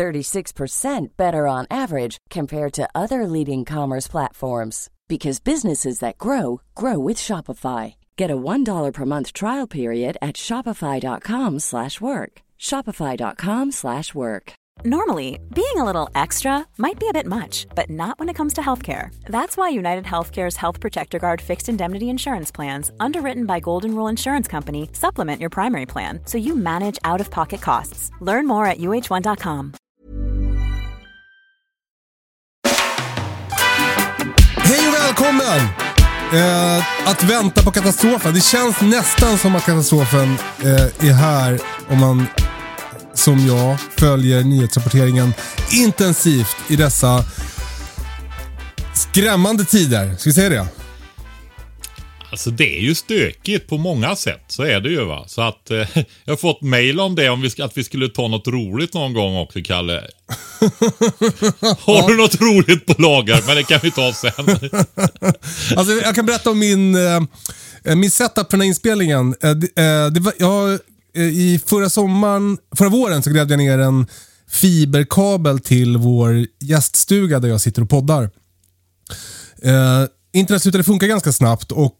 [0.00, 6.98] 36% better on average compared to other leading commerce platforms because businesses that grow grow
[6.98, 7.96] with Shopify.
[8.16, 12.32] Get a $1 per month trial period at shopify.com/work.
[12.68, 14.52] shopify.com/work.
[14.84, 18.54] Normally, being a little extra might be a bit much, but not when it comes
[18.54, 19.10] to healthcare.
[19.26, 24.08] That's why United Healthcare's Health Protector Guard fixed indemnity insurance plans, underwritten by Golden Rule
[24.08, 28.10] Insurance Company, supplement your primary plan so you manage out of pocket costs.
[28.20, 29.74] Learn more at uh1.com.
[35.20, 35.68] välkommen!
[36.32, 38.34] Eh, att vänta på katastrofen.
[38.34, 42.26] Det känns nästan som att katastrofen eh, är här om man
[43.14, 45.34] som jag följer nyhetsrapporteringen
[45.70, 47.24] intensivt i dessa
[48.94, 50.16] skrämmande tider.
[50.18, 50.66] Ska vi säga det?
[52.30, 55.24] Alltså det är ju stökigt på många sätt, så är det ju va.
[55.28, 55.76] Så att eh,
[56.24, 59.14] jag har fått mail om det, om vi att vi skulle ta något roligt någon
[59.14, 59.94] gång också, Kalle.
[61.80, 63.42] Har du något roligt på lager?
[63.46, 64.32] Men det kan vi ta sen.
[65.76, 67.20] Alltså, jag kan berätta om min, eh,
[67.94, 69.34] min setup för den här inspelningen.
[69.42, 70.72] Eh, det, eh, det var, jag,
[71.14, 74.06] eh, I förra sommaren, förra våren så grävde jag ner en
[74.50, 78.30] fiberkabel till vår gäststuga där jag sitter och poddar.
[80.32, 81.98] Internet slutade funka ganska snabbt och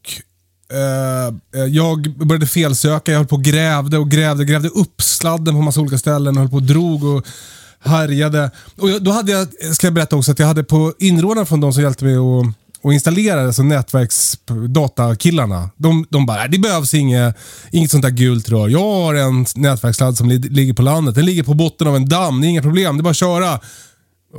[0.73, 3.13] eh, eh, jag började felsöka.
[3.13, 4.45] Jag höll på och grävde och grävde.
[4.45, 7.27] Grävde upp sladden på massa olika ställen och höll på och drog och
[7.81, 8.51] härjade.
[8.79, 11.61] Och jag, då hade jag, ska jag berätta också, att jag hade på inrådan från
[11.61, 15.71] de som hjälpte mig att och installera alltså nätverksdatakillarna.
[15.77, 17.37] De, de bara, det behövs inget,
[17.73, 18.69] inget sånt där gult rör.
[18.69, 21.15] Jag har en nätverkssladd som li, ligger på landet.
[21.15, 22.41] Den ligger på botten av en damm.
[22.41, 22.97] Det är inga problem.
[22.97, 23.61] Det är bara att köra.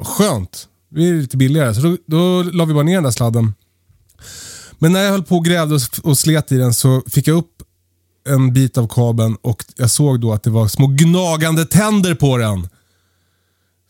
[0.04, 0.68] Skönt.
[0.96, 1.76] Det är lite billigare.
[1.76, 3.54] Så då, då la vi bara ner den där sladden.
[4.82, 7.64] Men när jag höll på och grävde och, slet i den så fick jag upp
[8.30, 12.38] en bit av kabeln och jag såg då att det var små gnagande tänder på
[12.38, 12.70] den.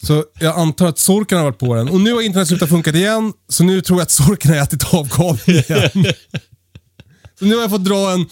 [0.03, 1.89] Så jag antar att sorken har varit på den.
[1.89, 4.93] Och nu har internet slutat funka igen, så nu tror jag att sorken har ätit
[4.93, 5.91] av kabeln igen.
[7.39, 8.25] så nu har jag fått dra en,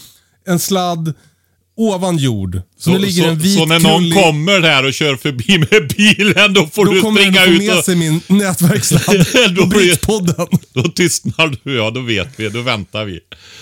[0.45, 1.13] en sladd
[1.79, 2.55] ovan jord.
[2.55, 5.15] Så, Så, nu ligger så, en vit så när någon krullig- kommer här och kör
[5.15, 7.85] förbi med bilen, då får Då du kommer den springa att få ut med och...
[7.85, 9.25] sig min nätverkssladd
[9.55, 10.47] Då och Britspodden.
[10.73, 13.19] Då tystnar du, ja då vet vi, då väntar vi.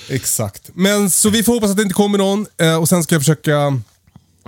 [0.09, 0.61] Exakt.
[0.73, 3.21] Men så vi får hoppas att det inte kommer någon eh, och sen ska jag
[3.21, 3.81] försöka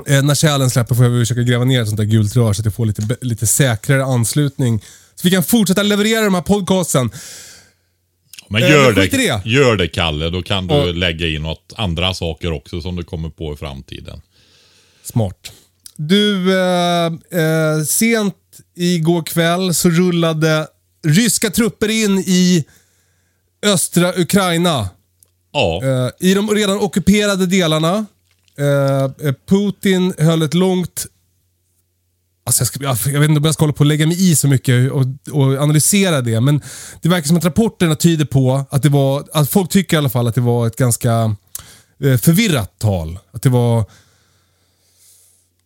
[0.07, 2.61] Eh, när kärlen släpper får jag försöka gräva ner ett sånt där gult rör så
[2.61, 4.79] att jag får lite, lite säkrare anslutning.
[5.15, 7.11] Så vi kan fortsätta leverera de här podcasten.
[8.47, 9.41] Men Eh, gör, det, det.
[9.45, 10.85] gör det Kalle, då kan du Ja.
[10.85, 14.21] lägga in något andra saker också som du kommer på i framtiden.
[15.03, 15.51] Smart.
[15.95, 18.35] Du, eh, eh, sent
[18.75, 20.67] igår kväll så rullade
[21.07, 22.65] ryska trupper in i
[23.65, 24.89] östra Ukraina.
[25.53, 28.05] Ja, Eh, I de redan ockuperade delarna.
[28.57, 31.05] Eh, Putin höll ett långt...
[32.49, 34.31] Alltså jag, ska, jag, jag vet inte om jag ska hålla på att lägga mig
[34.31, 36.61] i så mycket och, och analysera det, men
[37.01, 40.09] det verkar som att rapporterna tyder på att det var, att folk tycker i alla
[40.09, 41.35] fall att det var ett ganska
[42.03, 43.19] eh, förvirrat tal.
[43.31, 43.79] Att det var...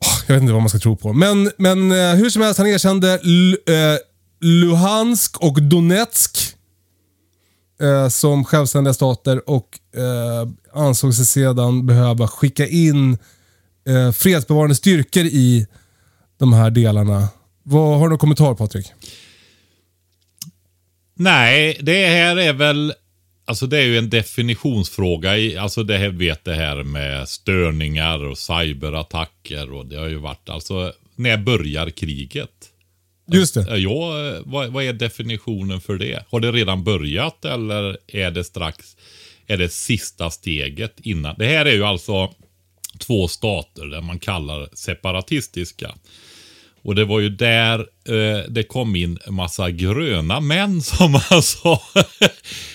[0.06, 1.14] Ah, jag vet inte vad man ska tro på.
[1.14, 3.98] Men, men eh, hur som helst, han erkände L- eh,
[4.42, 6.56] Luhansk och Donetsk
[7.82, 10.50] eh, som självständiga stater och eh,
[10.82, 13.18] ansåg sig sedan behöva skicka in
[13.88, 15.68] eh, fredsbevarande styrkor i
[16.44, 17.28] de här delarna.
[17.64, 18.86] Vad, har du någon kommentar Patrik?
[21.16, 22.94] nej, det här är väl...
[23.46, 25.38] Alltså det är ju en definitionsfråga.
[25.38, 30.18] I, alltså det här vet det här med störningar och cyberattacker och det har ju
[30.18, 30.94] varit alltså...
[31.16, 32.50] När börjar kriget?
[33.32, 33.66] Just det.
[33.70, 36.26] Ja, Ja, vad, vad är definitionen för det?
[36.30, 38.98] Har det redan börjat eller är det strax,
[39.48, 41.36] är det sista steget innan?
[41.38, 42.34] Det här är ju alltså
[42.98, 45.96] två stater där man kallar separatistiska.
[46.84, 51.80] Och det var ju där eh, det kom in massa gröna män som alltså,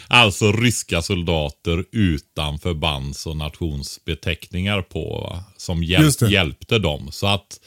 [0.08, 5.44] alltså ryska soldater utan förbands och nationsbeteckningar på, va?
[5.56, 7.08] som hjälp, hjälpte dem.
[7.12, 7.60] Så att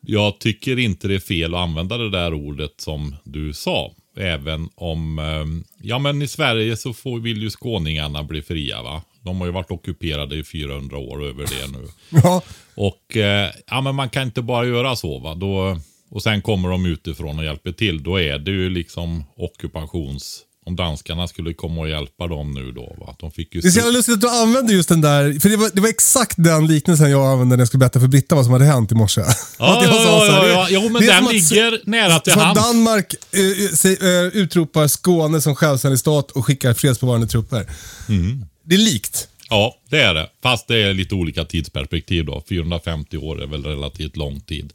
[0.00, 3.94] jag tycker inte det är fel att använda det där ordet som du sa.
[4.16, 9.02] Även om, eh, ja men i Sverige så får, vill ju skåningarna bli fria va.
[9.24, 11.88] De har ju varit ockuperade i 400 år över det nu.
[12.22, 12.42] Ja,
[12.74, 15.34] Och eh, ja, men man kan inte bara göra så va.
[15.34, 15.78] Då,
[16.10, 18.02] och sen kommer de utifrån och hjälper till.
[18.02, 20.40] Då är det ju liksom ockupations...
[20.66, 22.96] Om danskarna skulle komma och hjälpa dem nu då.
[23.00, 23.16] Va?
[23.20, 25.48] De fick ju Det är så jävla lustigt att du använder just den där, för
[25.48, 28.34] det var, det var exakt den liknelsen jag använde när jag skulle berätta för Britta
[28.34, 29.20] vad som hade hänt i morse.
[29.58, 30.66] Ja, ja, ja, det- ja.
[30.70, 32.60] Jo, men den att- ligger nära till hands.
[32.62, 37.66] Danmark eh, se- eh, utropar Skåne som självständig stat och skickar fredsbevarande trupper.
[38.08, 38.46] Mm.
[38.64, 39.28] Det är likt.
[39.50, 40.28] Ja, det är det.
[40.42, 42.42] Fast det är lite olika tidsperspektiv då.
[42.48, 44.72] 450 år är väl relativt lång tid.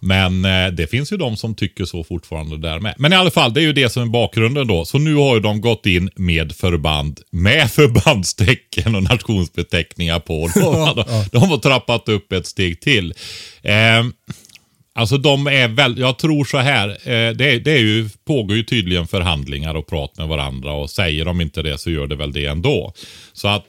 [0.00, 2.94] Men eh, det finns ju de som tycker så fortfarande där med.
[2.98, 4.84] Men i alla fall, det är ju det som är bakgrunden då.
[4.84, 10.50] Så nu har ju de gått in med förband, med förbandstecken och nationsbeteckningar på.
[10.54, 13.14] De, de, de har trappat upp ett steg till.
[13.62, 14.04] Eh,
[14.98, 18.56] Alltså de är väl, jag tror så här, eh, det, är- det är ju, pågår
[18.56, 22.16] ju tydligen förhandlingar och prat med varandra och säger de inte det så gör det
[22.16, 22.92] väl det ändå.
[23.32, 23.64] Så att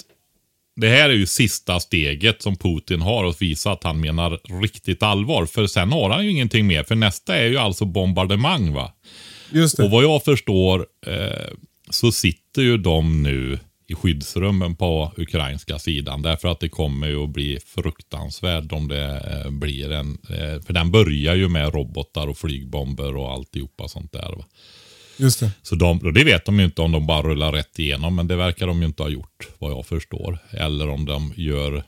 [0.82, 5.04] det här är ju sista steget som Putin har att visa att han menar riktigt
[5.04, 5.46] allvar.
[5.46, 8.92] För sen har han ju ingenting mer, för nästa är ju alltså bombardemang va.
[9.52, 9.84] Just det.
[9.84, 11.48] Och vad jag förstår eh,
[11.90, 16.22] så sitter ju de nu i skyddsrummen på ukrainska sidan.
[16.22, 20.18] Därför att det kommer ju att bli fruktansvärt om det eh, blir en...
[20.30, 24.36] Eh, för den börjar ju med robotar och flygbomber och alltihopa sånt där.
[24.38, 24.46] Va?
[25.18, 25.52] Just det.
[25.62, 28.16] Så de, och det vet de ju inte om de bara rullar rätt igenom.
[28.16, 30.40] Men det verkar de ju inte ha gjort vad jag förstår.
[30.52, 31.84] Eller om de gör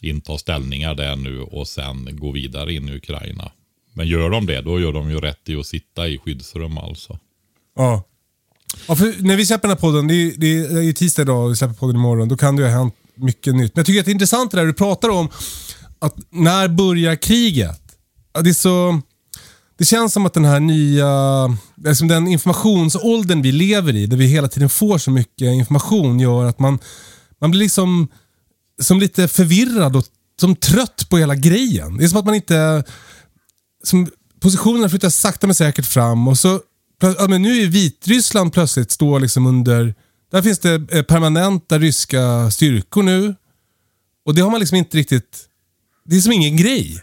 [0.00, 3.52] intar ställningar där nu och sen går vidare in i Ukraina.
[3.92, 7.18] Men gör de det, då gör de ju rätt i att sitta i skyddsrum alltså.
[7.76, 8.07] Ja
[8.88, 11.44] ja för när vi släpper den här podden, det är, det är ju tisdag idag
[11.44, 13.74] och vi släpper podden imorgon, då kan det ju ha hänt mycket nytt.
[13.74, 15.28] Men jag tycker att det är intressant det där du pratar om,
[15.98, 17.82] att när börjar kriget?
[18.32, 19.00] Ja, Det är så...
[19.78, 21.08] Det känns som att den här nya,
[21.84, 26.44] liksom den informationsåldern vi lever i, där vi hela tiden får så mycket information, gör
[26.44, 26.78] att man,
[27.40, 28.08] man blir liksom
[28.82, 30.04] som lite förvirrad och
[30.40, 31.96] som trött på hela grejen.
[31.96, 32.84] Det är som att man inte
[33.84, 34.10] som
[34.40, 36.60] positionerna flyttar sakta men säkert fram och så
[37.00, 39.94] ja, men nu är Vitryssland plötsligt står liksom under,
[40.30, 43.34] där finns det eh, permanenta ryska styrkor nu.
[44.24, 45.48] Och det har man liksom inte riktigt,
[46.04, 47.02] det är som ingen grej.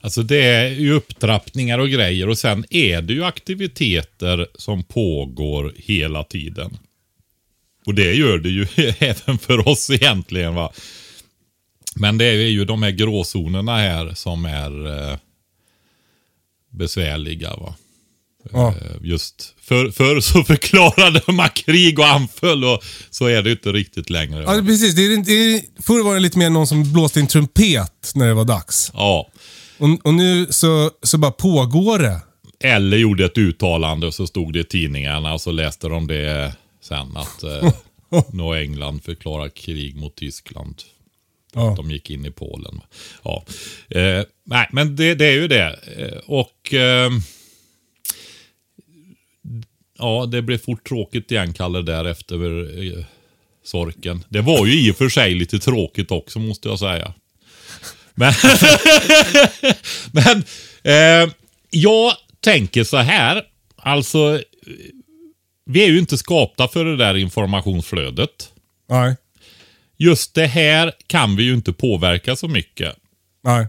[0.00, 5.74] Alltså det är ju upptrappningar och grejer och sen är det ju aktiviteter som pågår
[5.76, 6.78] hela tiden.
[7.86, 8.66] Och det gör det ju
[8.98, 10.54] även för oss egentligen.
[10.54, 10.72] va.
[11.94, 15.18] Men det är ju de här gråzonerna här som är eh,
[16.70, 17.56] besvärliga.
[17.56, 17.74] va.
[18.52, 18.68] Ja.
[18.68, 23.54] Eh, Just för, förr så förklarade man krig och anföll och så är det ju
[23.54, 24.42] inte riktigt längre.
[24.42, 24.94] Ja, precis.
[24.94, 28.12] Det är, det är, förr var det lite mer någon som blåste i en trumpet
[28.14, 28.90] när det var dags.
[28.94, 29.30] Ja.
[29.78, 32.20] Och, och nu så, så bara pågår det.
[32.60, 36.54] Eller gjorde ett uttalande och så stod det i tidningarna och så läste de det
[36.82, 37.72] sen att eh,
[38.40, 40.82] har England förklarat krig mot Tyskland.
[41.54, 41.74] Ja.
[41.76, 42.80] De gick in i Polen.
[43.22, 43.44] Ja.
[43.88, 45.78] Eh, nej, men det, det är ju det.
[45.96, 47.10] Eh, och eh,
[50.02, 52.34] ja, det blev fort tråkigt igen, Kalle, där efter
[52.82, 53.04] eh,
[53.64, 54.24] sorken.
[54.28, 57.14] Det var ju i och för sig lite tråkigt också, måste jag säga.
[58.14, 58.32] Men,
[60.12, 60.44] men
[60.82, 61.32] eh,
[61.70, 63.42] jag tänker så här.
[63.76, 64.40] Alltså,
[65.64, 68.52] vi är ju inte skapta för det där informationsflödet.
[68.88, 69.16] Nej.
[69.98, 72.96] Just det här kan vi ju inte påverka så mycket.
[73.44, 73.66] Nej.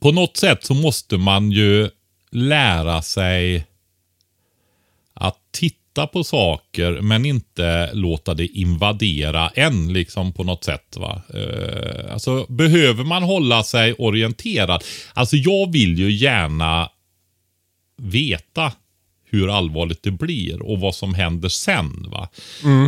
[0.00, 1.90] På något sätt så måste man ju
[2.30, 3.66] lära sig
[5.94, 10.96] titta på saker men inte låta det invadera en liksom på något sätt.
[10.96, 11.22] Va?
[11.34, 14.84] Eh, alltså behöver man hålla sig orienterad.
[15.14, 16.88] Alltså jag vill ju gärna
[17.96, 18.72] veta
[19.30, 22.06] hur allvarligt det blir och vad som händer sen.
[22.10, 22.28] Va?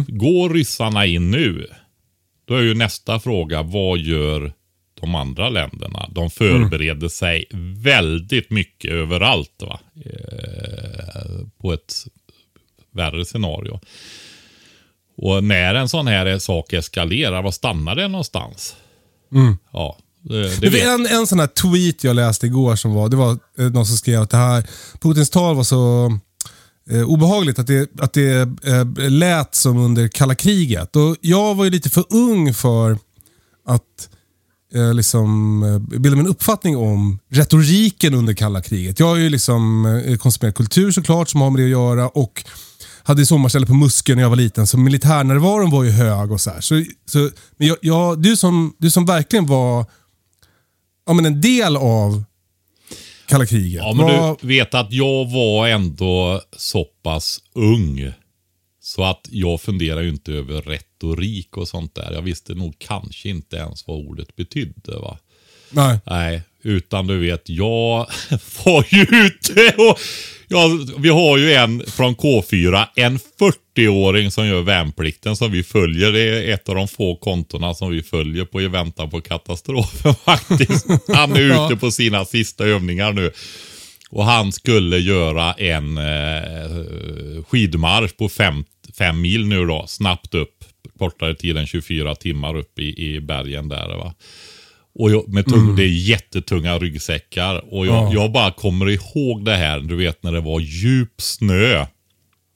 [0.09, 1.66] Går ryssarna in nu?
[2.47, 4.52] Då är ju nästa fråga, vad gör
[5.00, 6.09] de andra länderna?
[6.12, 7.45] De förbereder sig
[7.83, 9.62] väldigt mycket överallt.
[9.62, 9.80] Va?
[10.04, 12.07] Eh, på ett
[12.97, 13.81] värre scenario.
[15.19, 18.76] Och när en sån här sak eskalerar, vad stannar det någonstans?
[19.73, 23.17] Ja, det, det var en, en sån här tweet jag läste igår som var, det
[23.17, 24.67] var eh, någon som skrev att det här,
[25.00, 26.12] Putins tal var så
[26.91, 30.97] eh, obehagligt att det, att det eh, lät som under kalla kriget.
[30.97, 32.99] Och jag var ju lite för ung för
[33.67, 34.09] att
[34.75, 39.00] eh, liksom, eh, bilda mig en uppfattning om retoriken under kalla kriget.
[39.00, 42.45] Jag har ju liksom eh, konsumerat kultur såklart som har med det att göra och
[43.06, 46.50] hade sommarställe på Muskeln när jag var liten, så militärnärvaron var ju hög och så
[46.50, 46.60] här.
[46.60, 49.86] Så, så, men jag, jag, du, som, du som verkligen var
[51.06, 52.25] ja, men en del av
[53.26, 53.82] kalla kriget.
[53.84, 58.12] Ja, men var, du vet att jag var ändå så pass ung.
[58.80, 62.12] Så att jag funderar ju inte över retorik och sånt där.
[62.12, 64.98] Jag visste nog kanske inte ens vad ordet betydde.
[64.98, 65.18] va.
[65.70, 68.06] nej, Nej, Utan du vet, jag
[68.64, 69.98] var ju ute och
[70.49, 76.12] ja, vi har ju en från K4, en 40-åring som gör värnplikten som vi följer.
[76.12, 80.15] Det är ett av de få kontona som vi följer på i väntan på katastrofen
[80.25, 80.87] faktiskt.
[81.09, 83.31] Han är ute på sina sista övningar nu.
[84.11, 88.65] Och han skulle göra en eh, skidmarsch på fem,
[88.99, 90.65] fem mil nu då, snabbt upp.
[90.99, 93.88] Kortare tid än 24 timmar upp i, i bergen där.
[93.88, 94.15] Va?
[94.99, 95.76] Och jag, med tung, mm.
[95.76, 97.75] Det är jättetunga ryggsäckar.
[97.75, 98.11] Och jag, ja.
[98.12, 101.87] jag, bara kommer ihåg det här, du vet när det var djup snö.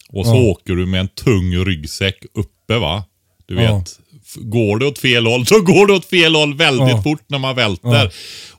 [0.09, 0.51] Och så ja.
[0.51, 3.05] åker du med en tung ryggsäck uppe va.
[3.47, 4.01] Du vet.
[4.37, 4.43] Ja.
[4.43, 7.57] Går det åt fel håll så går det åt fel håll väldigt fort när man
[7.57, 8.11] välter.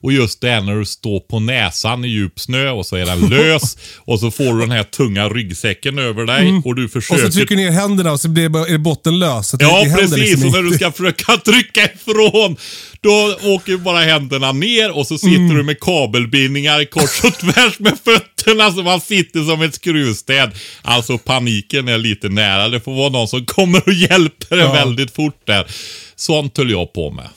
[0.03, 3.19] Och just det när du står på näsan i djup snö och så är den
[3.29, 6.61] lös och så får du den här tunga ryggsäcken över dig mm.
[6.65, 7.25] och du försöker...
[7.25, 9.55] Och så trycker du ner händerna och så blir är botten lös.
[9.59, 10.17] ja, precis.
[10.17, 12.57] Liksom och när du ska försöka trycka ifrån
[13.01, 15.57] då åker bara händerna ner och så sitter mm.
[15.57, 18.30] du med kabelbindningar kors och tvärs med fötterna
[18.75, 20.51] så man sitter som ett skruvstäd.
[20.81, 22.69] Alltså paniken är lite nära.
[22.69, 24.65] Det får vara någon som kommer och hjälper ja.
[24.65, 25.67] en väldigt fort där.
[26.15, 27.29] Sånt höll jag på med.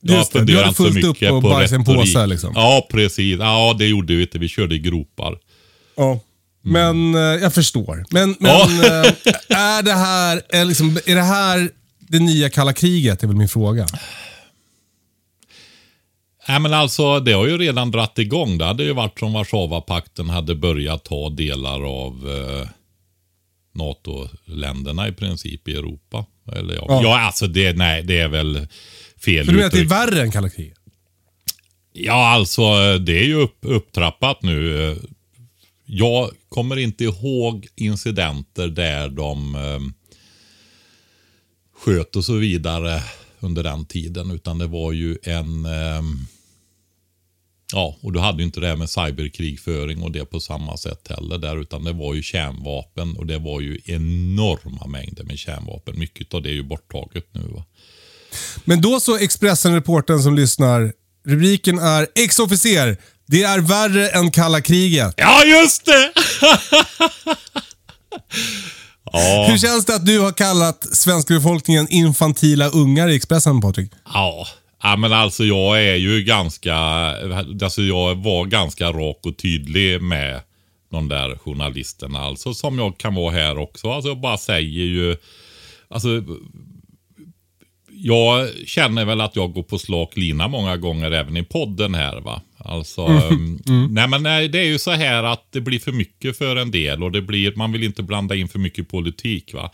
[0.00, 2.52] Jag Just det, du hade fullt upp och bajs i en påse liksom.
[2.54, 3.38] Ja, precis.
[3.38, 4.38] Ja, det gjorde vi inte.
[4.38, 5.38] Vi körde i gropar.
[5.96, 6.20] Ja.
[6.62, 7.42] Men mm.
[7.42, 8.04] jag förstår.
[8.10, 8.62] Men, men ja.
[8.62, 13.22] eh, är, det här, är, liksom, är det här det nya kalla kriget?
[13.22, 13.86] är väl min fråga.
[16.50, 18.58] Nej men alltså det har ju redan dratt igång.
[18.58, 22.68] Det hade ju varit som Warszawapakten hade börjat ta delar av eh,
[23.74, 26.26] NATO-länderna i princip i Europa.
[26.52, 26.84] Eller ja.
[26.88, 27.00] ja.
[27.02, 28.68] ja, alltså det, nej, det är väl
[29.24, 30.78] fel För du menar att det är värre än kalla kriget?
[31.92, 34.96] Ja, alltså det är ju upp, upptrappat nu.
[35.86, 39.80] Jag kommer inte ihåg incidenter där de eh,
[41.76, 43.02] sköt och så vidare
[43.40, 44.30] under den tiden.
[44.30, 45.64] Utan det var ju en...
[45.64, 46.02] Eh,
[47.72, 51.08] ja, och du hade ju inte det här med cyberkrigföring och det på samma sätt
[51.10, 51.60] heller där.
[51.60, 55.98] Utan det var ju kärnvapen och det var ju enorma mängder med kärnvapen.
[55.98, 57.40] Mycket av det är ju borttaget nu.
[57.40, 57.64] Va?
[58.64, 60.92] Men då så Expressen-reporten som lyssnar.
[61.26, 62.96] Rubriken är Ex-officer.
[63.26, 65.14] Det är värre än kalla kriget.
[65.16, 66.12] Ja, just det!
[69.12, 69.46] Ja.
[69.50, 73.92] Hur känns det att du har kallat svenska befolkningen infantila ungar i Expressen, Patrik?
[74.14, 74.46] Ja.
[74.82, 76.76] Ja men alltså jag är ju ganska,
[77.62, 80.40] alltså jag var ganska rak och tydlig med
[80.90, 82.18] de där journalisterna.
[82.18, 83.90] Alltså som jag kan vara här också.
[83.90, 85.16] Alltså jag bara säger ju,
[85.88, 86.08] alltså
[88.02, 92.20] jag känner väl att jag går på slak lina många gånger även i podden här
[92.20, 92.42] va.
[92.58, 93.22] Alltså, mm.
[93.22, 93.60] mm.
[93.68, 93.94] mm.
[93.94, 96.70] nej men nej, det är ju så här att det blir för mycket för en
[96.70, 99.70] del och det blir, man vill inte blanda in för mycket politik va.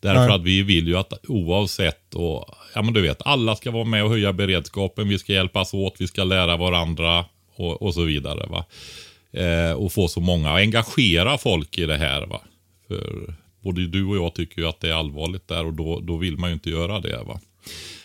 [0.00, 0.34] Därför nej.
[0.34, 4.04] att vi vill ju att oavsett och, ja men du vet, alla ska vara med
[4.04, 7.24] och höja beredskapen, vi ska hjälpas åt, vi ska lära varandra
[7.56, 8.64] och, och så vidare va.
[9.32, 12.40] Eh, och få så många, och engagera folk i det här va.
[12.88, 16.16] För både du och jag tycker ju att det är allvarligt där och då, då
[16.16, 17.40] vill man ju inte göra det va.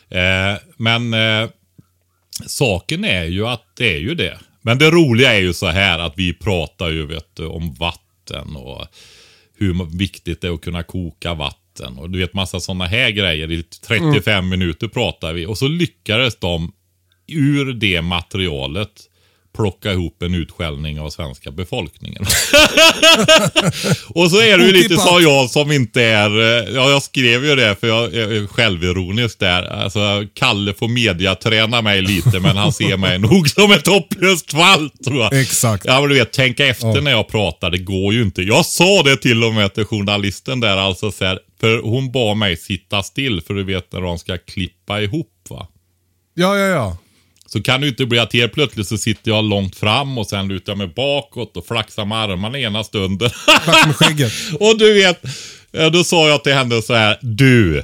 [0.10, 1.50] Eh, men eh,
[2.46, 4.40] saken är ju att det är ju det.
[4.62, 8.56] Men det roliga är ju så här att vi pratar ju vet du, om vatten
[8.56, 8.88] och
[9.58, 11.98] hur viktigt det är att kunna koka vatten.
[11.98, 13.52] Och du vet massa sådana här grejer.
[13.52, 14.50] I 35 mm.
[14.50, 15.46] minuter pratar vi.
[15.46, 16.72] Och så lyckades de
[17.28, 19.10] ur det materialet
[19.56, 22.22] plocka ihop en utskällning av svenska befolkningen.
[24.08, 27.46] och så är det ju lite som jag som inte är, eh, ja jag skrev
[27.46, 29.64] ju det för jag är självironisk där.
[29.64, 34.90] Alltså Kalle får mediaträna mig lite men han ser mig nog som ett hopplöst fall
[34.90, 35.42] tror jag.
[35.42, 35.86] Exakt.
[35.86, 37.02] Ja men du vet, tänka efter ja.
[37.02, 38.42] när jag pratar, det går ju inte.
[38.42, 42.38] Jag sa det till och med till journalisten där alltså så här, för hon bad
[42.38, 45.68] mig sitta still för du vet när de ska klippa ihop va.
[46.36, 46.98] Ja, ja, ja.
[47.54, 50.48] Så kan det inte bli att helt plötsligt så sitter jag långt fram och sen
[50.48, 53.30] lutar jag mig bakåt och flaxar med armarna ena stunden.
[53.86, 54.32] med skägget.
[54.60, 55.24] och du vet,
[55.94, 57.84] då sa jag till henne så här, du.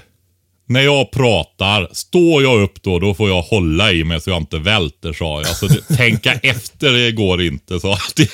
[0.68, 4.38] När jag pratar, står jag upp då, då får jag hålla i mig så jag
[4.38, 5.56] inte välter, sa jag.
[5.56, 8.30] Så det, tänka efter det går inte, så det,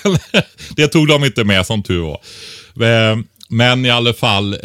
[0.76, 2.20] det tog de inte med som tur var.
[2.88, 3.18] Eh,
[3.50, 4.60] men i alla fall, eh,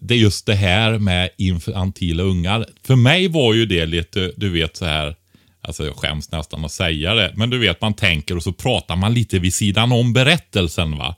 [0.00, 2.66] det är just det här med infantila ungar.
[2.86, 5.14] För mig var ju det lite, du vet så här,
[5.62, 7.32] Alltså jag skäms nästan att säga det.
[7.36, 11.16] Men du vet, man tänker och så pratar man lite vid sidan om berättelsen va.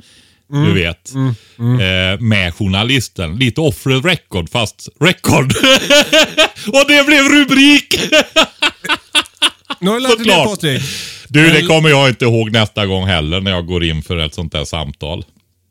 [0.53, 0.65] Mm.
[0.65, 1.15] Du vet.
[1.15, 1.35] Mm.
[1.59, 1.81] Mm.
[1.81, 3.37] Eh, med journalisten.
[3.37, 5.53] Lite off record, fast record.
[6.67, 8.01] och det blev rubrik!
[9.81, 10.83] nu har du lärt Patrik.
[11.29, 14.35] Du, det kommer jag inte ihåg nästa gång heller när jag går in för ett
[14.35, 15.25] sånt där samtal.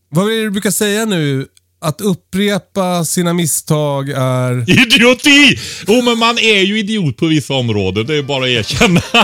[0.09, 1.47] Vad är det du brukar säga nu?
[1.81, 4.69] att upprepa sina misstag är...
[4.81, 5.59] Idioti!
[5.88, 8.05] Jo, oh, men man är ju idiot på vissa områden.
[8.05, 9.01] Det är bara att erkänna.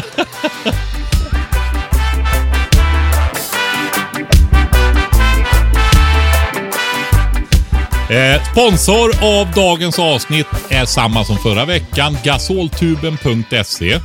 [8.10, 14.00] Eh, sponsor av dagens avsnitt är samma som förra veckan, gasoltuben.se.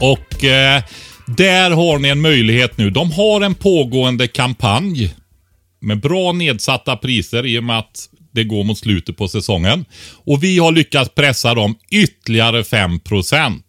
[0.00, 0.82] Och eh,
[1.26, 2.90] där har ni en möjlighet nu.
[2.90, 5.14] De har en pågående kampanj
[5.80, 9.84] med bra nedsatta priser i och med att det går mot slutet på säsongen.
[10.14, 13.62] Och vi har lyckats pressa dem ytterligare 5%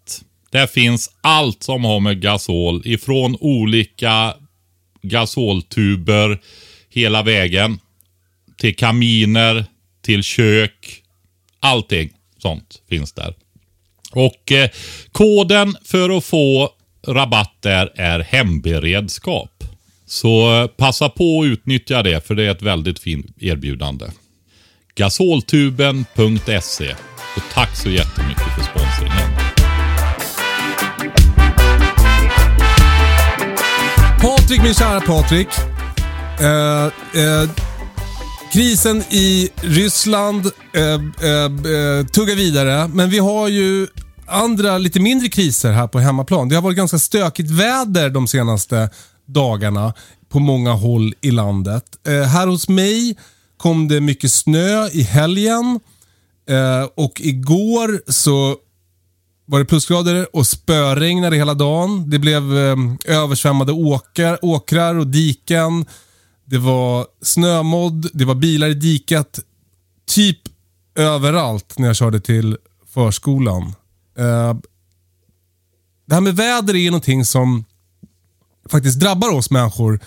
[0.52, 4.34] Det finns allt som har med gasol ifrån olika
[5.02, 6.40] gasoltuber
[6.90, 7.80] hela vägen
[8.58, 9.66] till kaminer,
[10.02, 11.04] till kök.
[11.60, 13.34] Allting sånt finns där.
[14.12, 14.70] Och eh,
[15.12, 16.70] koden för att få
[17.08, 19.57] rabatt där är hemberedskap.
[20.08, 24.06] Så eh, passa på att utnyttja det för det är ett väldigt fint erbjudande.
[24.96, 26.96] Gasoltuben.se
[27.36, 29.30] och tack så jättemycket för sponsringen.
[34.22, 35.48] Patrik, min kära Patrik.
[36.40, 36.86] Eh,
[37.24, 37.50] eh,
[38.54, 43.88] krisen i Ryssland eh, eh, eh, tuggar vidare, men vi har ju
[44.28, 46.50] andra lite mindre kriser här på hemmaplan.
[46.50, 48.90] Det har varit ganska stökigt väder de senaste
[49.28, 49.94] dagarna
[50.30, 51.84] på många håll i landet.
[52.08, 53.18] Eh, här hos mig
[53.58, 55.80] kom det mycket snö i helgen
[56.50, 58.56] eh, och igår så
[59.46, 62.10] var det plusgrader och spöregnade hela dagen.
[62.10, 65.86] Det blev eh, översvämmade åkar, åkrar och diken.
[66.46, 69.40] Det var snömodd, det var bilar i diket.
[70.08, 70.40] Typ
[70.96, 72.58] överallt när jag körde till
[72.94, 73.64] förskolan.
[74.18, 74.54] Eh,
[76.06, 77.66] det här med väder är någonting som
[78.72, 80.00] faktiskt drabbar oss människor.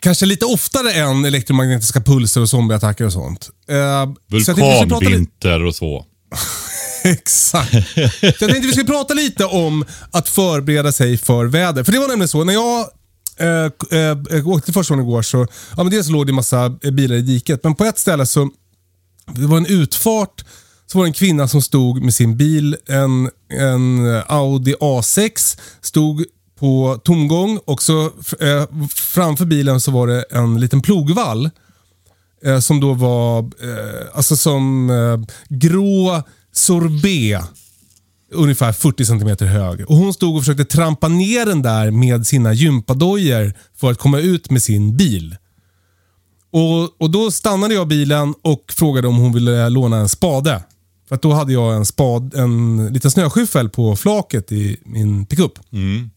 [0.00, 3.50] Kanske lite oftare än elektromagnetiska pulser och zombieattacker och sånt.
[3.68, 6.04] Eh, Vulkanvinter och så.
[7.04, 7.70] Exakt.
[7.94, 11.84] Så jag tänkte vi skulle prata lite om att förbereda sig för väder.
[11.84, 12.86] För det var nämligen så, när jag
[13.38, 14.00] eh,
[14.38, 17.16] eh, åkte till förskolan igår så, ja men dels låg det en massa eh, bilar
[17.16, 18.50] i diket, men på ett ställe så,
[19.34, 20.44] det var en utfart,
[20.86, 26.24] så var det en kvinna som stod med sin bil, en, en Audi A6, stod
[26.58, 28.04] på tomgång och så
[28.40, 31.50] eh, framför bilen så var det en liten plogvall.
[32.44, 37.42] Eh, som då var eh, alltså som eh, grå sorbet.
[38.32, 39.90] Ungefär 40 cm hög.
[39.90, 44.18] Och Hon stod och försökte trampa ner den där med sina gympadojor för att komma
[44.18, 45.36] ut med sin bil.
[46.50, 50.62] Och, och Då stannade jag bilen och frågade om hon ville låna en spade.
[51.08, 55.52] För att då hade jag en, spad, en liten snöskyffel på flaket i min pickup.
[55.72, 56.10] Mm.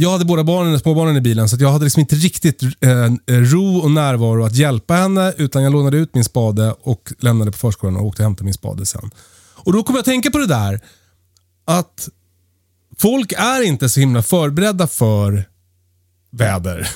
[0.00, 3.78] Jag hade båda barnen, småbarnen i bilen så jag hade liksom inte riktigt eh, ro
[3.78, 7.96] och närvaro att hjälpa henne utan jag lånade ut min spade och lämnade på förskolan
[7.96, 9.10] och åkte och hämtade min spade sen.
[9.54, 10.80] Och Då kom jag att tänka på det där
[11.64, 12.08] att
[12.98, 15.44] folk är inte så himla förberedda för
[16.30, 16.88] väder.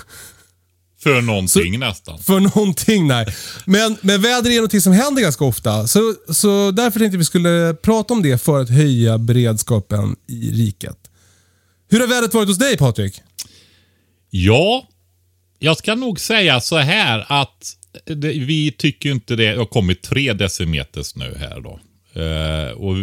[1.02, 2.18] För någonting nästan.
[2.18, 3.26] För någonting, nej.
[3.64, 5.86] Men, men väder är någonting som händer ganska ofta.
[5.86, 10.96] Så, så därför tänkte vi skulle prata om det för att höja beredskapen i riket.
[11.90, 13.20] Hur har vädret varit hos dig Patrik?
[14.30, 14.88] Ja,
[15.58, 19.52] jag ska nog säga så här att det, vi tycker inte det.
[19.52, 21.80] Det har kommit tre decimeter snö här då.
[22.20, 22.96] Eh, och,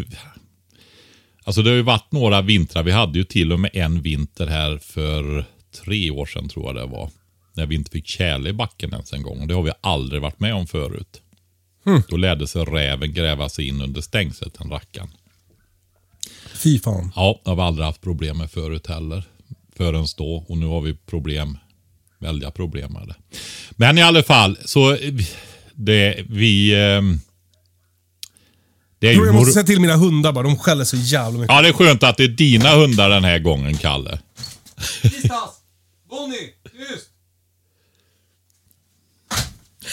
[1.44, 2.84] alltså det har ju varit några vintrar.
[2.84, 5.46] Vi hade ju till och med en vinter här för
[5.84, 7.10] tre år sedan tror jag det var.
[7.54, 9.48] När vi inte fick tjäle i backen ens en gång.
[9.48, 11.22] Det har vi aldrig varit med om förut.
[12.10, 15.10] Då lärde sig räven gräva sig in under stängslet, den rackaren.
[16.58, 17.12] Fy fan.
[17.16, 19.24] Ja, det har vi aldrig haft problem med förut heller.
[19.78, 20.46] Förrän då.
[20.50, 21.58] Och nu har vi problem.
[22.20, 23.16] Väldiga problem med det.
[23.72, 24.98] Men i alla fall, så
[25.74, 26.76] det vi...
[26.76, 27.20] ehm,
[29.00, 30.44] Det är Jag ju måste mor- säga till mina hundar bara.
[30.44, 31.56] De skäller så jävla mycket.
[31.56, 34.20] ja, det är skönt att det är dina hundar den här gången, Kalle.
[36.10, 36.54] Bonnie!
[36.72, 37.08] Tyst!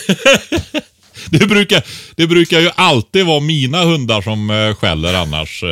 [1.31, 1.85] Det brukar,
[2.17, 5.63] det brukar ju alltid vara mina hundar som eh, skäller annars.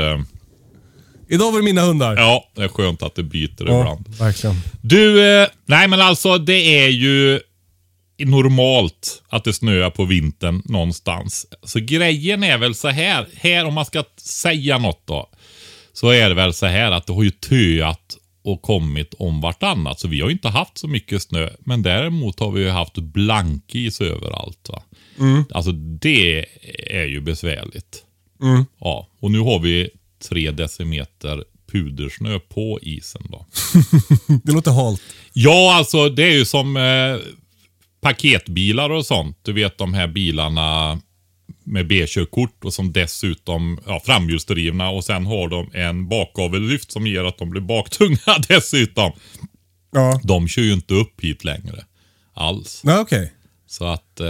[1.32, 2.16] Idag var det mina hundar.
[2.16, 4.08] Ja, det är skönt att det byter ibland.
[4.18, 4.56] verkligen.
[4.82, 7.40] Du, eh, nej men alltså det är ju
[8.18, 11.46] normalt att det snöar på vintern någonstans.
[11.62, 15.30] Så grejen är väl så här, här om man ska säga något då.
[15.92, 20.00] Så är det väl så här att det har ju töat och kommit om vartannat.
[20.00, 21.50] Så vi har ju inte haft så mycket snö.
[21.60, 24.68] Men däremot har vi ju haft blankis överallt.
[24.68, 24.82] Va?
[25.50, 26.46] Alltså det
[26.90, 28.04] är ju besvärligt.
[28.80, 29.90] Ja, och nu har vi
[30.22, 33.46] tre decimeter pudersnö på isen då.
[34.44, 35.02] Det låter halt.
[35.32, 37.16] Ja, alltså det är ju som eh,
[38.00, 39.38] paketbilar och sånt.
[39.42, 41.00] Du vet de här bilarna
[41.64, 47.24] med B-körkort och som dessutom ja, framhjulsdrivna och sen har de en bakgavellyft som ger
[47.24, 49.12] att de blir baktunga dessutom.
[49.92, 50.20] Ja.
[50.24, 51.84] De kör ju inte upp hit längre
[52.34, 52.80] alls.
[52.84, 53.32] Nej, okej.
[53.66, 54.26] Så att eh,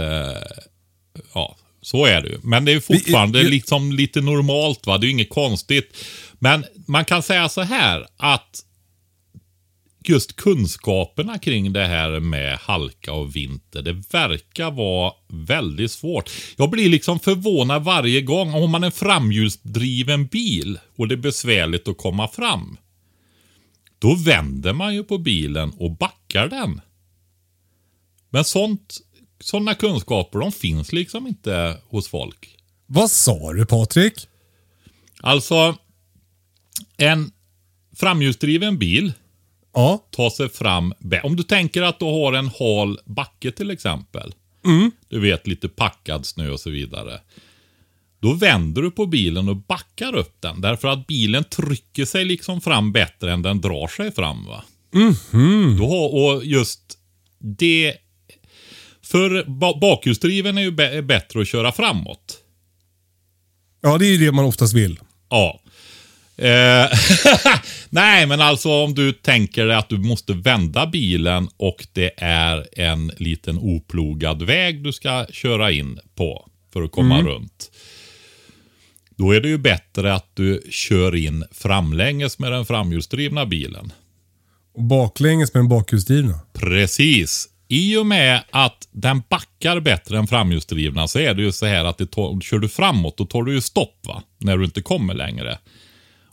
[1.33, 2.37] ja, så är det ju.
[2.43, 4.97] Men det är fortfarande Vi- vi- liksom lite normalt va.
[4.97, 5.97] Det är ju inget konstigt.
[6.33, 8.59] Men man kan säga så här att
[10.05, 16.29] just kunskaperna kring det här med halka och vinter, det verkar vara väldigt svårt.
[16.57, 21.17] Jag blir liksom förvånad varje gång om man är en framhjulsdriven bil och det är
[21.17, 22.77] besvärligt att komma fram.
[23.99, 26.81] Då vänder man ju på bilen och backar den.
[28.29, 28.97] Men sånt,
[29.43, 32.57] sådana kunskaper de finns liksom inte hos folk.
[32.87, 34.27] Vad sa du Patrik?
[35.21, 35.75] Alltså,
[36.97, 37.31] en
[37.95, 39.13] framhjulsdriven bil
[39.73, 40.07] Ja.
[40.11, 44.33] tar sig fram Om du tänker att du har en hal backe till exempel.
[45.09, 47.19] Du vet lite packad snö och så vidare.
[48.19, 50.61] Då vänder du på bilen och backar upp den.
[50.61, 54.45] Därför att bilen trycker sig liksom fram bättre än den drar sig fram.
[54.45, 54.63] va.
[55.77, 56.81] Då har, och just
[57.39, 57.93] det...
[59.13, 62.37] För ba- bakhjulsdriven är ju är bättre att köra framåt.
[63.81, 64.99] Ja, det är ju det man oftast vill.
[65.29, 65.61] Ja.
[66.37, 66.85] Eh,
[67.89, 72.67] Nej, men alltså om du tänker dig att du måste vända bilen och det är
[72.79, 77.71] en liten oplogad väg du ska köra in på för att komma runt.
[79.09, 83.93] Då är det ju bättre att du kör in framlänges med den framhjulsdrivna bilen.
[84.75, 86.39] Och baklänges med den bakhjulsdrivna.
[86.53, 87.49] Precis.
[87.73, 91.85] I och med att den backar bättre än framhjulsdrivna så är det ju så här
[91.85, 94.23] att det tar, kör du framåt då tar du ju stopp va?
[94.37, 95.57] När du inte kommer längre.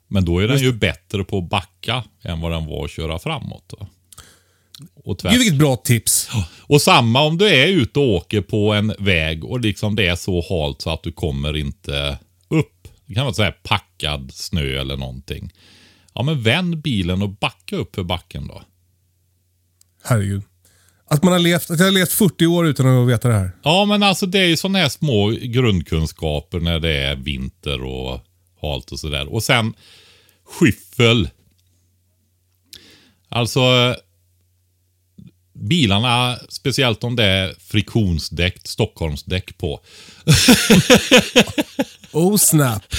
[0.09, 3.19] Men då är den ju bättre på att backa än vad den var att köra
[3.19, 3.75] framåt.
[3.79, 3.87] Va?
[4.95, 5.39] Och Gud tvärtom.
[5.39, 6.31] vilket bra tips.
[6.63, 10.17] Och samma om du är ute och åker på en väg och liksom det är
[10.17, 12.89] så halt så att du kommer inte upp.
[13.07, 15.53] Det kan vara så här packad snö eller någonting.
[16.15, 18.63] Ja men vänd bilen och backa upp för backen då.
[20.05, 20.43] Herregud.
[21.11, 23.51] Att man har levt, att jag har levt 40 år utan att veta det här.
[23.63, 28.21] Ja, men alltså det är ju sådana här små grundkunskaper när det är vinter och
[28.63, 29.35] halt och sådär.
[29.35, 29.75] Och sen
[30.45, 31.29] skyffel.
[33.29, 33.97] Alltså
[35.53, 39.81] bilarna, speciellt om det är friktionsdäck, Stockholmsdäck på.
[42.13, 42.83] Oh snap.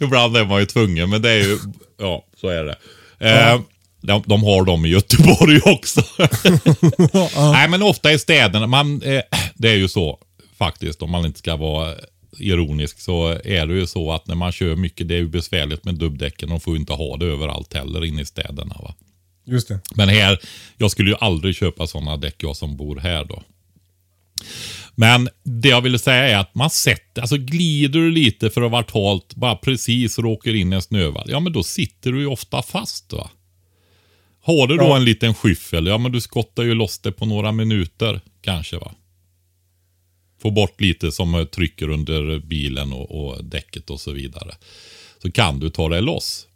[0.00, 1.58] Ibland är man ju tvungen, men det är ju,
[1.98, 2.76] ja, så är det.
[3.18, 3.60] Eh,
[4.00, 6.02] de, de har dem i Göteborg också.
[7.52, 9.22] Nej, men ofta i städerna, man, eh,
[9.54, 10.18] det är ju så
[10.58, 11.94] faktiskt, om man inte ska vara
[12.38, 15.84] ironisk, så är det ju så att när man kör mycket, det är ju besvärligt
[15.84, 16.48] med dubbdäcken.
[16.48, 18.76] De får ju inte ha det överallt heller inne i städerna.
[18.82, 18.94] Va?
[19.46, 19.80] Just det.
[19.94, 20.38] Men här,
[20.76, 23.42] jag skulle ju aldrig köpa sådana däck, jag som bor här då.
[24.94, 28.70] Men det jag ville säga är att man sätter, alltså glider du lite för att
[28.70, 32.20] vara halt, bara precis och åker in i en snövall, ja men då sitter du
[32.20, 33.30] ju ofta fast va.
[34.48, 34.96] Har du då Ja.
[34.96, 38.92] en liten skyffel, ja men du skottar ju loss det på några minuter kanske va.
[40.42, 44.54] Få bort lite som trycker under bilen och, och däcket och så vidare.
[45.22, 46.46] Så kan du ta det loss.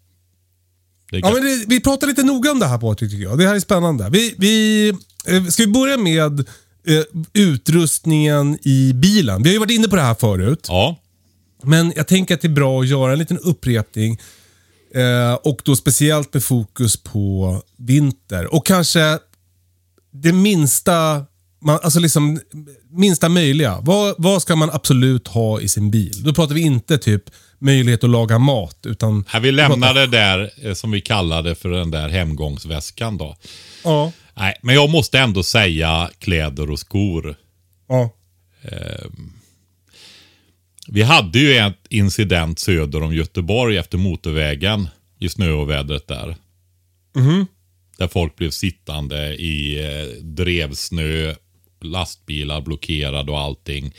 [1.10, 3.38] Det Ja, men det, vi pratar lite noga om det här Patrik tycker jag.
[3.38, 4.08] Det här är spännande.
[4.12, 4.88] Vi, vi,
[5.28, 9.42] eh, ska vi börja med eh, utrustningen i bilen?
[9.42, 10.66] Vi har ju varit inne på det här förut.
[10.68, 10.98] ja.
[11.64, 14.18] Men jag tänker att det är bra att göra en liten upprepning.
[14.94, 18.54] Eh, och då speciellt med fokus på vinter.
[18.54, 19.18] Och kanske
[20.12, 21.26] det minsta,
[21.60, 22.40] man, alltså liksom,
[22.90, 23.78] minsta möjliga.
[23.80, 26.22] Vad, vad ska man absolut ha i sin bil?
[26.22, 27.24] Då pratar vi inte typ
[27.58, 28.78] möjlighet att laga mat.
[28.86, 33.36] Utan Här, vi lämnar det där eh, som vi kallade för den där hemgångsväskan då.
[33.84, 34.12] Ja.
[34.34, 37.36] Nej, men jag måste ändå säga kläder och skor.
[37.88, 38.10] ja.
[40.88, 46.36] Vi hade ju en incident söder om Göteborg efter motorvägen i snöovädret där.
[47.98, 51.34] Där folk blev sittande i eh, drevsnö,
[51.80, 53.94] lastbilar blockerade och allting.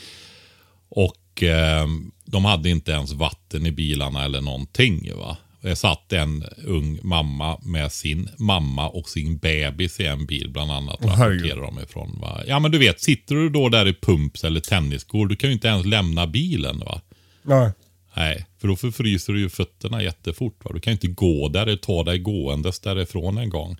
[0.88, 1.86] Och eh,
[2.24, 5.10] de hade inte ens vatten i bilarna eller någonting.
[5.16, 5.36] Va?
[5.64, 10.70] Det satt en ung mamma med sin mamma och sin bebis i en bil bland
[10.70, 10.98] annat.
[11.00, 11.40] Herregud.
[11.40, 12.18] rapporterar de ifrån.
[12.20, 12.40] Va?
[12.46, 15.54] Ja men du vet, sitter du då där i pumps eller tennisskor, du kan ju
[15.54, 16.78] inte ens lämna bilen.
[16.78, 17.00] va.
[17.42, 17.70] Nej.
[18.16, 20.64] Nej, för då förfryser du ju fötterna jättefort.
[20.64, 20.70] Va?
[20.74, 23.76] Du kan ju inte gå där eller ta dig gåendes därifrån en gång.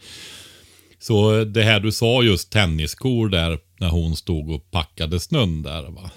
[0.98, 5.82] Så det här du sa just tennisskor där när hon stod och packade snön där.
[5.82, 6.10] Va?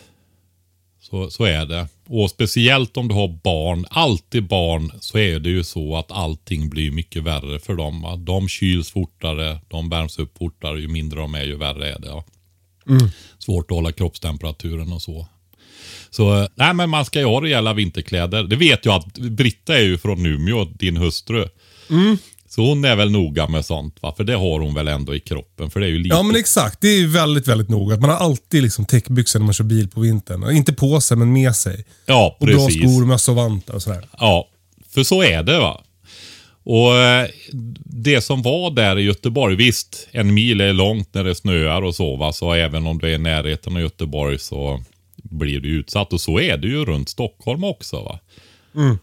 [1.09, 1.87] Så, så är det.
[2.07, 6.69] Och speciellt om du har barn, alltid barn, så är det ju så att allting
[6.69, 8.01] blir mycket värre för dem.
[8.01, 8.15] Va?
[8.15, 12.07] De kyls fortare, de värms upp fortare, ju mindre de är ju värre är det.
[12.07, 12.25] Ja.
[13.39, 15.27] Svårt att hålla kroppstemperaturen och så.
[16.09, 18.43] Så nej, men man ska ju ha rejäla vinterkläder.
[18.43, 21.47] Det vet jag att Britta är ju från Umeå, din hustru.
[22.57, 24.13] Så hon är väl noga med sånt va?
[24.17, 25.69] För det har hon väl ändå i kroppen.
[25.69, 26.15] För det är ju lite...
[26.15, 27.97] Ja men exakt, det är ju väldigt, väldigt noga.
[27.97, 30.51] Man har alltid liksom täckbyxor när man kör bil på vintern.
[30.51, 31.85] Inte på sig, men med sig.
[32.05, 32.81] ja, Och bra precis.
[32.81, 34.07] skor, mössa och vantar och sådär.
[34.19, 34.49] Ja,
[34.89, 35.81] för så är det va.
[36.63, 37.27] Och eh,
[37.85, 41.95] det som var där i Göteborg, visst en mil är långt när det snöar och
[41.95, 42.33] så va.
[42.33, 44.83] Så även om du är i närheten av Göteborg så
[45.23, 46.13] blir du utsatt.
[46.13, 48.19] Och så är det ju runt Stockholm också va.
[48.75, 48.95] Eh,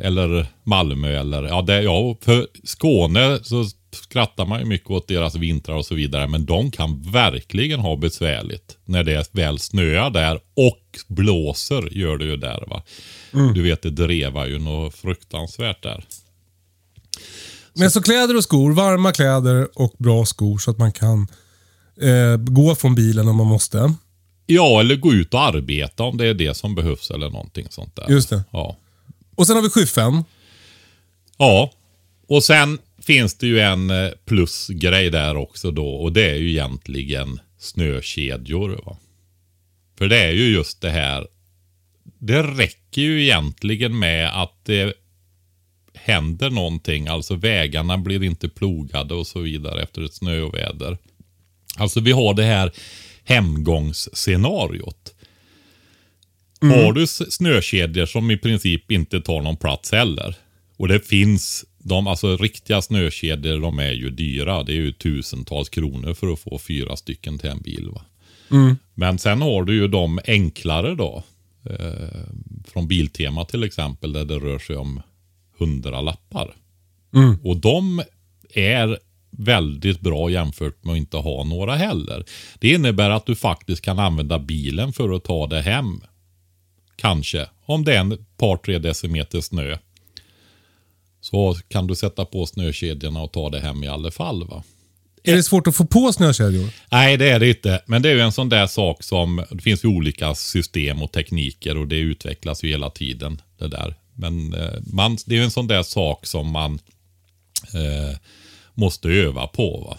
[0.00, 5.34] eller Malmö eller, ja, det, ja för Skåne så skrattar man ju mycket åt deras
[5.34, 6.28] vintrar och så vidare.
[6.28, 12.24] Men de kan verkligen ha besvärligt när det väl snöar där och blåser gör det
[12.24, 12.82] ju där va.
[13.54, 16.04] Du vet det drevar ju något fruktansvärt där.
[17.74, 21.28] Men så kläder och skor, varma kläder och bra skor så att man kan
[22.00, 23.94] eh, gå från bilen om man måste.
[24.46, 27.96] Ja, eller gå ut och arbeta om det är det som behövs eller någonting sånt
[27.96, 28.06] där.
[28.10, 28.44] Just det.
[28.50, 28.76] Ja.
[29.34, 30.24] Och sen har vi skyffen.
[31.38, 31.72] Ja,
[32.26, 36.50] och sen finns det ju en eh, plusgrej där också då och det är ju
[36.50, 38.80] egentligen snökedjor.
[38.86, 38.96] Va?
[39.98, 41.26] För det är ju just det här.
[42.18, 44.94] Det räcker ju egentligen med att det
[45.94, 47.08] händer någonting.
[47.08, 50.98] Alltså vägarna blir inte plogade och så vidare efter ett snöoväder.
[51.76, 52.72] Alltså vi har det här
[53.24, 55.14] hemgångsscenariot.
[56.70, 60.36] Har du snökedjor som i princip inte tar någon plats heller.
[60.76, 64.62] Och det finns, de, alltså riktiga snökedjor de är ju dyra.
[64.62, 67.88] Det är ju tusentals kronor för att få fyra stycken till en bil.
[67.92, 68.04] Va?
[68.94, 71.22] Men sen har du ju de enklare då.
[71.70, 72.20] Eh,
[72.66, 75.02] från Biltema till exempel där det rör sig om
[75.58, 76.54] hundra lappar.
[77.42, 78.02] Och de
[78.54, 78.98] är
[79.30, 82.24] väldigt bra jämfört med att inte ha några heller.
[82.58, 86.00] Det innebär att du faktiskt kan använda bilen för att ta dig hem.
[87.02, 87.48] Kanske.
[87.66, 89.76] Om det är en par tre decimeter snö.
[91.20, 94.48] Så kan du sätta på snökedjorna och ta dig hem i alla fall.
[94.48, 94.62] va.
[95.22, 96.68] Är det svårt att få på snökedjor?
[96.90, 97.82] Nej, det är det inte.
[97.86, 101.12] Men det är ju en sån där sak som, det finns ju olika system och
[101.12, 103.42] tekniker och det utvecklas ju hela tiden.
[103.58, 103.94] det där.
[104.14, 106.78] Men eh, man, det är ju en sån där sak som man
[107.74, 108.16] eh,
[108.74, 109.80] måste öva på.
[109.88, 109.98] Va?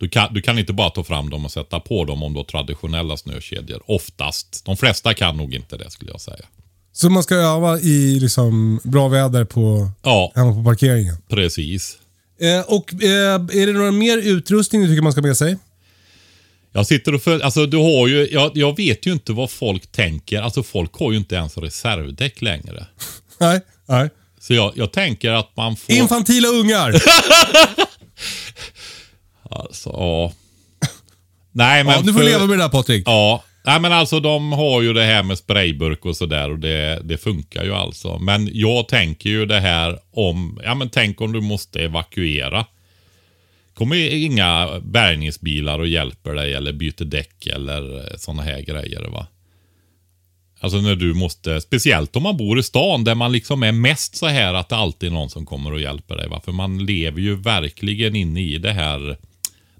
[0.00, 2.38] Du kan, du kan inte bara ta fram dem och sätta på dem om du
[2.38, 3.82] har traditionella snökedjor.
[3.86, 4.64] Oftast.
[4.64, 6.44] De flesta kan nog inte det skulle jag säga.
[6.92, 11.16] Så man ska öva i liksom bra väder på, Ja, hemma på parkeringen.
[11.28, 11.98] precis.
[12.40, 15.56] Eh, och eh, Är det några mer utrustning du tycker man ska med sig?
[16.72, 19.86] Jag sitter och för, alltså du har ju, jag, jag vet ju inte vad folk
[19.92, 20.42] tänker.
[20.42, 22.86] Alltså folk har ju inte ens reservdäck längre.
[23.38, 23.60] Nej.
[23.86, 24.10] Nej.
[24.40, 25.94] Så jag, jag tänker att man får...
[25.94, 26.94] Infantila ungar!
[29.50, 30.32] Alltså, ja.
[31.52, 33.02] Nej, men ja, du får för- leva med det där Patrik.
[33.06, 33.44] Ja.
[33.64, 37.18] Nej, men alltså de har ju det här med sprayburk och sådär och det, det
[37.18, 38.18] funkar ju alltså.
[38.18, 42.66] Men jag tänker ju det här om, ja men tänk om du måste evakuera.
[43.74, 49.26] Kommer inga bärgningsbilar och hjälper dig eller byter däck eller sådana här grejer va.
[50.60, 54.16] Alltså när du måste, speciellt om man bor i stan där man liksom är mest
[54.16, 56.28] så här att det alltid är någon som kommer och hjälper dig.
[56.28, 56.40] Va?
[56.44, 59.16] För man lever ju verkligen inne i det här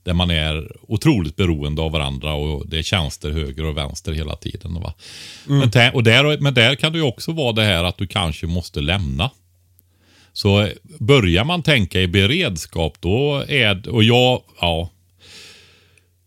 [0.03, 4.37] där man är otroligt beroende av varandra och det är tjänster höger och vänster hela
[4.37, 4.75] tiden.
[4.75, 4.95] Va?
[5.47, 8.07] Men, tä- och där, men där kan det ju också vara det här att du
[8.07, 9.31] kanske måste lämna.
[10.33, 14.91] Så eh, börjar man tänka i beredskap då är och jag, ja.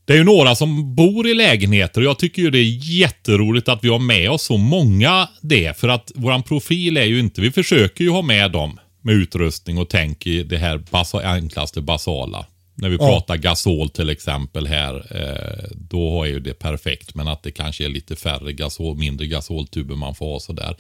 [0.06, 3.70] Det är ju några som bor i lägenheter och jag tycker ju det är jätteroligt
[3.70, 5.78] att vi har med oss så många det.
[5.78, 9.78] För att våran profil är ju inte, vi försöker ju ha med dem med utrustning
[9.78, 12.46] och tänk i det här basa, enklaste basala.
[12.76, 13.08] När vi Ja.
[13.08, 17.16] pratar gasol till exempel här, eh, då är ju det perfekt.
[17.16, 20.76] Men att det kanske är lite färre gasol, mindre gasoltuber man får ha sådär.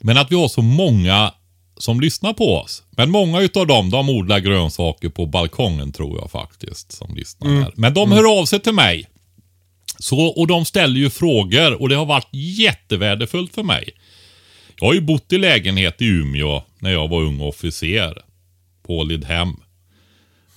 [0.00, 1.34] Men att vi har så många
[1.78, 2.82] som lyssnar på oss.
[2.90, 6.92] Men många utav dem, de odlar grönsaker på balkongen tror jag faktiskt.
[6.92, 7.72] Som lyssnar här.
[7.76, 9.06] Men de hör av sig till mig.
[9.98, 13.90] Så, och de ställer ju frågor och det har varit jättevärdefullt för mig.
[14.80, 18.22] Jag har ju bott i lägenhet i Umeå när jag var ung officer.
[18.86, 19.02] På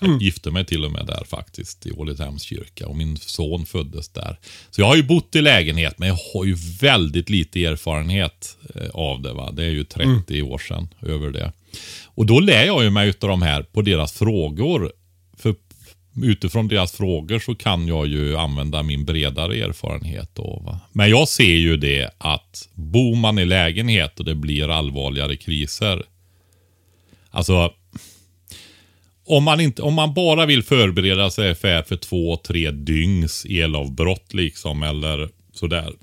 [0.04, 0.20] Ålidhem.
[0.20, 2.88] Jag gifte mig till och med där faktiskt, i Ålidhems kyrka.
[2.88, 4.40] Och min son föddes där.
[4.70, 8.90] Så jag har ju bott i lägenhet, men jag har ju väldigt lite erfarenhet eh,
[8.94, 9.34] av det.
[9.34, 9.52] Va?
[9.52, 11.52] Det är ju 30 år sedan, över det.
[12.06, 14.92] Och då lär jag ju mig utav de här på deras frågor.
[15.38, 15.56] För
[16.22, 20.30] utifrån deras frågor så kan jag ju använda min bredare erfarenhet.
[20.34, 20.80] Då, va?
[20.92, 26.04] Men jag ser ju det att bor man i lägenhet och det blir allvarligare kriser.
[27.30, 27.74] Alltså,
[29.26, 34.34] om man, inte, om man bara vill förbereda sig för, för två, tre dygns elavbrott
[34.34, 35.94] liksom eller sådär.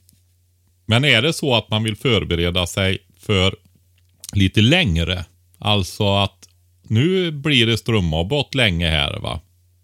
[0.87, 3.57] Men är det så att man vill förbereda sig för
[4.33, 5.25] lite längre,
[5.59, 6.49] alltså att
[6.83, 9.41] nu blir det strömavbrott länge här va.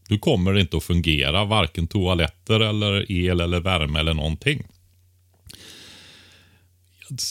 [0.09, 4.67] Nu kommer det inte att fungera, varken toaletter eller el eller värme eller någonting.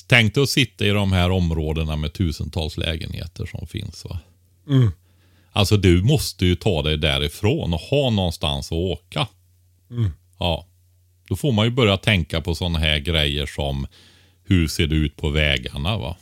[0.08, 4.06] Tänk dig att sitta i de här områdena med tusentals lägenheter som finns.
[4.06, 4.20] va.
[4.70, 4.92] Mm.
[5.56, 9.28] Alltså du måste ju ta dig därifrån och ha någonstans att åka.
[10.40, 10.68] Ja.
[11.28, 13.88] Då får man ju börja tänka på sådana här grejer som
[14.44, 16.18] hur ser det ut på vägarna va.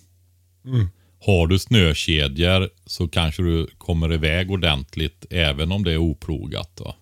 [1.26, 6.80] Har du snökedjor så kanske du kommer iväg ordentligt även om det är oplogat.
[6.80, 6.96] Va?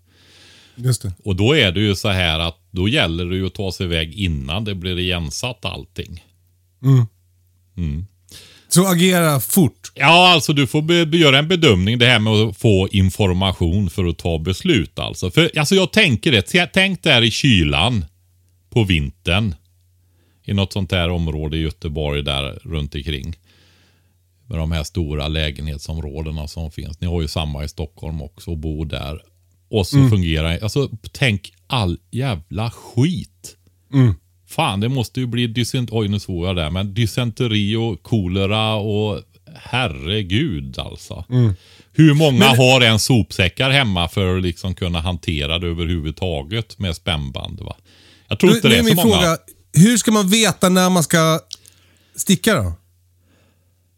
[0.76, 1.14] Just det.
[1.24, 3.86] Och då är det ju så här att då gäller det ju att ta sig
[3.86, 6.26] iväg innan det blir igensatt allting.
[8.68, 9.81] Så agera fort.
[9.94, 14.06] Ja, alltså du får be, göra en bedömning det här med att få information för
[14.06, 15.32] att ta beslut alltså.
[15.32, 18.06] För alltså jag tänker det, tänk där i kylan
[18.70, 19.56] på vintern.
[20.46, 23.36] I något sånt här område i Göteborg där runt omkring.
[24.48, 27.02] Med de här stora lägenhetsområdena som finns.
[27.02, 29.22] Ni har ju samma i Stockholm också och bor där.
[29.70, 33.58] Och så fungerar Alltså tänk all jävla skit.
[34.48, 35.90] Fan, det måste ju bli dysent...
[35.92, 36.70] Oj, nu svor jag där.
[36.70, 39.20] Men dysenteri och kolera och
[39.56, 41.26] herregud alltså.
[41.94, 47.60] Hur många har en sopsäckar hemma för att liksom kunna hantera det överhuvudtaget med spännband?
[47.60, 47.76] Va?
[48.28, 49.02] Jag tror Nu, inte det är så många.
[49.18, 49.38] fråga,
[49.74, 51.40] hur ska man veta när man ska
[52.16, 52.74] sticka då?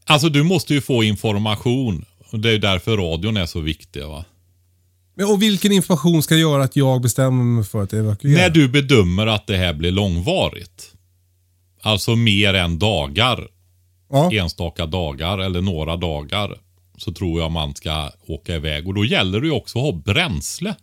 [0.05, 2.05] Alltså du måste ju få information.
[2.31, 4.03] Och Det är därför radion är så viktig.
[4.03, 4.25] va.
[5.15, 8.41] Men, och vilken information ska göra att jag bestämmer mig för att evakuera?
[8.41, 10.89] När du bedömer att det här blir långvarigt.
[11.81, 13.47] Alltså mer än dagar.
[14.13, 14.31] Ja.
[14.31, 16.57] enstaka dagar eller några dagar
[16.97, 18.87] så tror jag man ska åka iväg.
[18.87, 20.75] Och då gäller det ju också att ha bränsle.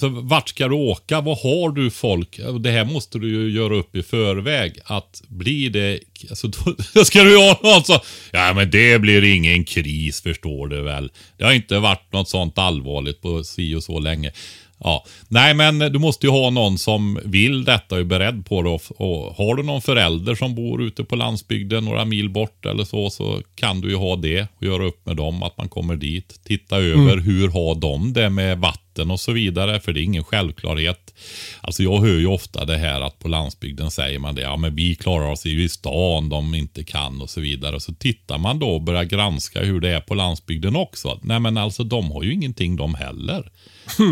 [0.00, 1.20] Så vart ska du åka?
[1.20, 2.40] Vad har du folk?
[2.60, 4.78] Det här måste du ju göra upp i förväg.
[4.84, 6.00] Att blir det...
[6.30, 6.48] Alltså
[6.94, 7.98] då ska du ha någon som...
[8.32, 11.10] Ja men det blir ingen kris förstår du väl.
[11.36, 14.32] Det har inte varit något sånt allvarligt på si och så länge.
[14.80, 18.62] Ja, nej men du måste ju ha någon som vill detta och är beredd på
[18.62, 18.68] det.
[18.68, 23.10] Och, har du någon förälder som bor ute på landsbygden några mil bort eller så,
[23.10, 26.40] så kan du ju ha det och göra upp med dem att man kommer dit.
[26.44, 30.24] Titta över hur har de det med vatten och så vidare, för det är ingen
[30.24, 31.14] självklarhet.
[31.60, 34.74] Alltså jag hör ju ofta det här att på landsbygden säger man det, ja men
[34.74, 37.76] vi klarar oss ju i stan, de inte kan och så vidare.
[37.76, 41.20] Och så tittar man då och börjar granska hur det är på landsbygden också.
[41.22, 43.50] Nej men alltså de har ju ingenting de heller.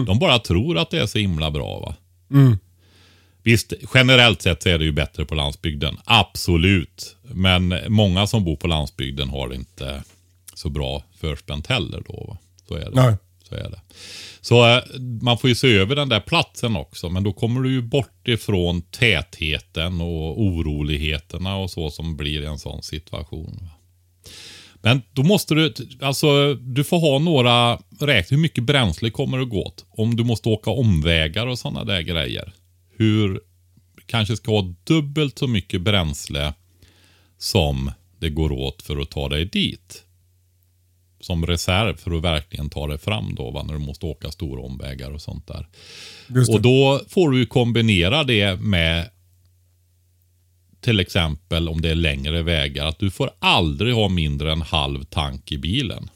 [0.06, 1.94] De bara tror att det är så himla bra va.
[3.42, 5.96] Visst, generellt sett så är det ju bättre på landsbygden.
[6.04, 7.16] Absolut.
[7.22, 10.02] Men många som bor på landsbygden har inte
[10.54, 12.24] så bra förspänt heller då.
[12.28, 12.38] Va?
[12.68, 12.90] Så är det.
[12.94, 13.16] Nej.
[13.48, 13.80] Så är det.
[14.40, 14.82] Så eh,
[15.22, 17.08] man får ju se över den där platsen också.
[17.08, 22.46] Men då kommer du ju bort ifrån tätheten och oroligheterna och så som blir i
[22.46, 23.58] en sån situation.
[23.60, 23.68] va.
[24.87, 29.44] Men då måste du, alltså du får ha några räkna hur mycket bränsle kommer det
[29.44, 29.85] gå åt.
[29.90, 32.53] Om du måste åka omvägar och sådana där grejer.
[32.96, 33.40] Hur,
[34.07, 36.55] kanske ska ha dubbelt så mycket bränsle
[37.38, 40.03] som det går åt för att ta dig dit.
[41.20, 43.62] Som reserv för att verkligen ta dig fram då, va?
[43.62, 45.68] när du måste åka stora omvägar och sånt där.
[46.55, 49.11] Och då får du kombinera det med
[50.80, 52.86] till exempel om det är längre vägar.
[52.86, 56.10] Att du får aldrig ha mindre än halv tank i bilen.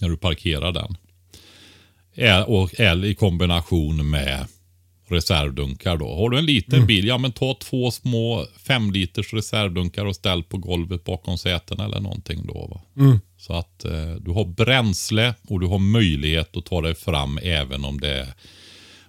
[0.00, 0.96] När du parkerar den.
[2.14, 4.46] Eller i kombination med
[5.10, 6.14] reservdunkar då.
[6.14, 10.42] Har du en liten bil, ja men ta två små fem liters reservdunkar och ställ
[10.42, 12.66] på golvet bakom sätena eller någonting då.
[12.66, 12.80] Va?
[13.36, 17.84] Så att eh, du har bränsle och du har möjlighet att ta dig fram även
[17.84, 18.28] om det är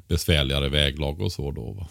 [0.08, 1.72] besvärligare väglag och så då.
[1.72, 1.88] Va?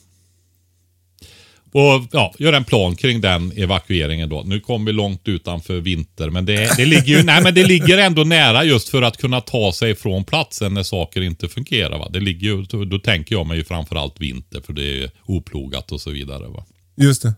[1.73, 4.43] Och ja, gör en plan kring den evakueringen då.
[4.47, 7.99] Nu kom vi långt utanför vinter, men det, det, ligger ju, nej, men det ligger
[7.99, 11.99] ändå nära just för att kunna ta sig från platsen när saker inte fungerar.
[11.99, 12.09] Va?
[12.13, 16.01] Det ligger ju, då tänker jag mig ju framförallt vinter, för det är oplogat och
[16.01, 16.49] så vidare.
[16.49, 16.65] Va?
[16.97, 17.35] Just det.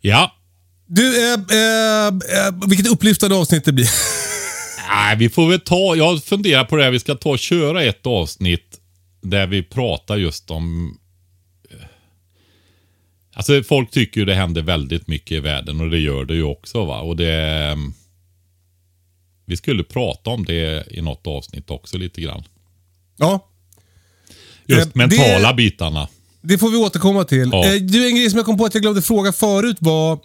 [0.00, 0.32] Ja,
[0.86, 3.88] Du, eh, eh, eh, vilket upplyftande avsnitt det blir.
[4.88, 7.82] Nej, vi får väl ta, jag funderar på det här, vi ska ta och köra
[7.82, 8.78] ett avsnitt
[9.22, 10.96] där vi pratar just om
[13.34, 16.42] Alltså folk tycker ju det händer väldigt mycket i världen och det gör det ju
[16.42, 17.00] också va.
[17.00, 17.76] Och det...
[19.46, 22.42] Vi skulle prata om det i något avsnitt också lite grann.
[23.16, 23.48] ja,
[24.66, 26.08] Just Eh, mentala det- bitarna.
[26.42, 27.48] det får vi återkomma till.
[27.52, 27.64] Ja.
[27.74, 30.18] Eh, du, en grej som jag kom på att jag glömde fråga förut var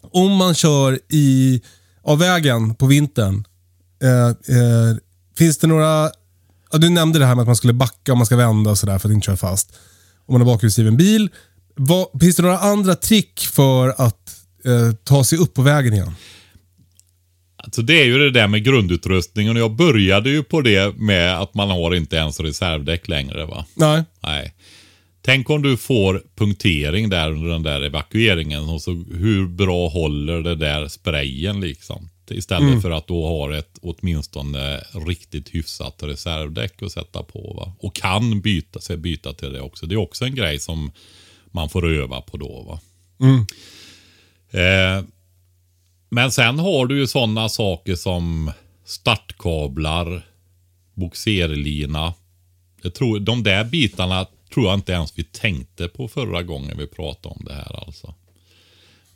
[0.00, 1.62] om man kör i,
[2.02, 3.44] av vägen på vintern.
[4.02, 4.96] Eh, eh,
[5.38, 6.10] finns det några...
[6.72, 8.78] Ja, du nämnde det här med att man skulle backa om man ska vända och
[8.78, 9.72] sådär för att inte köra fast.
[10.26, 11.30] Om man har bakhjulsdriven bil.
[11.78, 16.12] Vad, finns det några andra trick för att eh, ta sig upp på vägen igen?
[17.56, 21.40] Alltså det är ju det där med grundutrustningen och jag började ju på det med
[21.40, 23.64] att man har inte ens reservdäck längre va.
[23.74, 24.02] Nej.
[24.20, 24.54] Nej.
[25.22, 30.42] Tänk om du får punktering där under den där evakueringen och så hur bra håller
[30.42, 32.08] det där sprayen liksom.
[32.30, 37.54] Istället för att då ha ett åtminstone riktigt hyfsat reservdäck att sätta på.
[37.56, 37.72] Va?
[37.78, 39.86] Och kan byta sig byta till det också.
[39.86, 40.90] Det är också en grej som
[41.52, 42.62] man får öva på då.
[42.62, 42.80] Va?
[44.50, 45.04] Eh,
[46.10, 48.52] men sen har du ju sådana saker som
[48.84, 50.22] startkablar,
[50.94, 52.14] boxerlina.
[52.82, 56.86] Jag tror, de där bitarna tror jag inte ens vi tänkte på förra gången vi
[56.86, 58.14] pratade om det här alltså.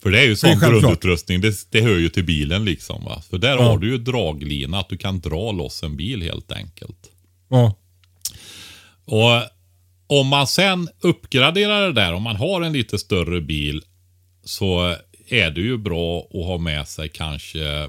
[0.02, 3.22] För det är ju sån grundutrustning, det, det hör ju till bilen liksom va.
[3.30, 3.62] För där Ja.
[3.62, 7.10] har du ju draglina, att du kan dra loss en bil helt enkelt.
[7.48, 7.74] Ja.
[9.04, 9.42] Och
[10.20, 13.82] om man sen uppgraderar det där, om man har en lite större bil
[14.44, 14.96] så
[15.28, 17.88] är det ju bra att ha med sig kanske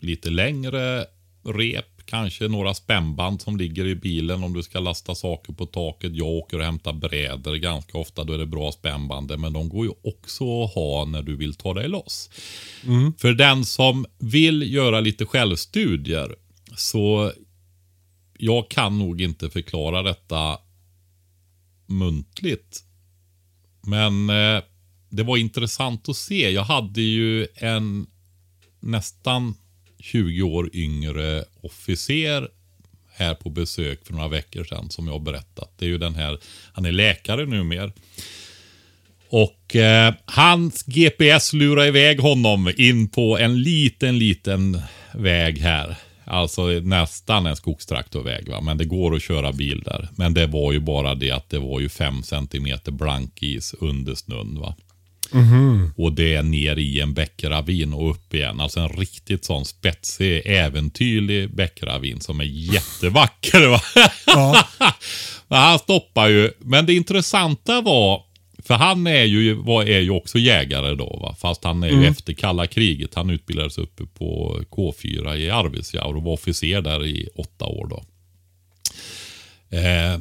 [0.00, 1.06] lite längre
[1.44, 6.14] rep, kanske några spännband som ligger i bilen om du ska lasta saker på taket.
[6.14, 9.38] Jag åker och hämtar brädor ganska ofta, då är det bra spännband.
[9.38, 12.30] Men de går ju också att ha när du vill ta dig loss.
[13.18, 16.34] För den som vill göra lite självstudier
[16.76, 17.32] så
[18.38, 20.58] jag kan nog inte förklara detta
[21.88, 22.84] muntligt.
[23.86, 24.62] Men eh,
[25.08, 26.50] det var intressant att se.
[26.50, 28.06] Jag hade ju en
[28.80, 29.54] nästan
[29.98, 32.48] 20 år yngre officer
[33.08, 35.72] här på besök för några veckor sedan som jag har berättat.
[35.78, 36.38] Det är ju den här,
[36.72, 37.92] han är läkare numera.
[39.30, 44.80] Och eh, hans GPS lurar iväg honom in på en liten, liten
[45.14, 45.96] väg här.
[46.28, 48.60] Alltså nästan en skogstraktorväg va.
[48.60, 50.08] Men det går att köra bil där.
[50.16, 54.60] Men det var ju bara det att det var ju fem centimeter blankis under snön
[54.60, 54.74] va.
[55.96, 58.60] Och det är ner i en bäckravin och upp igen.
[58.60, 63.66] Alltså en riktigt sån spetsig, äventyrlig bäckravin som är jättevacker.
[63.66, 63.80] Va?
[64.26, 64.68] Ja.
[65.48, 66.50] Han stoppar ju.
[66.58, 68.22] Men det intressanta var,
[68.68, 71.36] för han är ju, var, är ju också jägare då, va?
[71.38, 73.14] fast han är ju efter kalla kriget.
[73.14, 78.04] Han utbildades uppe på K4 i Arvidsjaur och var officer där i åtta år då.
[79.76, 80.20] Eh,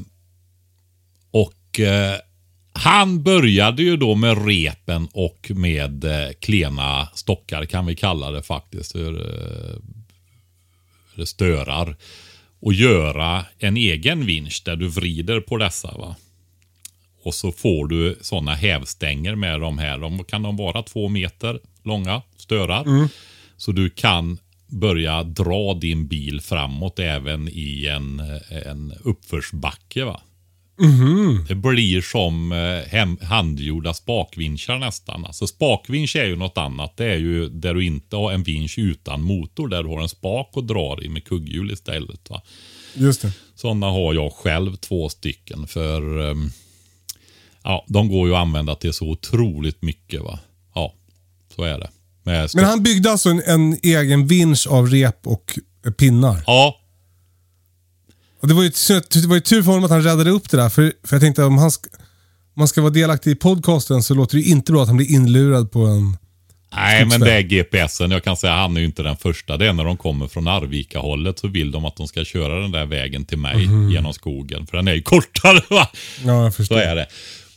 [1.31, 2.15] och eh,
[2.73, 8.43] han började ju då med repen och med eh, klena stockar kan vi kalla det
[8.43, 8.91] faktiskt.
[8.91, 9.13] För,
[11.17, 11.95] eh, störar.
[12.59, 15.97] Och göra en egen vinsch där du vrider på dessa.
[15.97, 16.15] va.
[17.27, 19.97] Och så får du sådana hävstänger med de här.
[19.97, 22.83] De kan de vara två meter långa störar.
[23.57, 28.21] Så du kan börja dra din bil framåt även i en,
[28.65, 30.05] en uppförsbacke.
[30.05, 30.21] Va?
[31.47, 35.25] Det blir som eh, hem, handgjorda spakvinschar nästan.
[35.25, 36.97] Alltså spakvinsch är ju något annat.
[36.97, 39.67] Det är ju där du inte har en vinsch utan motor.
[39.67, 42.29] Där du har en spak och drar i med kugghjul istället.
[42.29, 42.41] Va?
[42.93, 43.31] Just det.
[43.55, 45.67] Sådana har jag själv två stycken.
[45.67, 46.49] För ehm,
[47.67, 50.21] ja, de går ju att använda till så otroligt mycket.
[50.21, 50.39] va.
[50.75, 50.93] Ja,
[51.55, 51.89] så är det.
[52.53, 55.59] Men han byggde alltså en, en egen vinsch av rep och
[55.97, 56.43] pinnar.
[56.47, 56.79] Ja,
[58.41, 58.71] Och det var ju,
[59.13, 60.69] det var ju tur för honom att han räddade upp det där.
[60.69, 64.13] För, för jag tänkte om han ska, om man ska vara delaktig i podcasten så
[64.13, 66.17] låter det ju inte bra att han blir inlurad på en...
[66.75, 68.11] Nej, men det är GPSen.
[68.11, 69.57] Jag kan säga att han är ju inte den första.
[69.57, 72.71] Det är när de kommer från Arvika-hållet så vill de att de ska köra den
[72.71, 73.63] där vägen till mig
[73.93, 74.67] genom skogen.
[74.67, 75.87] För den är ju kortare va?
[76.25, 76.75] Ja, jag förstår.
[76.75, 77.07] Så är det.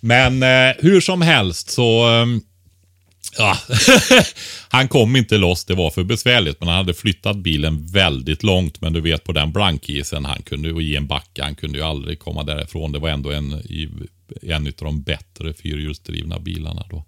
[0.01, 2.09] Men eh, hur som helst så...
[2.09, 2.40] ehm,
[3.38, 3.57] ja.
[4.68, 6.61] han kom inte loss, det var för besvärligt.
[6.61, 8.80] Men han hade flyttat bilen väldigt långt.
[8.80, 11.84] Men du vet på den blankisen, han kunde ju i en backe, han kunde ju
[11.84, 12.92] aldrig komma därifrån.
[12.92, 13.88] Det var ändå en, i,
[14.42, 17.05] en av de bättre fyrhjulsdrivna bilarna då.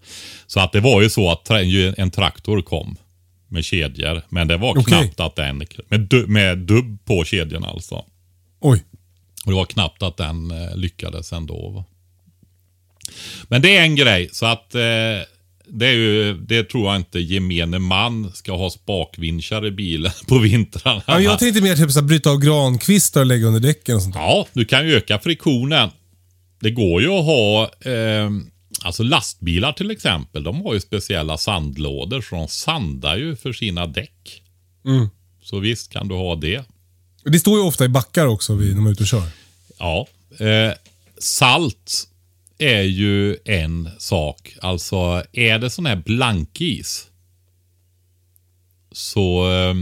[0.46, 2.96] Så att det var ju så att en traktor kom
[3.48, 4.22] med kedjor.
[4.28, 4.84] Men det var Okej.
[4.84, 8.04] knappt att den, med, du, med dubb på kedjan alltså.
[8.60, 8.84] Oj.
[9.44, 11.68] Och det var knappt att den eh, lyckades ändå.
[11.68, 11.84] Va?
[13.48, 14.80] Men det är en grej, så att eh,
[15.66, 20.38] det, är ju, det tror jag inte gemene man ska ha spakvinschar i bilen på
[20.38, 21.02] vintrarna.
[21.06, 24.02] Ja, jag tänkte mer typ så här, bryta av grankvistar och lägga under däcken och
[24.02, 24.14] sånt.
[24.14, 25.90] Ja, du kan ju öka friktionen.
[26.60, 28.30] Det går ju att ha, eh,
[28.82, 33.86] alltså lastbilar till exempel, de har ju speciella sandlådor så de sandar ju för sina
[33.86, 34.42] däck.
[34.86, 35.08] Mm.
[35.42, 36.64] Så visst kan du ha det.
[37.24, 39.28] Det står ju ofta i backar också vid, när man är ute och kör.
[39.78, 40.06] Ja.
[40.38, 40.72] Eh,
[41.18, 42.08] salt
[42.64, 44.56] är ju en sak.
[44.60, 47.06] Alltså är det sån här blankis
[48.92, 49.74] så eh,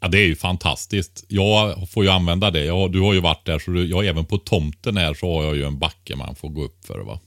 [0.00, 1.24] ja, det är ju fantastiskt.
[1.28, 2.64] Jag får ju använda det.
[2.64, 5.44] Jag, du har ju varit där så du, jag, även på tomten här så har
[5.44, 6.98] jag ju en backe man får gå upp för.
[7.00, 7.20] Va?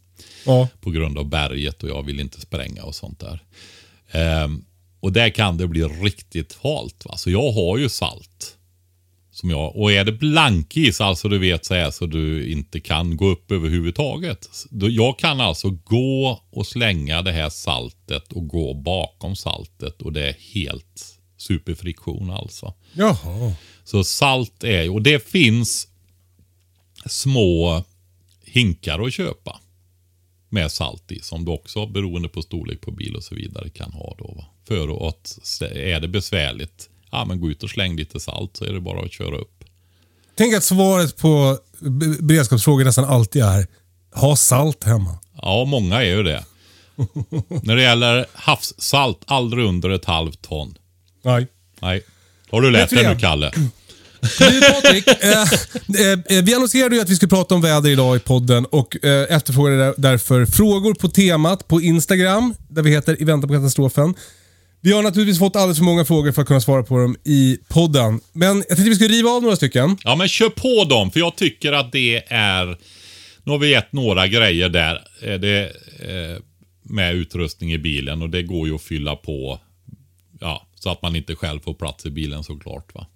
[0.45, 0.67] Ja.
[0.81, 3.39] På grund av berget och jag vill inte spränga och sånt där.
[4.11, 4.65] Ehm,
[4.99, 7.05] Och där kan det bli riktigt halt.
[7.05, 7.17] Va?
[7.17, 8.57] Så jag har ju salt.
[9.33, 13.17] Som jag, och är det blankis, alltså du vet så här så du inte kan
[13.17, 14.49] gå upp överhuvudtaget.
[14.71, 20.29] Jag kan alltså gå och slänga det här saltet och gå bakom saltet och det
[20.29, 22.73] är helt superfriktion alltså.
[22.93, 23.53] Jaha.
[23.83, 25.87] Så salt är och det finns
[27.05, 27.83] små
[28.45, 29.59] hinkar att köpa
[30.49, 33.91] med salt i som du också beroende på storlek på bil och så vidare kan
[33.91, 34.33] ha då.
[34.37, 34.45] Va?
[34.67, 38.73] För att är det besvärligt, ja men gå ut och släng lite salt så är
[38.73, 39.63] det bara att köra upp.
[40.35, 43.67] Tänk att svaret på be- beredskapsfrågor nästan alltid är
[44.13, 45.19] ha salt hemma.
[45.41, 46.45] Ja, många är ju det.
[47.63, 50.75] När det gäller havssalt, aldrig under ett halvt ton.
[51.23, 51.47] Nej.
[51.81, 52.03] Nej.
[52.51, 53.19] Har du lärt dig nu?
[53.19, 53.51] Kalle?
[54.39, 58.19] Du Patrik, eh, eh, vi annonserade ju att vi skulle prata om väder idag i
[58.19, 63.47] podden och eh, efterfrågade därför frågor på temat på Instagram, där vi heter I väntan
[63.47, 64.13] på katastrofen.
[64.85, 67.57] Vi har naturligtvis fått alldeles för många frågor för att kunna svara på dem i
[67.67, 68.19] podden.
[68.33, 69.97] Men jag tänkte vi skulle riva av några stycken.
[70.03, 72.65] Ja, men kör på dem, för jag tycker att det är...
[73.43, 75.01] Nu har vi gett några grejer där.
[75.21, 75.63] Eh, Det,
[75.99, 76.41] eh,
[76.83, 79.59] med utrustning i bilen och det går ju att fylla på.
[80.39, 82.95] Ja, så att man inte själv får plats i bilen såklart.
[82.95, 83.07] va.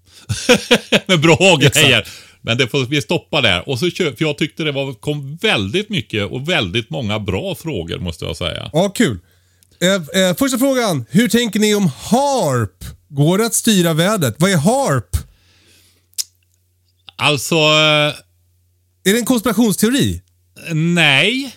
[1.05, 2.07] med bra grejer.
[2.41, 3.69] Men det får vi stoppa där.
[3.69, 7.55] Och så kör, för jag tyckte det var, kom väldigt mycket och väldigt många bra
[7.55, 8.69] frågor måste jag säga.
[8.73, 9.19] Ja, kul.
[9.81, 11.05] Eh, eh, första frågan.
[11.09, 12.83] Hur tänker ni om HARP?
[13.09, 14.35] Går det att styra vädret?
[14.39, 15.17] Vad är HARP?
[17.15, 18.13] Alltså, eh,
[19.03, 20.21] Är det en konspirationsteori?
[20.73, 21.55] Nej.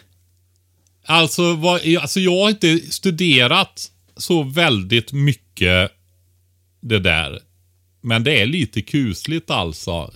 [1.06, 5.90] Alltså, vad, alltså jag har inte studerat så väldigt mycket
[6.80, 7.40] det där.
[8.02, 10.12] Men det är lite kusligt alltså.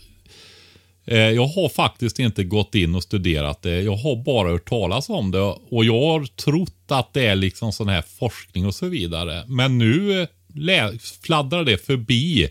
[1.07, 3.82] Eh, Jag har faktiskt inte gått in och studerat det.
[3.82, 5.40] Jag har bara hört talas om det.
[5.70, 9.44] Och jag har trott att det är liksom sån här forskning och så vidare.
[9.46, 10.90] Men nu eh,
[11.22, 12.48] fladdrar det förbi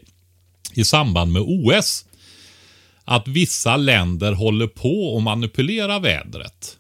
[0.74, 2.06] i samband med OS
[3.06, 6.78] att vissa länder håller på att manipulera vädret.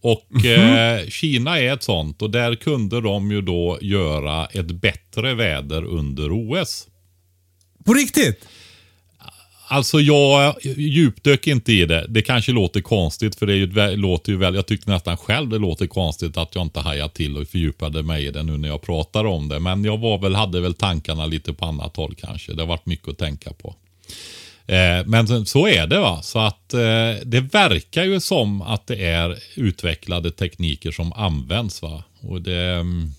[0.00, 5.34] Och eh, Kina är ett sånt och där kunde de ju då göra ett bättre
[5.34, 6.86] väder under OS.
[7.84, 8.48] På riktigt?
[9.70, 12.06] Alltså jag djupdök inte i det.
[12.08, 15.58] Det kanske låter konstigt för det ju, låter ju väl, jag tyckte nästan själv det
[15.58, 18.82] låter konstigt att jag inte hajade till och fördjupade mig i det nu när jag
[18.82, 19.60] pratar om det.
[19.60, 22.52] Men jag var väl, hade väl tankarna lite på annat håll kanske.
[22.54, 23.74] Det har varit mycket att tänka på.
[24.66, 26.22] Eh, men så- är det va.
[26.22, 26.80] Så att eh,
[27.24, 32.02] det verkar ju som att det är utvecklade tekniker som används va.
[32.20, 32.60] Och det...
[32.74, 33.10] mm,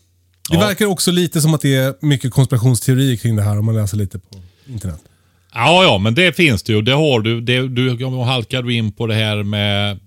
[0.50, 3.76] Det verkar också lite som att det är mycket konspirationsteorier kring det här om man
[3.76, 4.36] läser lite på
[4.68, 5.00] internet.
[5.54, 6.82] Ja, ja, men det finns det ju.
[6.82, 7.42] Det har du.
[7.42, 9.98] Det, du halkar du in på det här med eh,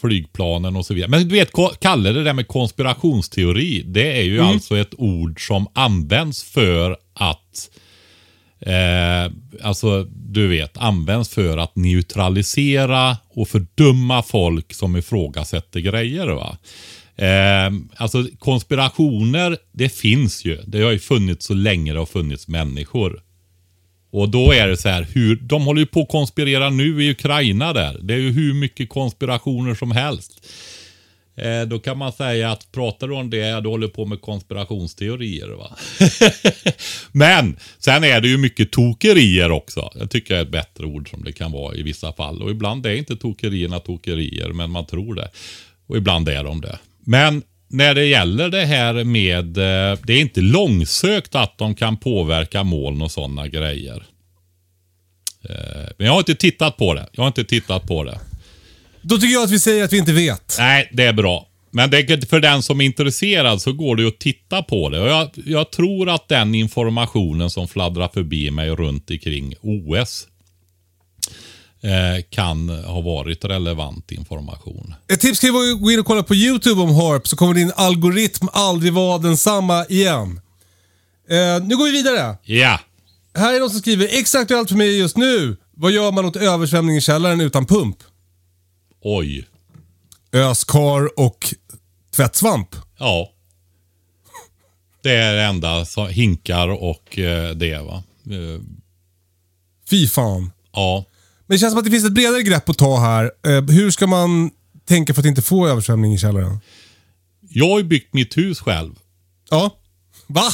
[0.00, 1.10] flygplanen och så vidare.
[1.10, 3.82] Men du vet, Kalle, det där med konspirationsteori.
[3.86, 7.70] Det är ju alltså ett ord som används för att
[8.66, 9.32] Eh,
[9.62, 16.26] alltså, du vet, används för att neutralisera och fördöma folk som ifrågasätter grejer.
[16.26, 16.56] Va?
[17.16, 20.58] Eh, alltså konspirationer, det finns ju.
[20.66, 23.20] Det har ju funnits så länge det har funnits människor.
[24.14, 27.10] Och då är det så här, hur, de håller ju på att konspirera nu i
[27.10, 27.98] Ukraina där.
[28.02, 30.46] Det är ju hur mycket konspirationer som helst.
[31.36, 34.20] Eh, då kan man säga att pratar du om det, ja, du håller på med
[34.20, 35.48] konspirationsteorier.
[35.48, 35.76] Va?
[37.12, 39.90] Men sen är det ju mycket tokerier också.
[39.94, 42.42] Jag tycker det är ett bättre ord som det kan vara i vissa fall.
[42.42, 45.30] Och ibland är inte tokerierna tokerier, men man tror det.
[45.86, 46.78] Och ibland är de det.
[47.04, 47.42] Men
[47.74, 52.62] när det gäller det här med, eh, det är inte långsökt att de kan påverka
[52.62, 54.02] moln och sådana grejer.
[55.48, 57.08] Eh, Men jag har inte tittat på det.
[57.12, 58.18] Jag har inte tittat på det.
[59.02, 60.56] Då tycker jag att vi säger att vi inte vet.
[60.58, 61.48] Nej, det är bra.
[61.70, 65.00] Men det, för den som är intresserad så går det ju att titta på det.
[65.00, 70.26] Och jag, jag tror att den informationen som fladdrar förbi mig runt omkring OS
[72.30, 74.94] kan ha varit relevant information.
[75.12, 77.54] Ett tips kan vara att gå in och kolla på YouTube om HARP så kommer
[77.54, 80.40] din algoritm aldrig vara densamma igen.
[81.28, 82.36] Eh, nu går vi vidare.
[82.42, 82.80] Ja,
[83.34, 85.56] Här är någon som skriver exakt allt för mig just nu.
[85.76, 87.96] Vad gör man åt översvämning i källaren utan pump?
[89.02, 89.48] oj.
[90.32, 91.54] Öskar och
[92.16, 92.68] tvättsvamp.
[92.98, 93.30] Ja.
[95.02, 95.84] Det är det enda.
[95.84, 98.02] Så, hinkar och eh, det va.
[98.30, 98.60] Eh,
[99.90, 100.52] Fy fan.
[100.72, 101.04] ja.
[101.46, 103.30] Men det känns som att det finns ett bredare grepp att ta här.
[103.46, 104.50] Eh, hur ska man
[104.84, 106.58] tänka för att inte få översvämning i källaren?
[107.48, 108.98] Jag har ju byggt mitt hus själv.
[109.50, 109.78] Ja.
[110.26, 110.48] Va?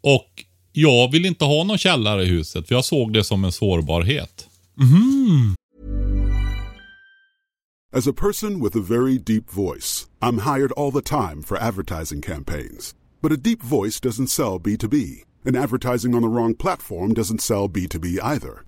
[0.00, 3.52] Och jag vill inte ha någon källare i huset för jag såg det som en
[3.52, 4.46] sårbarhet.
[7.92, 12.22] As a person with a very deep voice, I'm hired all the time for advertising
[12.22, 12.94] campaigns.
[13.22, 17.68] But a deep voice doesn't sell B2B, and advertising on the wrong platform doesn't sell
[17.68, 18.67] B2B either.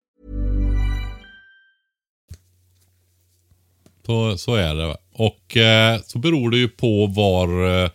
[4.05, 4.97] Så, så är det.
[5.13, 7.89] Och eh, så beror det ju på var eh,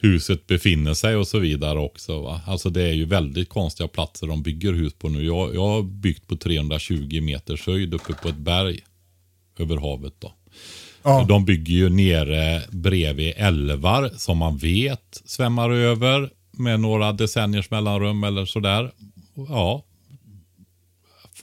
[0.00, 2.20] huset befinner sig och så vidare också.
[2.20, 2.40] Va?
[2.46, 5.26] Alltså det är ju väldigt konstiga platser de bygger hus på nu.
[5.26, 8.80] Jag, jag har byggt på 320 meters höjd uppe på ett berg
[9.58, 10.14] över havet.
[10.18, 10.32] då.
[11.02, 11.26] Ja.
[11.28, 18.24] De bygger ju nere bredvid älvar som man vet svämmar över med några decenniers mellanrum
[18.24, 18.90] eller sådär.
[19.48, 19.84] Ja.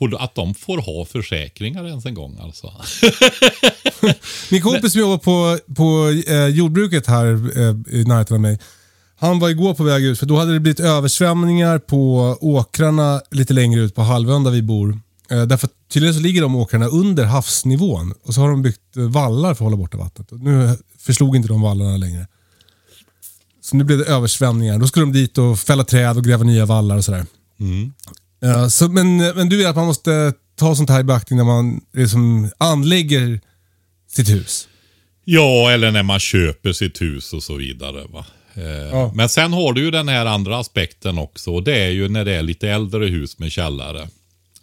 [0.01, 2.73] Får, att de får ha försäkringar ens en gång alltså.
[4.51, 7.25] Min kompis som jobbar på, på eh, jordbruket här
[7.59, 8.59] eh, i närheten av mig.
[9.19, 13.53] Han var igår på väg ut för då hade det blivit översvämningar på åkrarna lite
[13.53, 14.99] längre ut på halvön där vi bor.
[15.31, 19.03] Eh, därför tydligen så ligger de åkrarna under havsnivån och så har de byggt eh,
[19.03, 20.31] vallar för att hålla borta vattnet.
[20.31, 22.27] Och nu förslog inte de vallarna längre.
[23.61, 24.77] Så nu blev det översvämningar.
[24.77, 27.25] Då skulle de dit och fälla träd och gräva nya vallar och sådär.
[28.45, 31.45] Eh, så, men, men du vet att man måste ta sånt här i beaktning när
[31.45, 33.39] man liksom anlägger
[34.11, 34.67] sitt hus.
[35.25, 38.03] Ja, eller när man köper sitt hus och så vidare.
[38.09, 38.25] Va?
[38.53, 39.11] Eh, Ja.
[39.15, 41.51] Men sen har du ju den här andra aspekten också.
[41.53, 44.07] Och det är ju när det är lite äldre hus med källare.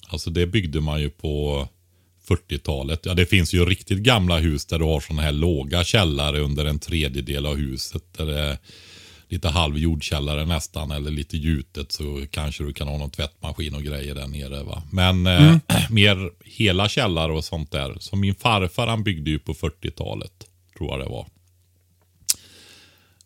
[0.09, 1.68] Alltså det byggde man ju på
[2.29, 3.01] 40-talet.
[3.03, 6.64] Ja, det finns ju riktigt gamla hus där du har sådana här låga källare under
[6.64, 8.03] en tredjedel av huset.
[8.16, 8.59] Där det
[9.29, 13.83] lite halv jordkällare nästan eller lite gjutet så kanske du kan ha någon tvättmaskin och
[13.83, 14.62] grejer där nere.
[14.62, 14.83] Va?
[14.93, 15.57] Men eh,
[15.91, 17.97] mer hela källare och sånt där.
[18.01, 20.33] Så min farfar han byggde ju på 40-talet.
[20.79, 21.26] Tror jag det var.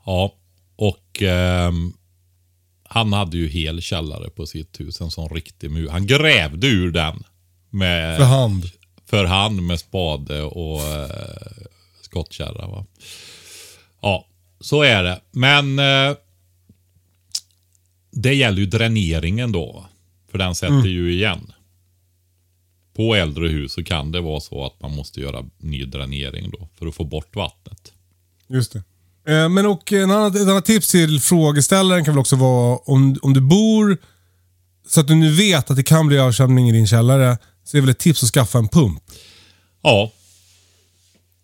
[0.07, 0.35] Ja,
[0.77, 1.93] och ehm,
[2.85, 5.01] han hade ju hel källare på sitt hus.
[5.01, 5.89] En sån riktig mur.
[5.89, 7.25] Han grävde ur den.
[7.71, 8.65] Med, För hand.
[9.07, 11.11] för hand med spade och eh,
[12.03, 12.67] skottkärra.
[12.67, 12.87] Va?
[14.63, 15.21] Så är det.
[15.31, 16.17] Men eh,
[18.11, 19.87] det gäller ju dräneringen då.
[20.31, 21.53] För den sätter ju igen.
[22.97, 26.69] På äldre hus så kan det vara så att man måste göra ny dränering då.
[26.79, 27.93] För att få bort vattnet.
[28.49, 28.83] Just det.
[29.33, 33.19] Eh, Men och en annan, ett annat tips till frågeställaren kan väl också vara om,
[33.23, 33.99] om du bor
[34.89, 37.39] så att du nu vet att det kan bli översvämning i din källare.
[37.65, 39.03] Så är väl ett tips att skaffa en pump.
[39.83, 40.11] Ja.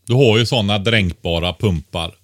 [0.07, 2.15] Du har ju sådana dränkbara pumpar.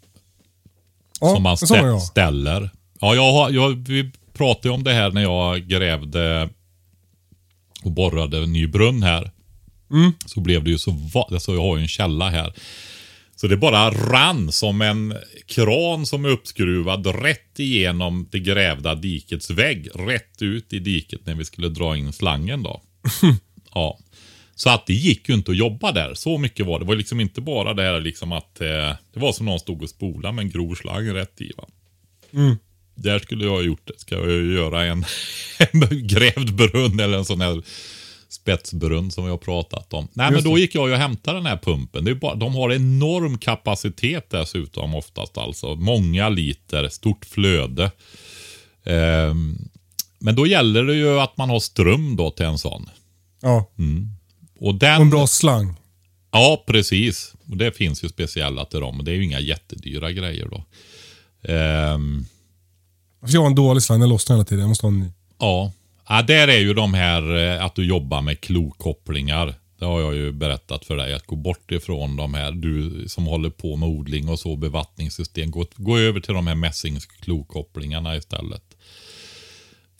[1.25, 2.03] Ja, som man stä- jag.
[2.03, 2.71] ställer.
[3.01, 6.49] Ja, jag har, jag, vi pratade om det här när jag grävde
[7.85, 9.31] och borrade en ny brunn här.
[9.91, 10.13] Mm.
[10.27, 12.53] Så blev det ju så alltså jag har ju en källa här.
[13.37, 15.15] Så det bara rann som en
[15.47, 19.89] kran som är uppskruvad rätt igenom det grävda dikets vägg.
[19.95, 22.81] Rätt ut i diket när vi skulle dra in slangen då.
[23.75, 23.99] ja.
[24.55, 26.15] Så att det gick ju inte att jobba där.
[26.15, 26.85] Så mycket var det.
[26.85, 28.67] Det var liksom inte bara det här liksom att eh,
[29.13, 31.53] det var som någon stod och spolade med en grov slang rätt i.
[31.57, 31.65] Va?
[32.95, 34.01] Där skulle jag ha gjort det.
[34.01, 35.05] Ska jag ju göra en,
[35.73, 37.63] en grävd brunn eller en sån här
[38.29, 40.09] spetsbrunn som vi har pratat om.
[40.13, 42.05] Nej, Just men då gick jag ju och hämtade den här pumpen.
[42.05, 45.75] Det är bara, de har enorm kapacitet dessutom oftast alltså.
[45.75, 47.91] Många liter, stort flöde.
[48.85, 49.59] Ehm,
[50.19, 52.91] men då gäller det ju att man har ström då till en sån.
[53.43, 53.71] Ja,
[54.65, 55.75] Och den, och en bra slang.
[56.31, 57.35] Ja, precis.
[57.51, 59.01] Och det finns ju speciella till dem.
[59.05, 60.65] Det är ju inga jättedyra grejer då.
[61.53, 62.25] Ehm,
[63.27, 64.61] Jag har en dålig slang, den lossnar hela tiden.
[64.61, 65.11] Jag måste ha en ny.
[65.39, 65.73] Ja.
[66.09, 69.55] ja, där är ju de här eh, att du jobbar med klokopplingar.
[69.79, 71.15] Det har jag ju berättat för dig.
[71.15, 75.51] Att gå bort ifrån de här, du som håller på med odling och så, bevattningssystem.
[75.51, 78.77] Gå, gå över till de här mässingsklokopplingarna istället.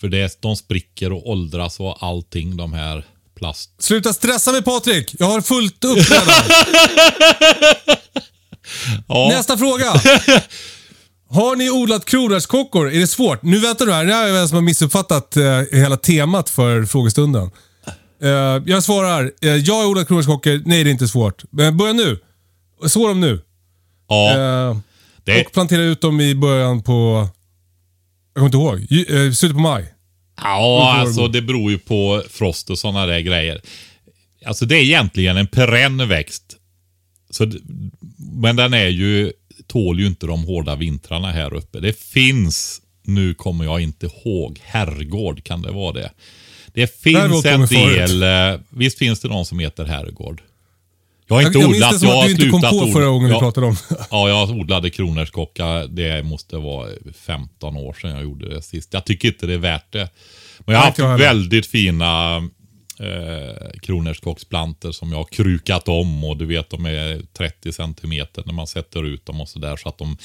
[0.01, 3.05] För det, de spricker och åldras och allting, de här
[3.37, 3.71] plast...
[3.83, 5.15] Sluta stressa mig Patrik!
[5.19, 6.35] Jag har fullt upp redan.
[9.09, 9.85] Ja, Nästa fråga.
[11.31, 12.91] Har ni odlat kronärtskockor?
[12.93, 13.43] Är det svårt?
[13.43, 14.05] Nu väntar du här.
[14.05, 17.51] Här är vem som har missuppfattat eh, hela temat för frågestunden.
[18.23, 18.31] Eh,
[18.67, 19.33] jag svarar.
[19.43, 20.63] Eh, jag har odlat kronärtskockor.
[20.67, 21.45] Nej, det är inte svårt.
[21.51, 22.19] Men börja nu.
[22.87, 23.43] Så dem nu.
[24.09, 24.77] ja Eh,
[25.25, 27.29] det, Och plantera ut dem i början på...
[28.35, 29.27] Jag kommer inte ihåg.
[29.27, 29.94] Eh, Slutet på maj.
[30.37, 33.61] Ja, alltså det beror ju på frost och sådana där grejer.
[34.45, 36.57] Alltså det är egentligen en perenn växt.
[37.31, 37.53] Så,
[38.33, 39.33] men den är ju,
[39.67, 41.81] tål ju inte de hårda vintrarna här uppe.
[41.81, 46.11] Det finns, nu kommer jag inte ihåg, herrgård kan det vara det.
[46.67, 48.09] Det finns en med förut.
[48.09, 50.43] del, eh, visst finns det någon som heter herrgård?
[51.27, 52.77] Jag har inte Jag, jag minns det odlat, som jag att du inte kom på
[52.77, 52.93] odla.
[52.93, 53.77] förra gången vi pratade om
[54.11, 55.87] Ja, jag odlade kronärtskocka.
[55.87, 58.89] Det måste vara 15 år sedan jag gjorde det sist.
[58.93, 60.09] Jag tycker inte det är värt det.
[60.59, 61.19] Men jag har jag haft heller.
[61.19, 62.37] väldigt fina
[63.01, 68.53] eh, kronärtskocksplantor som jag har krukat om och du vet de är 30 centimeter när
[68.53, 69.77] man sätter ut dem och sådär.
[69.77, 70.17] Så att de,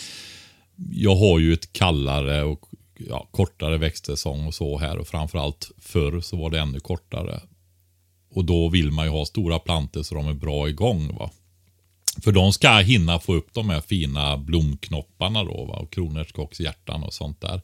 [0.91, 2.61] jag har ju ett kallare och
[3.09, 7.39] ja, kortare växtsäsong och så här och framförallt förr så var det ännu kortare.
[8.33, 11.15] Och då vill man ju ha stora plantor så de är bra igång.
[11.17, 11.31] va.
[12.23, 15.75] För de ska hinna få upp de här fina blomknopparna då va?
[15.75, 17.61] och kronärtskockshjärtan och sånt där.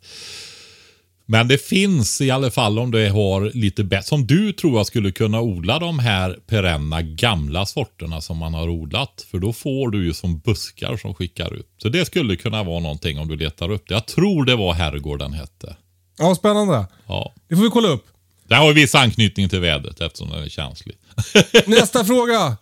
[1.27, 4.03] Men det finns i alla fall om det har lite bättre.
[4.03, 8.69] Som du tror jag skulle kunna odla de här perenna gamla sorterna som man har
[8.69, 9.25] odlat.
[9.31, 11.69] För då får du ju som buskar som skickar ut.
[11.77, 13.93] Så det skulle kunna vara någonting om du letar upp det.
[13.93, 15.75] Jag tror det var herrgården hette.
[16.17, 16.87] Ja, spännande.
[17.07, 17.33] Ja.
[17.47, 18.05] Det får vi kolla upp.
[18.47, 20.95] Det har ju viss anknytning till vädret eftersom den är känslig.
[21.65, 22.57] Nästa fråga.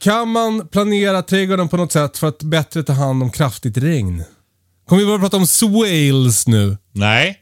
[0.00, 4.24] Kan man planera trädgården på något sätt för att bättre ta hand om kraftigt regn?
[4.88, 6.76] Kommer vi börja prata om swales nu?
[6.92, 7.38] Nej,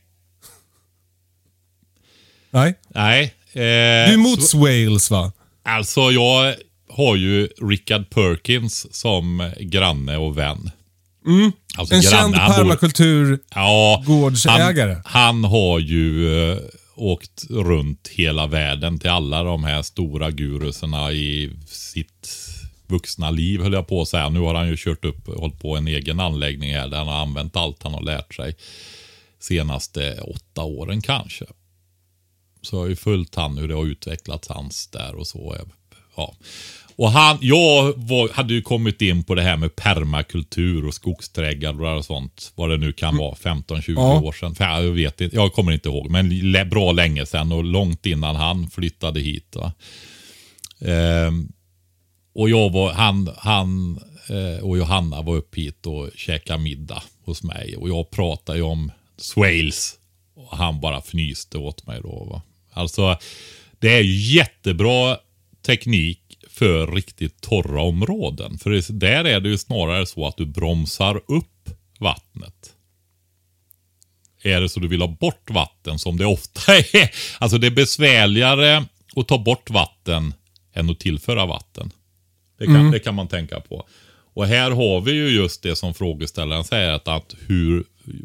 [2.51, 2.75] Nej?
[2.95, 3.23] nej.
[3.53, 5.33] Eh, Du är emot swales va?
[5.65, 6.55] Alltså jag
[6.91, 10.71] har ju Richard Perkins som granne och vän.
[11.77, 13.39] Alltså, En granne, känd han bor- permakultur...
[13.55, 14.93] ja, gårdsägare.
[14.93, 16.59] Han, han har ju eh,
[17.01, 22.29] åkt runt hela världen till alla de här stora guruserna i sitt
[22.87, 24.29] vuxna liv höll jag på att säga.
[24.29, 27.23] Nu har han ju kört upp, hållit på en egen anläggning här där han har
[27.23, 28.57] använt allt han har lärt sig
[29.39, 31.45] senaste åtta åren kanske.
[32.63, 35.57] Så jag har ju följt han hur det har utvecklats hans där och så.
[36.17, 36.35] Ja.
[37.01, 41.95] Och han, jag var, hade ju kommit in på det här med permakultur och skogsträdgårdar
[41.95, 42.53] och sånt.
[42.55, 44.21] Vad det nu kan vara, 15-20 Ja.
[44.21, 44.55] år sedan.
[44.59, 48.71] Jag, vet inte, jag kommer inte ihåg, men bra länge sedan och långt innan han
[48.71, 49.57] flyttade hit.
[50.81, 51.53] Ehm,
[52.35, 57.43] och jag var, han, han eh, och Johanna var upp hit och käkade middag hos
[57.43, 57.77] mig.
[57.77, 59.95] Och jag pratade ju om swales.
[60.35, 62.29] Och han bara fnyste åt mig då.
[62.31, 62.43] Va?
[62.73, 63.19] Alltså,
[63.79, 65.17] det är ju jättebra
[65.67, 66.21] teknik
[66.61, 68.59] för riktigt torra områden.
[68.59, 72.73] För där är det ju snarare så att du bromsar upp vattnet.
[74.43, 77.11] Är det så du vill ha bort vatten som det ofta är.
[77.39, 78.85] Alltså det är besvärligare
[79.17, 80.35] att ta bort vatten
[80.75, 81.91] än att tillföra vatten.
[82.59, 83.87] Det kan, det kan man tänka på.
[84.35, 87.85] Och här har vi ju just det som frågeställaren säger att, att, hur,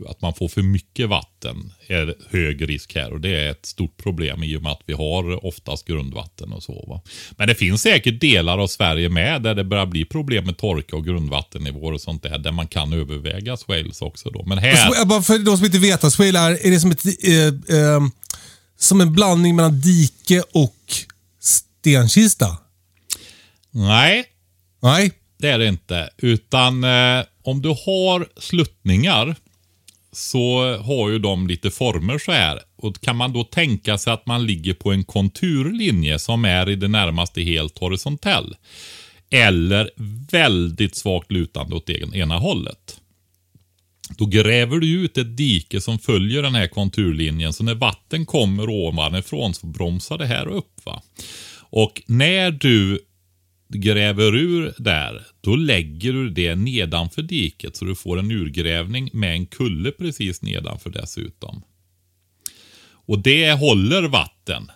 [0.10, 3.98] att man får för mycket vatten är hög risk här och det är ett stort
[3.98, 6.86] problem i och med att vi har oftast grundvatten och så.
[6.88, 7.02] Va?
[7.38, 10.96] Men det finns säkert delar av Sverige med där det börjar bli problem med torka
[10.96, 14.44] och grundvattennivåer och sånt där, där man kan överväga swales också då.
[14.46, 15.06] Men här...
[15.06, 18.02] Bara för de som inte vet, swale är, är det som, ett, eh, eh,
[18.80, 20.76] som en blandning mellan dike och
[21.40, 22.58] stenkista?
[23.72, 24.26] Nej,
[24.86, 25.12] Nej?
[25.38, 26.10] Det är det inte.
[26.18, 29.36] Utan eh, om du har sluttningar
[30.16, 32.60] så har ju de lite former så här.
[32.76, 36.76] Och kan man då tänka sig att man ligger på en konturlinje som är i
[36.76, 38.56] det närmaste helt horisontell.
[39.30, 39.90] Eller
[40.32, 43.00] väldigt svagt lutande åt ena hållet.
[44.18, 47.54] Då gräver du ut ett dike som följer den här konturlinjen.
[47.54, 50.86] Så när vatten kommer ovanifrån så bromsar det här upp.
[50.86, 51.02] va.
[51.60, 53.00] Och när du
[53.76, 59.32] gräver ur där, då lägger du det nedanför diket så du får en urgrävning med
[59.32, 61.64] en kulle precis nedanför dessutom.
[63.08, 64.72] Och det håller vatten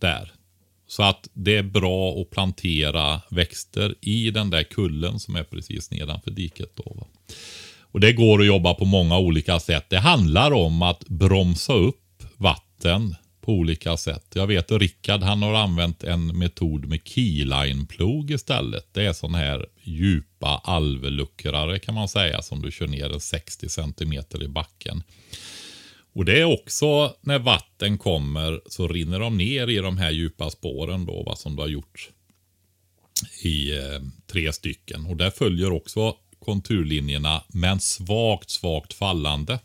[0.00, 0.32] där.
[0.86, 5.90] Så att det är bra att plantera växter i den där kullen som är precis
[5.90, 6.72] nedanför diket.
[6.74, 7.06] Då.
[7.80, 9.90] Och Det går att jobba på många olika sätt.
[9.90, 13.14] Det handlar om att bromsa upp vatten
[13.44, 14.26] på olika sätt.
[14.34, 18.88] Jag vet att Rickard han har använt en metod med keyline-plog istället.
[18.92, 24.12] Det är sådana här djupa alveluckrare kan man säga som du kör ner 60 cm
[24.40, 25.02] i backen.
[26.12, 30.50] Och det är också när vatten kommer så rinner de ner i de här djupa
[30.50, 32.10] spåren då, va, som du har gjort
[33.42, 35.06] i eh, tre stycken.
[35.06, 39.58] Och där följer också konturlinjerna men svagt, svagt fallande.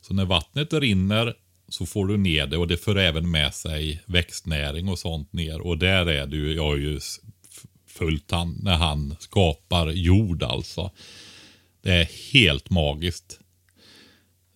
[0.00, 1.34] Så när vattnet rinner
[1.68, 5.60] så får du ner det och det för även med sig växtnäring och sånt ner.
[5.60, 7.00] Och där är du, jag har ju
[7.88, 10.90] följt han när han skapar jord alltså.
[11.82, 13.38] Det är helt magiskt.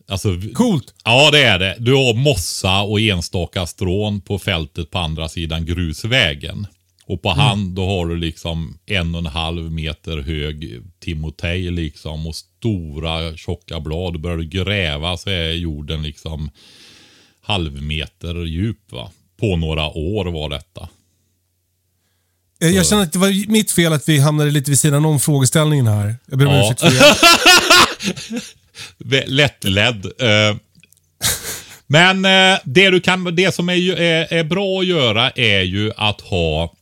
[0.08, 0.94] Alltså, Coolt!
[1.04, 1.76] Ja, det är det.
[1.78, 6.66] Du har mossa och enstaka strån på fältet på andra sidan grusvägen.
[7.06, 7.38] Och på Mm.
[7.38, 13.36] hand då har du liksom en och en halv meter hög timotej liksom och stora
[13.36, 14.20] tjocka blad.
[14.20, 16.50] Börjar du gräva så är jorden liksom
[17.42, 19.10] halvmeter djup va.
[19.40, 20.88] På några år var detta.
[22.62, 25.20] Eh, Jag känner att det var mitt fel att vi hamnade lite vid sidan om
[25.20, 26.16] frågeställningen här.
[26.26, 26.62] Jag ber om Ja.
[26.64, 26.90] ursäkt för
[29.04, 29.26] det.
[29.26, 30.04] Lättledd.
[30.06, 30.56] eh.
[31.86, 35.92] Men eh, det, du kan, det som är, är, är bra att göra är ju
[35.96, 36.74] att ha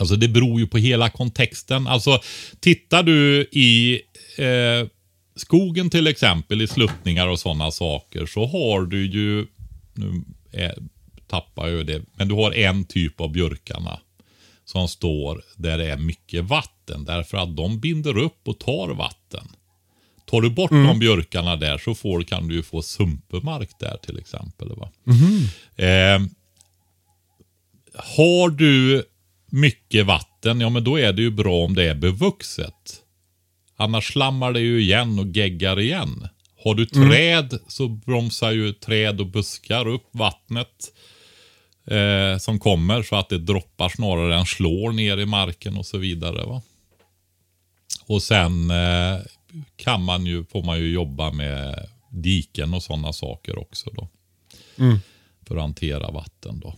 [0.00, 1.86] Alltså det beror ju på hela kontexten.
[1.86, 2.20] Alltså
[2.60, 4.00] tittar du i
[4.38, 4.88] eh,
[5.36, 9.46] skogen till exempel, i sluttningar och sådana saker, så har du ju,
[9.94, 10.78] nu är,
[11.26, 14.00] tappar jag det, men du har en typ av björkarna
[14.64, 17.04] som står där det är mycket vatten.
[17.04, 19.48] Därför att de binder upp och tar vatten.
[20.26, 24.18] Tar du bort de björkarna där så får, kan du ju få sumpmark där till
[24.18, 24.68] exempel.
[24.68, 24.90] Va?
[25.84, 26.22] Eh,
[27.94, 29.04] har du
[29.46, 33.02] mycket vatten, ja men då är det ju bra om det är bevuxet.
[33.76, 36.28] Annars slammar det ju igen och geggar igen.
[36.64, 40.92] Har du träd så bromsar ju träd och buskar upp vattnet
[41.86, 45.98] eh, som kommer så att det droppar snarare än slår ner i marken och så
[45.98, 46.44] vidare.
[46.44, 46.62] Va?
[48.06, 49.18] Och sen eh,
[49.76, 54.08] kan man ju, får man ju jobba med diken och sådana saker också då.
[55.46, 56.74] För att hantera vatten då.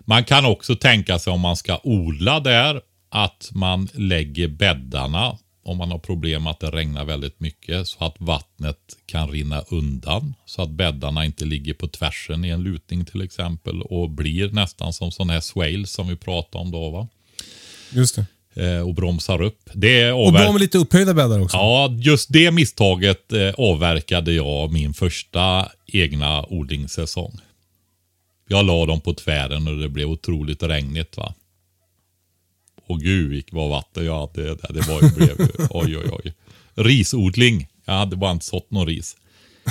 [0.00, 5.76] Man kan också tänka sig om man ska odla där att man lägger bäddarna om
[5.76, 10.34] man har problem att det regnar väldigt mycket så att vattnet kan rinna undan.
[10.46, 14.92] Så att bäddarna inte ligger på tvärsen i en lutning till exempel och blir nästan
[14.92, 16.90] som sån här swales som vi pratade om då.
[16.90, 17.08] Va?
[17.92, 18.26] Just det.
[18.56, 19.70] Eh, och bromsar upp.
[19.72, 21.56] Det är Och bra med lite upphöjda bäddar också.
[21.56, 27.40] Ja, just det misstaget eh, avverkade jag min första egna odlingssäsong.
[28.48, 31.16] Jag la dem på tvären och det blev otroligt regnigt.
[31.16, 31.34] va.
[32.86, 34.54] Och gud vad vatten jag hade.
[34.54, 34.72] där.
[34.72, 35.36] Det var ju, blev,
[35.70, 36.34] oj, oj, oj.
[36.74, 37.68] Risodling.
[37.84, 39.16] Jag hade bara inte sått någon ris.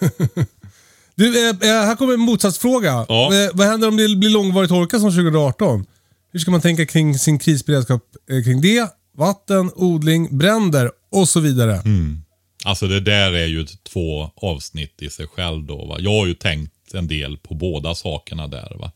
[1.18, 3.06] Du, eh, eh, här kommer en motsatsfråga.
[3.08, 3.34] Ja.
[3.34, 5.86] Eh, vad händer om det blir långvarig torka som 2018?
[6.32, 8.88] Hur ska man tänka kring sin krisberedskap eh, kring det?
[9.16, 11.82] Vatten, odling, bränder och så vidare.
[12.64, 15.84] Alltså det där är ju två avsnitt i sig själv då.
[15.84, 15.96] Va?
[15.98, 18.76] Jag har ju tänkt en del på båda sakerna där.
[18.78, 18.92] Va?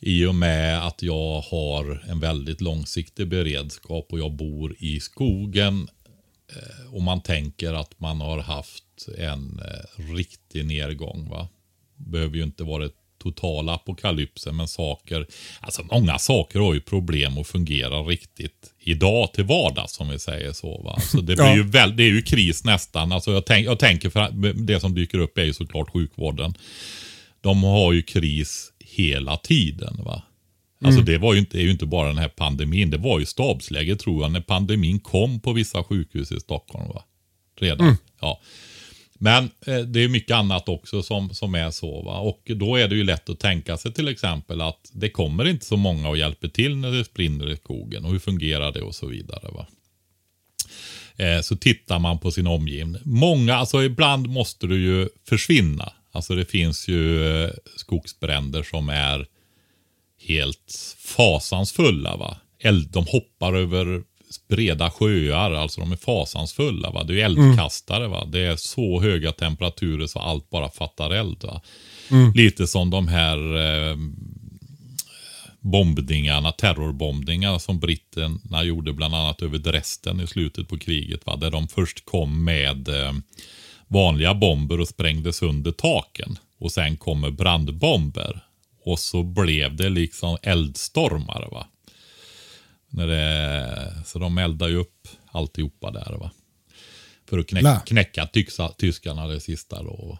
[0.00, 5.88] I och med att jag har en väldigt långsiktig beredskap och jag bor i skogen.
[6.56, 8.82] eh, Och man tänker att man har haft
[9.18, 11.28] en eh, riktig nedgång.
[11.30, 11.48] Va?
[11.96, 12.90] Behöver ju inte vara det
[13.22, 15.26] totala apokalypsen men saker.
[15.60, 20.52] Alltså många saker har ju problem att fungera riktigt idag till vardags som vi säger
[20.52, 20.82] så.
[20.82, 21.00] Va?
[21.00, 21.54] Så det, blir Ja.
[21.56, 23.12] ju väl, det är ju kris nästan.
[23.12, 24.30] Alltså jag, tänk, jag tänker för
[24.66, 26.54] det som dyker upp är ju såklart sjukvården.
[27.40, 29.96] De har ju kris hela tiden.
[30.04, 30.22] va.
[30.84, 32.90] Alltså det var ju inte, är ju inte bara den här pandemin.
[32.90, 36.88] Det var ju stabsläge tror jag när pandemin kom på vissa sjukhus i Stockholm.
[36.88, 37.04] Va?
[37.60, 37.96] Redan.
[38.20, 38.40] Ja.
[39.18, 42.02] Men eh, det är mycket annat också som, som är så.
[42.02, 42.18] Va?
[42.18, 45.64] Och då är det ju lätt att tänka sig till exempel att det kommer inte
[45.64, 48.04] så många och hjälper till när det brinner i skogen.
[48.04, 49.48] Och hur fungerar det och så vidare.
[49.52, 49.66] Va?
[51.16, 53.02] Eh, så tittar man på sin omgivning.
[53.04, 55.92] Många, alltså ibland måste du ju försvinna.
[56.16, 59.26] Alltså det finns ju eh, skogsbränder som är
[60.28, 62.16] helt fasansfulla.
[62.16, 62.36] Va?
[62.58, 64.02] Eld, de hoppar över
[64.48, 66.90] breda sjöar, alltså de är fasansfulla.
[66.90, 67.04] Va?
[67.04, 68.08] Det är ju eldkastare.
[68.08, 68.24] Va?
[68.24, 71.44] Det är så höga temperaturer så allt bara fattar eld.
[71.44, 71.60] Va?
[72.34, 73.96] Lite som de här eh,
[75.60, 81.26] bombningarna, terrorbombningarna som britterna gjorde bland annat över Dresden i slutet på kriget.
[81.26, 81.36] Va?
[81.36, 83.12] Där de först kom med eh,
[83.88, 86.38] vanliga bomber och sprängde sönder taken.
[86.58, 88.40] Och sen kommer brandbomber.
[88.84, 91.48] Och så blev det liksom eldstormar.
[91.52, 91.66] Va?
[92.88, 96.16] När det, så de eldade ju upp alltihopa där.
[96.20, 96.30] Va?
[97.28, 100.18] För att knäcka, knäcka tyska, tyskarna det sista då.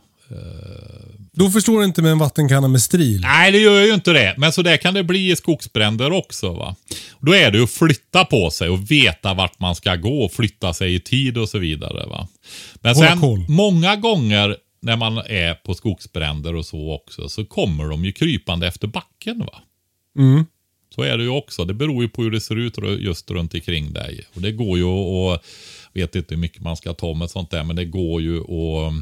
[1.33, 3.21] Då förstår du inte med en vattenkanna med stril.
[3.21, 4.35] Nej, det gör ju inte det.
[4.39, 6.53] Men så där kan det bli i skogsbränder också.
[6.53, 6.77] va.
[7.21, 10.33] Då är det ju att flytta på sig och veta vart man ska gå och
[10.33, 12.07] flytta sig i tid och så vidare.
[12.07, 12.29] va.
[12.75, 13.45] Men Hålla sen koll.
[13.49, 18.67] många gånger när man är på skogsbränder och så också så kommer de ju krypande
[18.67, 19.39] efter backen.
[19.39, 19.63] va.
[20.19, 20.45] Mm.
[20.95, 21.65] Så är det ju också.
[21.65, 24.25] Det beror ju på hur det ser ut just runt omkring dig.
[24.35, 25.45] Och det går ju att,
[25.93, 28.93] vet inte hur mycket man ska ta med sånt där, men det går ju att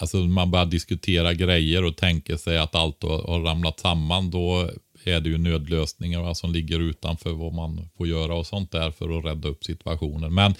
[0.00, 4.30] Alltså man börjar diskutera grejer och tänker sig att allt har, har ramlat samman.
[4.30, 4.70] Då
[5.04, 9.18] är det ju nödlösningar som ligger utanför vad man får göra och sånt där för
[9.18, 10.34] att rädda upp situationen.
[10.34, 10.54] Men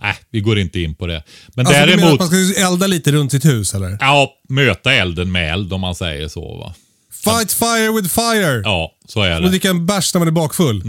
[0.00, 1.22] nej, vi går inte in på det.
[1.54, 3.96] Men Alltså, du menar däremot, att man ska elda lite runt sitt hus eller?
[4.00, 6.56] ja, möta elden med eld om man säger så.
[6.58, 6.74] va.
[7.24, 8.60] Fight fire with fire!
[8.64, 9.48] Ja, så är Som att det.
[9.50, 10.82] dricka en bärs när man är bakfull.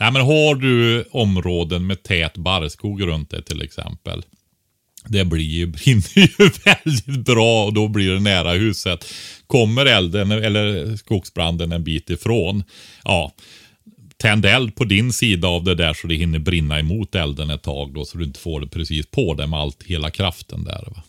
[0.00, 4.22] Nej, men har du områden med tät barrskog runt dig till exempel.
[5.08, 9.04] Det blir ju, brinner ju väldigt bra och då blir det nära huset.
[9.46, 12.64] Kommer elden eller skogsbranden en bit ifrån,
[13.04, 13.32] ja,
[14.16, 17.62] tänd eld på din sida av det där så det hinner brinna emot elden ett
[17.62, 20.84] tag då så du inte får det precis på dig med allt, hela kraften där.
[20.86, 21.02] Va?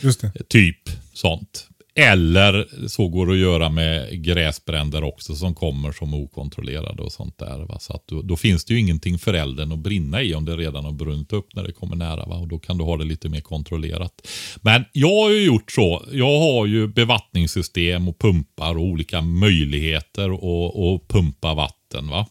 [0.00, 0.32] Just det.
[0.48, 1.68] Typ sånt.
[2.00, 7.38] Eller så går det att göra med gräsbränder också som kommer som okontrollerade och sånt
[7.38, 7.58] där.
[7.58, 7.78] Va?
[7.78, 10.56] Så att då, då finns det ju ingenting för elden att brinna i om det
[10.56, 12.26] redan har brunnit upp när det kommer nära.
[12.26, 12.36] Va?
[12.36, 14.28] Och då kan du ha det lite mer kontrollerat.
[14.62, 16.04] Men jag har ju gjort så.
[16.12, 22.08] Jag har ju bevattningssystem och pumpar och olika möjligheter att, att pumpa vatten.
[22.08, 22.26] Va?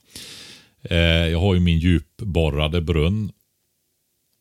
[0.90, 0.98] Eh,
[1.28, 3.32] jag har ju min djupborrade brunn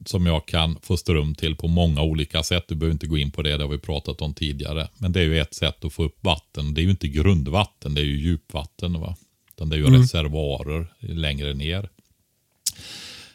[0.09, 2.65] som jag kan få ström till på många olika sätt.
[2.69, 4.89] Du behöver inte gå in på det, det har vi pratat om tidigare.
[4.99, 6.75] Men det är ju ett sätt att få upp vatten.
[6.75, 9.01] Det är ju inte grundvatten, det är ju djupvatten.
[9.01, 9.17] Va?
[9.51, 11.89] Utan det är ju reservoarer längre ner.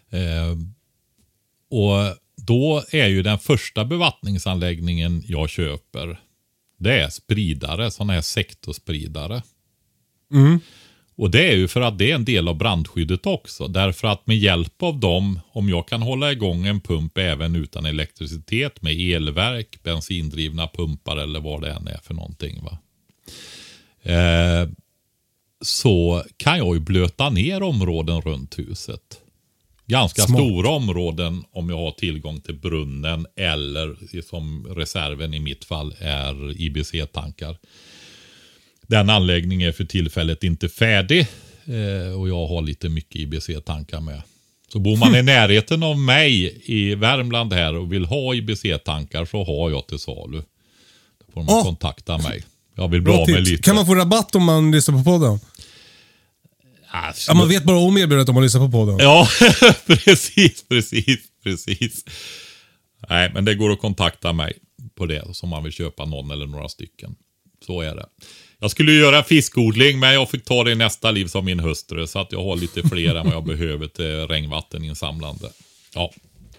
[0.09, 0.57] Eh,
[1.69, 6.19] och då är ju den första bevattningsanläggningen jag köper,
[6.77, 9.43] det är spridare, sådana här sektorspridare.
[11.21, 13.67] Och det är ju för att det är en del av brandskyddet också.
[13.67, 17.85] Därför att med hjälp av dem, om jag kan hålla igång en pump även utan
[17.85, 22.63] elektricitet med elverk, bensindrivna pumpar eller vad det än är för någonting.
[22.63, 22.77] Va?
[24.11, 24.69] Eh,
[25.61, 29.19] så kan jag ju blöta ner områden runt huset.
[29.85, 30.41] Ganska Smart.
[30.41, 36.61] stora områden om jag har tillgång till brunnen eller som reserven i mitt fall är
[36.61, 37.57] IBC-tankar.
[38.91, 41.27] Den anläggningen är för tillfället inte färdig
[41.65, 44.21] eh, och jag har lite mycket IBC-tankar med.
[44.73, 49.43] Så bor man i närheten av mig i Värmland här och vill ha IBC-tankar så
[49.43, 50.41] har jag till salu.
[51.19, 51.63] Då får man Åh!
[51.63, 52.43] kontakta mig.
[52.75, 53.63] Jag vill Bra med lite.
[53.63, 55.39] Kan man få rabatt om man lyssnar på podden?
[56.91, 58.97] Alltså, Ja, man vet bara om erbjudandet om man lyssnar på podden.
[58.99, 59.27] Ja,
[59.87, 62.05] precis, precis, precis.
[63.09, 64.53] Nej, men det går att kontakta mig
[64.95, 67.15] på det som man vill köpa någon eller några stycken.
[67.65, 68.05] Så är det.
[68.63, 72.07] Jag skulle göra fiskodling, men jag fick ta det i nästa liv som min hustru.
[72.07, 75.49] Så att jag har lite fler än vad jag behöver till regnvatteninsamlande.
[75.93, 76.11] Ja,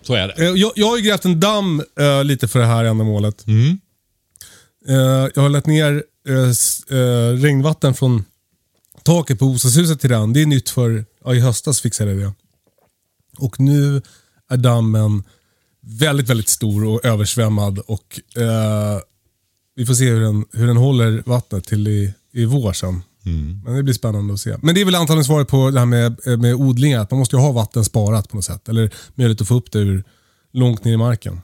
[0.02, 0.34] så är det.
[0.34, 3.44] Eh, Jag, jag har ju grävt en damm eh, lite för det här ändamålet.
[4.88, 4.94] Eh,
[5.34, 8.24] jag har lagt ner eh, regnvatten från
[9.02, 10.32] taket på bostadshuset till den.
[10.32, 12.32] Det är nytt för, ja, i höstas fixade jag det.
[13.38, 14.02] Och nu
[14.50, 15.22] är dammen
[15.80, 17.78] väldigt, väldigt stor och översvämmad.
[17.78, 19.00] Och eh,
[19.74, 23.02] Vi får se hur den, hur den håller vattnet till i, i vår sen.
[23.64, 24.56] Men det blir spännande att se.
[24.62, 27.00] Men det är väl antagligen svaret på det här med, med odlingar.
[27.00, 28.68] Att man måste ju ha vatten sparat på något sätt.
[28.68, 30.04] Eller möjlighet att få upp det ur
[30.52, 31.40] långt ner i marken.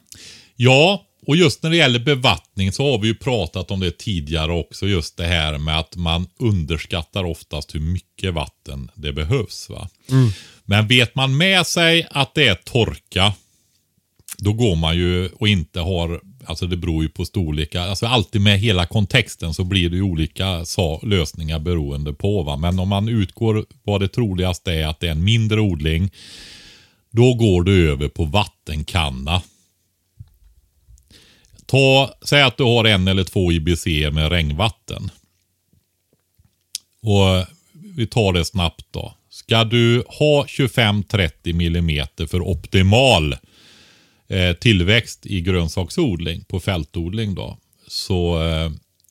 [0.56, 4.52] Ja, och just när det gäller bevattning så har vi ju pratat om det tidigare
[4.52, 4.86] också.
[4.86, 9.68] Just det här med att man underskattar oftast hur mycket vatten det behövs.
[9.70, 9.88] Va?
[10.64, 13.32] Men vet man med sig att det är torka,
[14.38, 18.40] då går man ju och inte har, alltså det beror ju på storlekar, alltså alltid
[18.40, 20.64] med hela kontexten så blir det ju olika
[21.02, 22.42] lösningar beroende på.
[22.42, 22.56] Va?
[22.56, 26.10] Men om man utgår vad det troligaste är att det är en mindre odling,
[27.10, 29.42] då går du över på vattenkanna.
[31.66, 35.10] Ta, säg att du har en eller två IBC med regnvatten.
[37.02, 37.46] Och
[37.96, 39.14] vi tar det snabbt då.
[39.30, 43.36] Ska du ha 25-30 millimeter för optimal
[44.28, 47.58] eh, tillväxt i grönsaksodling på fältodling då.
[47.86, 48.70] Så eh,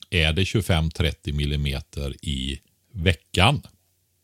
[0.09, 2.59] är det 25-30 millimeter i
[2.93, 3.61] veckan.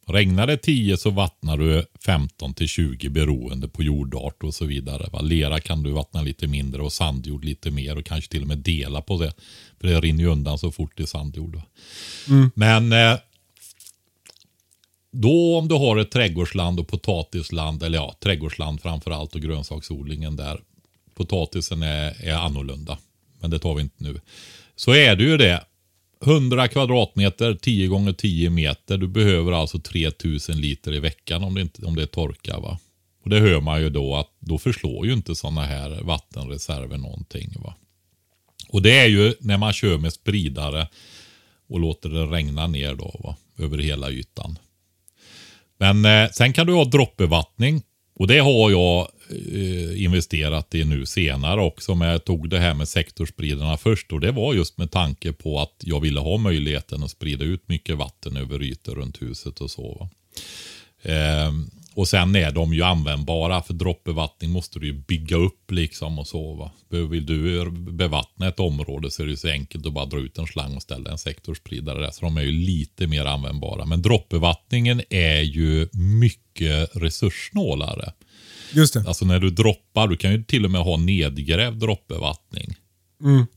[0.07, 5.09] Regnar det 10 så vattnar du 15 till 20 beroende på jordart och så vidare.
[5.11, 5.21] Va?
[5.21, 8.57] Lera kan du vattna lite mindre och sandjord lite mer och kanske till och med
[8.57, 9.33] dela på det.
[9.79, 11.55] För det rinner ju undan så fort i sandjord.
[11.55, 11.63] Va?
[12.55, 13.19] Men eh,
[15.11, 20.59] då om du har ett trädgårdsland och potatisland, eller ja, trädgårdsland framförallt och grönsaksodlingen där.
[21.15, 22.97] Potatisen är, är annorlunda,
[23.39, 24.21] men det tar vi inte nu.
[24.75, 25.63] Så är det ju det.
[26.25, 28.97] 100 kvadratmeter, 10 gånger 10 meter.
[28.97, 32.59] Du behöver alltså 3000 liter i veckan om det, inte, om det är torka.
[32.59, 32.79] Va?
[33.23, 37.53] Och det hör man ju då att då förslår ju inte sådana här vattenreserver någonting.
[37.55, 37.75] Va?
[38.69, 40.87] Och det är ju när man kör med spridare
[41.69, 43.35] och låter det regna ner då va?
[43.57, 44.59] över hela ytan.
[45.77, 47.81] Men eh, sen kan du ha droppbevattning.
[48.15, 51.95] Och det har jag eh, investerat i nu senare också.
[51.95, 54.11] Men jag tog det här med sektorspridarna först.
[54.11, 57.69] Och det var just med tanke på att jag ville ha möjligheten att sprida ut
[57.69, 59.97] mycket vatten över ytor runt huset och så.
[59.99, 60.09] Va?
[61.11, 61.51] Eh,
[61.95, 63.61] och sen är de ju användbara.
[63.61, 66.53] För droppbevattning måste du ju bygga upp liksom och så.
[66.53, 66.71] Va?
[66.89, 70.37] Vill du bevattna ett område så är det ju så enkelt att bara dra ut
[70.37, 72.11] en slang och ställa en sektorspridare där.
[72.11, 73.85] Så de är ju lite mer användbara.
[73.85, 78.13] Men droppbevattningen är ju mycket resurssnålare.
[78.73, 79.03] Just det.
[79.07, 82.75] Alltså när du droppar, du kan ju till och med ha nedgrävd droppbevattning.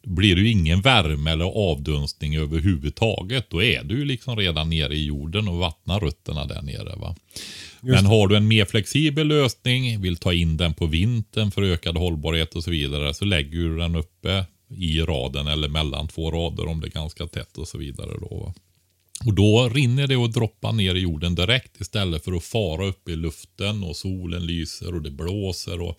[0.03, 3.51] Då blir det ju ingen värme eller avdunstning överhuvudtaget.
[3.51, 6.97] Då är du ju liksom redan nere i jorden och vattnar rötterna där nere.
[6.97, 7.17] Va?
[7.95, 11.97] Men har du en mer flexibel lösning, vill ta in den på vintern för ökad
[11.97, 16.67] hållbarhet och så vidare, så lägger du den uppe i raden eller mellan två rader
[16.67, 18.11] om det är ganska tätt och så vidare.
[18.21, 18.55] Då.
[19.27, 23.09] Och då rinner det och droppar ner i jorden direkt istället för att fara upp
[23.09, 25.81] i luften och solen lyser och det blåser.
[25.81, 25.99] och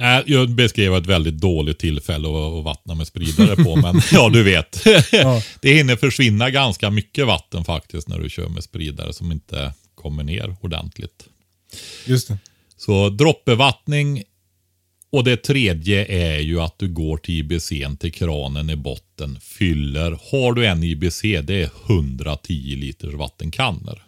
[0.00, 4.28] Äh, Jag beskrev ett väldigt dåligt tillfälle att att vattna med spridare på, men ja,
[4.28, 4.84] du vet.
[5.60, 10.22] Det hinner försvinna ganska mycket vatten faktiskt när du kör med spridare som inte kommer
[10.22, 11.28] ner ordentligt.
[12.06, 12.38] Just det.
[12.76, 14.22] Så droppbevattning
[15.12, 17.68] och det tredje är ju att du går till IBC
[18.00, 20.18] till kranen i botten, fyller.
[20.30, 24.02] Har du en IBC, det är 110 liters vattenkannor.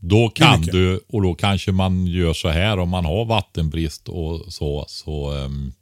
[0.00, 4.52] Då kan du, och då kanske man gör så här om man har vattenbrist och
[4.52, 5.72] så, så ehm,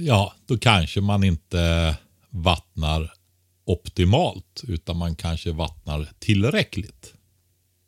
[0.00, 1.96] ja, då kanske man inte
[2.30, 3.12] vattnar
[3.66, 7.12] optimalt, utan man kanske vattnar tillräckligt.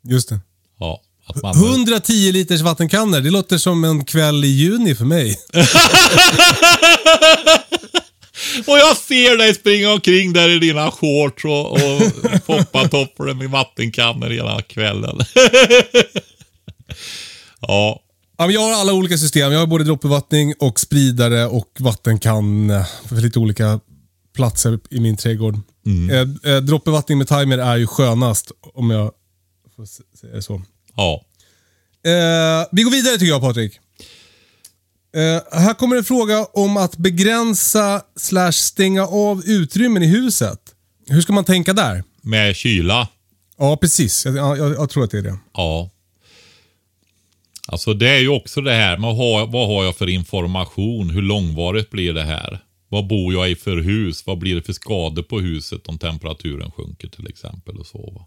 [0.08, 0.40] Just det.
[0.78, 5.36] Ja, att man, 110 liters vattenkannor, det låter som en kväll i juni för mig.
[8.66, 12.02] Och jag ser dig springa omkring där i dina shorts och, och
[12.46, 15.20] foppatofflor med vattenkannor hela kvällen.
[17.60, 18.02] ja,
[18.38, 19.52] Ja, jag har alla olika system.
[19.52, 23.80] Jag har både droppbevattning och spridare och vattenkanna för lite olika
[24.37, 25.55] platser i min trädgård.
[26.11, 29.12] Eh, eh, droppbevattning med timer är ju skönast om jag
[29.76, 30.62] får säga så.
[30.97, 31.22] ja.
[32.05, 33.80] Eh, vi går vidare tycker jag Patrik.
[35.16, 40.61] Eh, här kommer en fråga om att begränsa slash stänga av utrymmen i huset.
[41.09, 42.05] Hur ska man tänka där?
[42.22, 43.09] Med kyla.
[43.59, 44.26] Ja, precis.
[44.26, 45.39] Jag, jag, jag tror att det är det.
[45.55, 45.91] Ja.
[47.68, 49.14] Alltså det är ju också det här med
[49.53, 51.11] vad har jag för information?
[51.11, 52.62] Hur långvarigt blir det här?
[52.89, 54.26] Vad bor jag i för hus?
[54.26, 57.76] Vad blir det för skador på huset om temperaturen sjunker till exempel?
[57.76, 58.11] och så.
[58.11, 58.26] Va?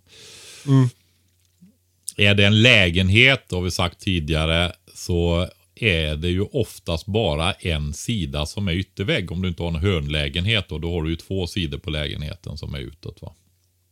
[2.18, 7.94] Är det en lägenhet, har vi sagt tidigare, så är det ju oftast bara en
[7.94, 9.32] sida som är yttervägg.
[9.32, 12.58] Om du inte har en hörnlägenhet och då har du ju två sidor på lägenheten
[12.58, 13.22] som är utåt.
[13.22, 13.34] Va?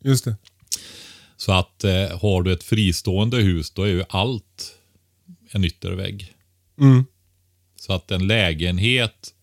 [0.04, 0.36] Just det.
[1.38, 4.76] Så att eh, har du ett fristående hus då är ju allt
[5.52, 6.34] en yttervägg.
[6.80, 7.06] Mm.
[7.76, 9.34] Så att en lägenhet,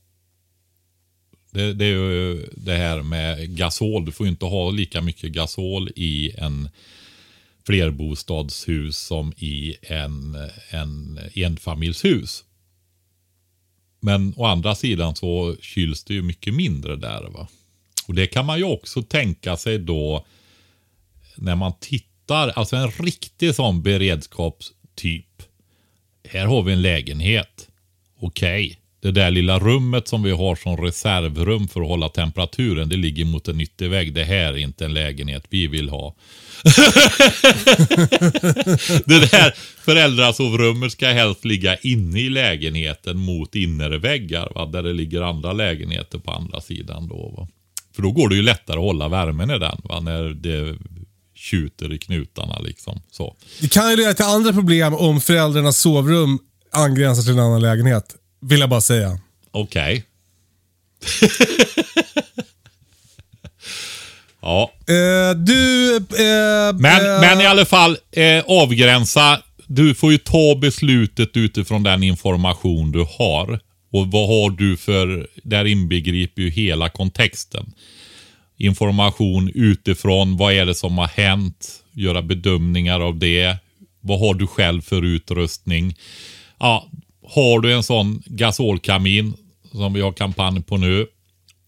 [1.54, 4.04] det, det är ju det här med gasol.
[4.04, 6.68] Du får ju inte ha lika mycket gasol i en
[7.66, 10.36] flerbostadshus som i en,
[10.70, 12.44] en enfamiljshus.
[14.00, 17.22] Men å andra sidan så kyls det ju mycket mindre där.
[17.22, 17.48] va.
[18.06, 20.24] Och det kan man ju också tänka sig då
[21.36, 25.42] när man tittar, alltså en riktig sån beredskapstyp.
[26.28, 27.68] Här har vi en lägenhet.
[28.18, 32.96] Okej, det där lilla rummet som vi har som reservrum för att hålla temperaturen, det
[32.96, 34.14] ligger mot en yttervägg.
[34.14, 36.14] Det här är inte en lägenhet vi vill ha.
[39.04, 39.54] det där
[39.84, 44.66] föräldrasovrummet ska helst ligga inne i lägenheten mot innerväggar, va?
[44.66, 47.08] där det ligger andra lägenheter på andra sidan.
[47.08, 47.48] Då, va?
[47.96, 50.00] För då går det ju lättare att hålla värmen i den, va?
[50.00, 50.78] när det
[51.34, 52.58] tjuter i knutarna.
[52.58, 53.00] liksom.
[53.10, 53.36] Så.
[53.60, 56.38] Det kan ju leda till andra problem om föräldrarnas sovrum
[56.72, 58.16] angränsar till en annan lägenhet.
[58.48, 59.18] Vill jag bara säga.
[59.50, 60.04] Okej.
[64.40, 65.96] Ja, Eh, du...
[65.96, 69.42] Eh, men, eh, men i alla fall eh, avgränsa.
[69.66, 73.60] Du får ju ta beslutet utifrån den information du har.
[73.92, 77.72] Och vad har du för, där inbegriper ju hela kontexten.
[78.58, 83.56] Information utifrån vad är det som har hänt, göra bedömningar av det.
[84.00, 85.96] Vad har du själv för utrustning?
[86.58, 86.88] Ja,
[87.24, 89.34] har du en sån gasolkamin
[89.72, 91.06] som vi har kampanj på nu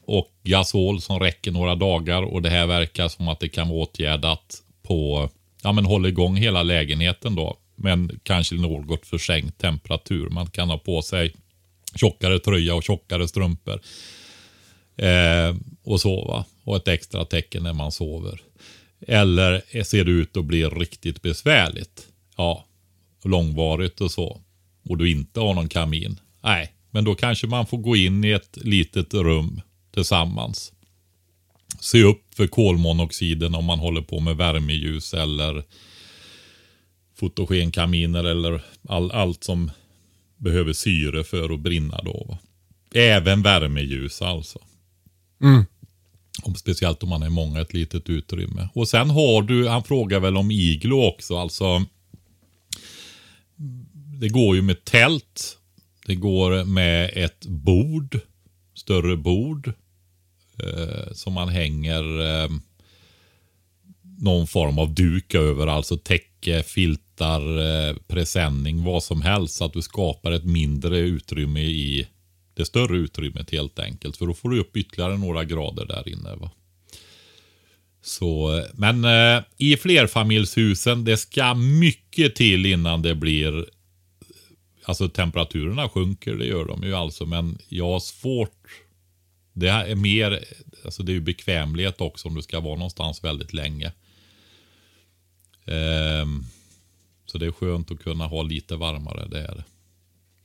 [0.07, 3.79] och gasol som räcker några dagar och det här verkar som att det kan vara
[3.79, 5.31] åtgärdat på,
[5.63, 7.57] ja men håll igång hela lägenheten då.
[7.77, 10.29] Men kanske något för sänkt temperatur.
[10.29, 11.35] Man kan ha på sig
[11.95, 13.81] tjockare tröja och tjockare strumpor.
[14.97, 16.45] Eh, och sova.
[16.65, 18.41] Och ett extra tecken när man sover.
[19.07, 22.07] Eller ser det ut att bli riktigt besvärligt.
[22.37, 22.65] Ja,
[23.25, 24.41] långvarigt och så.
[24.89, 26.21] Och du inte har någon kamin.
[26.43, 29.61] Nej, men då kanske man får gå in i ett litet rum
[29.95, 30.73] tillsammans.
[31.81, 35.65] Se upp för kolmonoxiden om man håller på med värmeljus eller
[37.15, 39.71] fotogenkaminer eller all, allt som
[40.37, 42.27] behöver syre för att brinna då.
[42.29, 42.39] Va?
[42.95, 44.59] Även värmeljus alltså.
[46.43, 48.69] Om, speciellt om man är många ett litet utrymme.
[48.75, 51.85] Och sen har du, han frågar väl om iglo också, alltså.
[54.21, 55.59] Det går ju med tält.
[56.07, 58.21] Det går med ett bord.
[58.75, 59.73] Större bord.
[60.63, 62.51] Eh, som man hänger eh,
[64.19, 65.67] någon form av duk över.
[65.67, 69.55] Alltså täcke, filtar, eh, presenning, vad som helst.
[69.55, 72.09] Så att du skapar ett mindre utrymme i
[72.55, 74.17] det större utrymmet helt enkelt.
[74.17, 76.35] För då får du upp ytterligare några grader där inne.
[76.37, 76.51] Va?
[78.03, 83.67] Så, eh, men eh, i flerfamiljshusen, det ska mycket till innan det blir
[84.89, 87.27] Alltså temperaturerna sjunker, det gör de ju alltså.
[87.27, 88.67] Men jag har svårt.
[89.53, 90.45] Det är mer,
[90.85, 93.93] alltså det är ju bekvämlighet också om du ska vara någonstans väldigt länge.
[96.23, 96.47] Um,
[97.27, 99.65] så det är skönt att kunna ha lite varmare, det är det.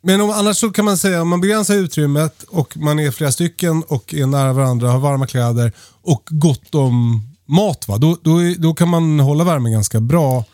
[0.03, 3.31] Men om, annars så kan man säga om man begränsar utrymmet och man är flera
[3.31, 7.87] stycken och är nära varandra, har varma kläder och gott om mat.
[7.87, 7.97] Va?
[7.97, 10.45] Då, då, då kan man hålla värmen ganska bra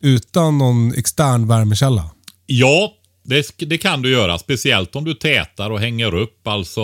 [0.00, 2.10] utan någon extern värmekälla.
[2.52, 4.38] Ja, det, det kan du göra.
[4.38, 6.46] Speciellt om du tätar och hänger upp.
[6.46, 6.82] Alltså,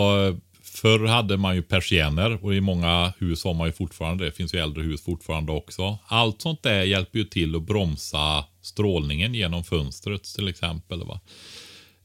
[0.62, 4.32] förr hade man ju persienner och i många hus har man ju fortfarande det.
[4.32, 5.98] finns ju äldre hus fortfarande också.
[6.06, 11.02] Allt sånt där hjälper ju till att bromsa strålningen genom fönstret till exempel.
[11.04, 11.20] Va?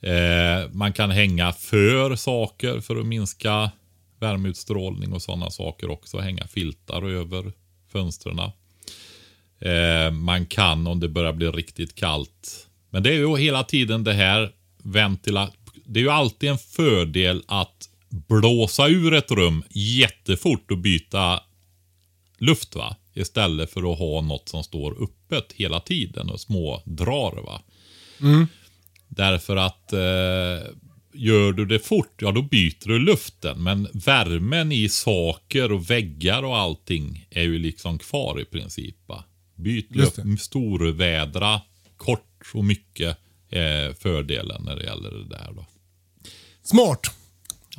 [0.10, 3.72] Eh, man kan hänga för saker för att minska
[4.20, 6.20] värmeutstrålning och sådana saker också.
[6.20, 7.52] Hänga filtar över
[7.92, 8.40] fönstren.
[9.60, 12.68] Eh, man kan om det börjar bli riktigt kallt.
[12.92, 14.52] Men det är ju hela tiden det här
[14.84, 15.52] ventila...
[15.86, 21.40] Det är ju alltid en fördel att blåsa ur ett rum jättefort och byta
[22.38, 22.96] luft va.
[23.14, 27.62] Istället för att ha något som står öppet hela tiden och smådrar va.
[29.08, 30.70] Därför att eh,
[31.14, 33.64] gör du det fort, ja då byter du luften.
[33.64, 38.96] Men värmen i saker och väggar och allting är ju liksom kvar i princip.
[39.06, 39.24] Va?
[39.56, 41.62] Byt luft, storvädra,
[41.98, 43.18] kort och mycket
[43.52, 45.66] är fördelen när det gäller det där då.
[46.64, 47.00] Smart.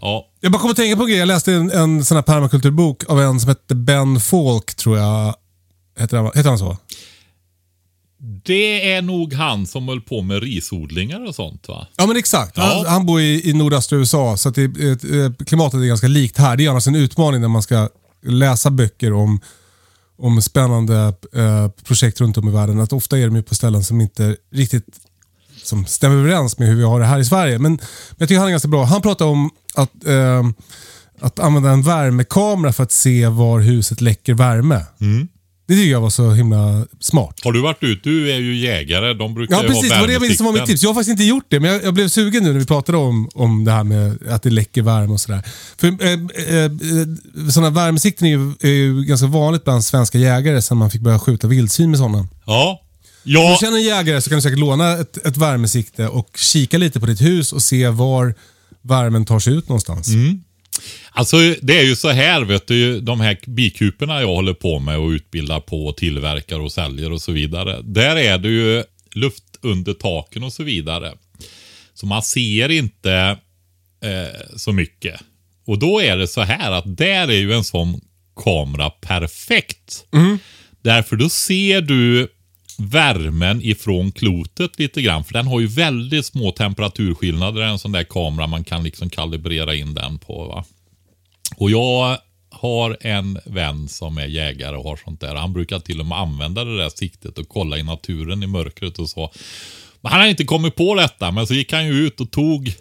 [0.01, 1.19] Ja, Jag bara kom att tänka på en grej.
[1.19, 5.35] Jag läste en, en sån här permakulturbok av en som hette Ben Falk, tror jag.
[5.99, 6.77] Heter han, heter han så?
[8.45, 11.87] det är nog han som höll på med risodlingar och sånt va?
[11.97, 12.57] Ja, men exakt.
[12.57, 12.85] Han, Ja.
[12.89, 16.57] han bor i, i nordöstra USA, så det, eh, klimatet är ganska likt här.
[16.57, 17.89] Det är annars en utmaning när man ska
[18.23, 19.41] läsa böcker om,
[20.23, 22.81] om spännande eh, projekt runt om i världen.
[22.81, 24.87] Att ofta är de ju på ställen som inte riktigt
[25.63, 27.59] som stämmer överens med hur vi har det här i Sverige.
[27.59, 27.81] Men, men
[28.19, 28.85] jag tycker han är ganska bra.
[28.85, 30.47] Han pratar om att, eh,
[31.21, 34.87] att använda en värmekamera för att se var huset läcker värme.
[35.01, 35.29] Mm.
[35.73, 37.41] Det tycker jag var så himla smart.
[37.45, 38.09] Har du varit ute?
[38.09, 39.15] Du är ju jägare.
[39.15, 40.83] De brukar Ja ju precis, det ha var det som var mitt tips.
[40.83, 42.99] Jag har faktiskt inte gjort det, men jag, jag blev sugen nu när vi pratade
[42.99, 45.43] om, om det här med att det läcker värme och sådär.
[45.77, 46.71] För eh, eh, eh,
[47.51, 51.19] sådana värmesikten är ju, är ju ganska vanligt bland svenska jägare sen man fick börja
[51.19, 52.29] skjuta vildsvin med sådana.
[52.47, 52.81] Ja.
[52.81, 56.29] Om Ja, du känner en jägare så kan du säkert låna ett, ett värmesikte och
[56.37, 58.35] kika lite på ditt hus och se var
[58.83, 60.09] värmen tar sig ut någonstans.
[61.11, 64.99] Alltså det är ju så här, vet du, de här bikuporna jag håller på med
[64.99, 67.81] och utbildar på och tillverkar och säljer och så vidare.
[67.83, 68.85] Där är det ju
[69.15, 71.13] luft under taken och så vidare.
[71.95, 73.39] Så man ser inte
[74.03, 75.21] eh, så mycket.
[75.67, 78.01] Och då är det så här att där är ju en sån
[78.45, 80.05] kamera perfekt.
[80.83, 82.29] Därför då ser du
[82.89, 85.25] värmen ifrån klotet lite grann.
[85.25, 87.63] För den har ju väldigt små temperaturskillnader.
[87.63, 90.45] En sån där kamera man kan liksom kalibrera in den på.
[90.45, 90.65] Va?
[91.57, 92.19] Och jag
[92.51, 95.35] har en vän som är jägare och har sånt där.
[95.35, 98.99] Han brukar till och med använda det där siktet och kolla i naturen i mörkret
[98.99, 99.33] och så.
[100.01, 102.75] Men han har inte kommit på detta, men så gick han ju ut och tog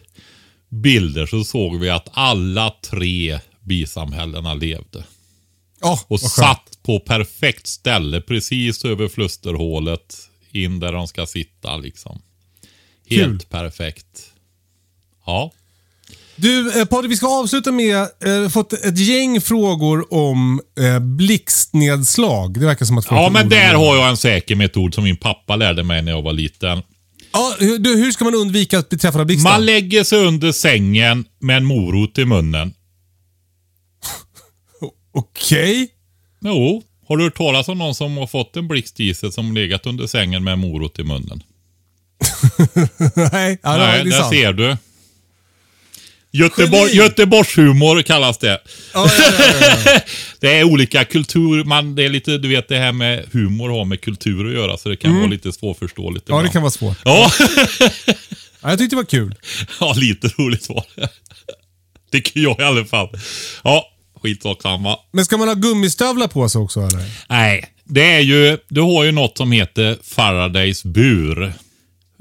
[0.70, 5.04] bilder så såg vi att alla tre bisamhällena levde.
[5.82, 10.18] Ja, Och satt på perfekt ställe precis över flusterhålet.
[10.52, 12.22] In där de ska sitta liksom.
[13.10, 13.48] Helt Kul.
[13.50, 14.32] perfekt.
[15.26, 15.52] Ja.
[16.36, 22.60] Du, eh, Patrik, vi ska avsluta med, eh, fått ett gäng frågor om eh, blixtnedslag.
[22.60, 25.18] Det verkar som att folk Ja, men där har jag en säker metod som min
[25.18, 26.82] pappa lärde mig när jag var liten.
[27.34, 29.52] Ja, hur, du, hur ska man undvika att bli träffad av blixten?
[29.52, 32.74] Man lägger sig under sängen med en morot i munnen.
[35.14, 35.90] Okej.
[36.46, 39.54] Jo, har du hört talas om någon som har fått en blixt i sig som
[39.54, 41.44] legat under sängen med morot i munnen?
[43.32, 44.78] Nej, ja, Nej, där ser du.
[46.34, 46.96] Göteborg.
[46.96, 48.62] Göteborgshumor kallas det.
[48.94, 50.00] Ja, ja.
[50.40, 53.86] Det är olika kultur, man, det är lite, du vet det här med humor har
[53.86, 56.30] med kultur att göra så det kan vara lite svårförståeligt.
[56.30, 56.38] Mm.
[56.38, 56.98] ja, det kan vara svårt.
[57.06, 57.32] Ja,
[58.62, 59.36] Ja, jag tyckte det var kul.
[59.80, 61.10] ja, lite roligt var det.
[62.12, 63.10] Tycker jag i alla fall.
[63.64, 63.88] Ja,
[64.22, 64.98] skitsamma.
[65.12, 67.04] Men ska man ha gummistövlar på sig också eller?
[67.30, 71.54] Nej, det är ju, du har ju något som heter Faradays bur.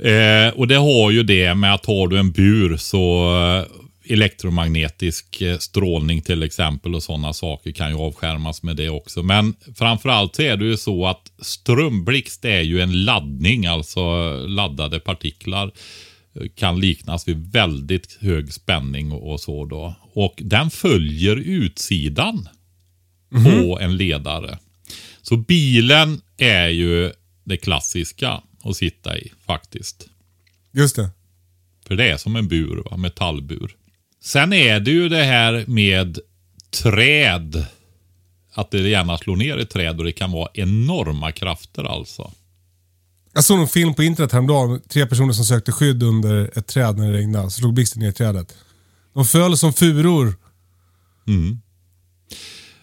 [0.03, 5.41] Eh, och det har ju det med att har du en bur så eh, elektromagnetisk
[5.41, 9.23] eh, strålning till exempel och sådana saker kan ju avskärmas med det också.
[9.23, 14.01] Men framförallt så är det ju så att strömblixt är ju en laddning, alltså
[14.47, 15.71] laddade partiklar
[16.55, 19.95] kan liknas vid väldigt hög spänning och, så då.
[20.13, 22.49] Och den följer utsidan
[23.31, 24.59] på en ledare.
[25.23, 27.13] Så bilen är ju
[27.45, 30.09] det klassiska att sitta i faktiskt.
[30.73, 31.11] Just det.
[31.87, 32.97] För det är som en bur, va?
[32.97, 33.77] metallbur.
[34.23, 36.19] Sen är det ju det här med
[36.71, 37.67] träd.
[38.53, 42.33] Att det gärna slår ner i träd och det kan vara enorma krafter alltså.
[43.33, 44.81] Jag såg en film på internet häromdagen.
[44.89, 47.51] Tre personer som sökte skydd under ett träd när det regnade.
[47.51, 48.55] Så slog blixten ner i trädet.
[49.15, 50.35] De föll som furor.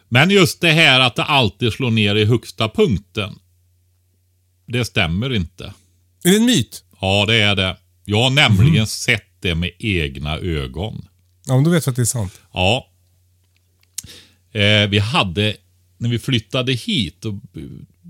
[0.09, 3.39] Men just det här att det alltid slår ner i högsta punkten.
[4.67, 5.73] Det stämmer inte.
[6.23, 6.83] Är det en myt?
[7.01, 7.77] Ja, det är det.
[8.05, 11.07] Jag har nämligen sett det med egna ögon.
[11.45, 12.41] Ja, men då vet vi att det är sant.
[12.53, 12.87] Ja.
[14.51, 15.55] Eh, vi hade,
[15.97, 17.33] när vi flyttade hit och,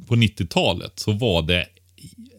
[0.08, 1.66] på 90-talet så var det,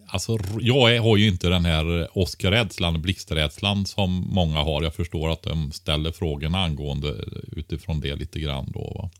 [0.08, 4.82] alltså jag är, har ju inte den här eh, åskrädslan, blixträdslan som många har.
[4.82, 8.92] Jag förstår att de ställer frågorna angående eh, utifrån det lite grann då.
[8.94, 9.10] Va?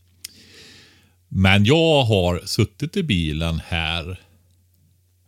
[1.29, 4.21] Men jag har suttit i bilen här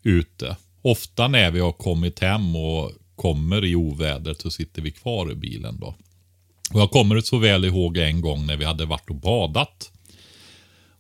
[0.03, 0.57] ute.
[0.83, 5.35] Ofta när vi har kommit hem och kommer i ovädret så sitter vi kvar i
[5.35, 5.95] bilen då.
[6.73, 9.93] Och jag kommer så väl ihåg en gång när vi hade varit och badat.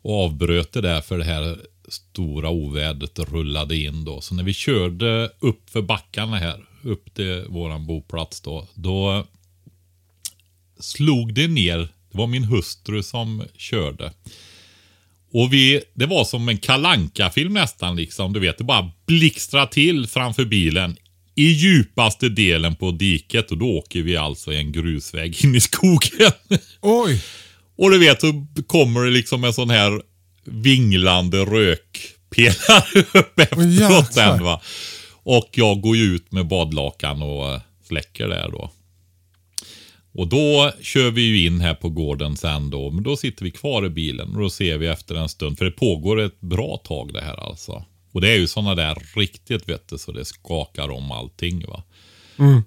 [0.02, 1.58] Och avbröt det där för det här
[1.90, 4.20] stora ovädret rullade in då.
[4.20, 8.68] Så när vi körde upp för backarna här, upp till våran boplats då.
[8.74, 9.26] Då
[10.80, 14.12] slog det ner, det var min hustru som körde.
[15.32, 18.32] Och vi, det var som en kalanka film nästan liksom.
[18.32, 20.96] Du vet, det bara blixtrar till framför bilen.
[21.34, 25.60] I djupaste delen på diket och då åker vi alltså i en grusväg in i
[25.60, 26.32] skogen.
[26.80, 27.22] Oj!
[27.80, 30.02] och du vet, så kommer det liksom en sån här
[30.44, 34.60] vinglande rökpelare upp efteråt sen va.
[35.22, 38.70] Och jag går ju ut med badlakan och eh, släcker där då.
[40.12, 42.90] Och då kör vi ju in här på gården sen då.
[42.90, 45.58] Men då sitter vi kvar i bilen och då ser vi efter en stund.
[45.58, 47.84] För det pågår ett bra tag det här alltså.
[48.12, 51.82] Och det är ju sådana där riktigt vet du, så det skakar om allting va.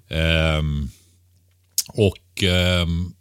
[0.08, 0.88] Ehm,
[1.88, 3.14] och ehm,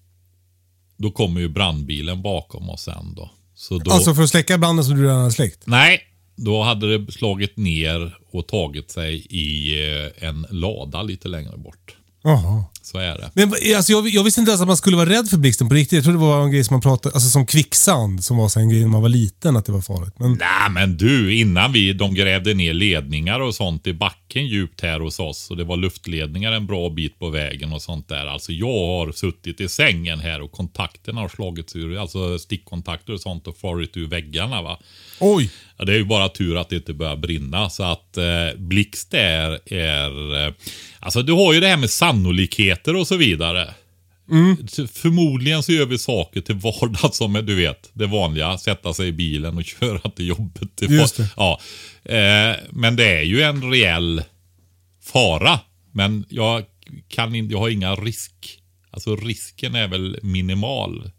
[0.98, 3.32] då kommer ju brandbilen bakom oss sen då.
[3.64, 5.64] Så då Alltså för att släcka branden som du redan har släckt?
[5.65, 6.02] Nej,
[6.35, 9.80] då hade det slagit ner och tagit sig i
[10.19, 11.95] eh, en lada lite längre bort.
[12.23, 12.65] Jaha.
[12.85, 13.31] Så är det.
[13.34, 15.76] Men alltså, jag, jag visste inte ens att man skulle vara rädd för blixten på
[15.76, 15.95] riktigt.
[15.95, 18.60] Jag trodde det var en grej som man pratade, alltså som kvicksand, som var så
[18.60, 20.14] en grej när man var liten, att det var farligt.
[20.19, 24.81] Men Nej men du, innan vi, de grävde ner ledningar och sånt i backen djupt
[24.81, 25.51] här hos oss.
[25.51, 28.26] Och det var luftledningar en bra bit på vägen och sånt där.
[28.26, 33.22] Alltså jag har suttit i sängen här och kontakterna har slagits ur, alltså stickkontakter och
[33.22, 34.80] sånt och farit ur väggarna va.
[35.19, 35.49] oj!
[35.77, 37.69] Ja, det är ju bara tur att det inte börjar brinna.
[37.69, 38.23] Så att eh,
[38.57, 40.45] blixt är, är...
[40.47, 40.53] Eh,
[40.99, 41.89] alltså du har ju det här med
[42.76, 43.74] sannolikheter och så vidare.
[44.70, 48.58] Så Förmodligen så gör vi saker till vardags som är, du vet, det vanliga.
[48.58, 50.76] Sätta sig i bilen och köra till jobbet.
[50.76, 51.30] Till Just det.
[51.38, 51.60] Ja.
[52.06, 54.24] Eh, men det är ju en reell
[55.04, 55.60] fara.
[55.91, 56.64] Men jag,
[57.08, 58.60] kan inte, jag har inga risk.
[58.91, 61.12] Alltså risken är väl minimal.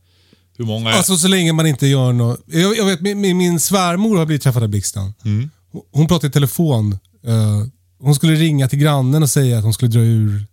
[0.59, 0.91] Hur många...
[0.91, 2.41] Alltså så länge man inte gör något.
[2.47, 5.13] Jag, jag vet, min, min- svärmor har blivit träffad av blixten.
[5.25, 5.51] Mm.
[5.93, 6.93] Hon- pratade i telefon.
[7.27, 7.63] eh,
[8.01, 10.45] hon skulle ringa till grannen och säga att hon skulle dra ur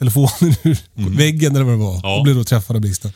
[0.00, 1.90] telefonen ur väggen eller vad det var.
[1.90, 2.00] Mm.
[2.02, 2.16] Ja.
[2.16, 3.12] Och blev då träffad av blixten.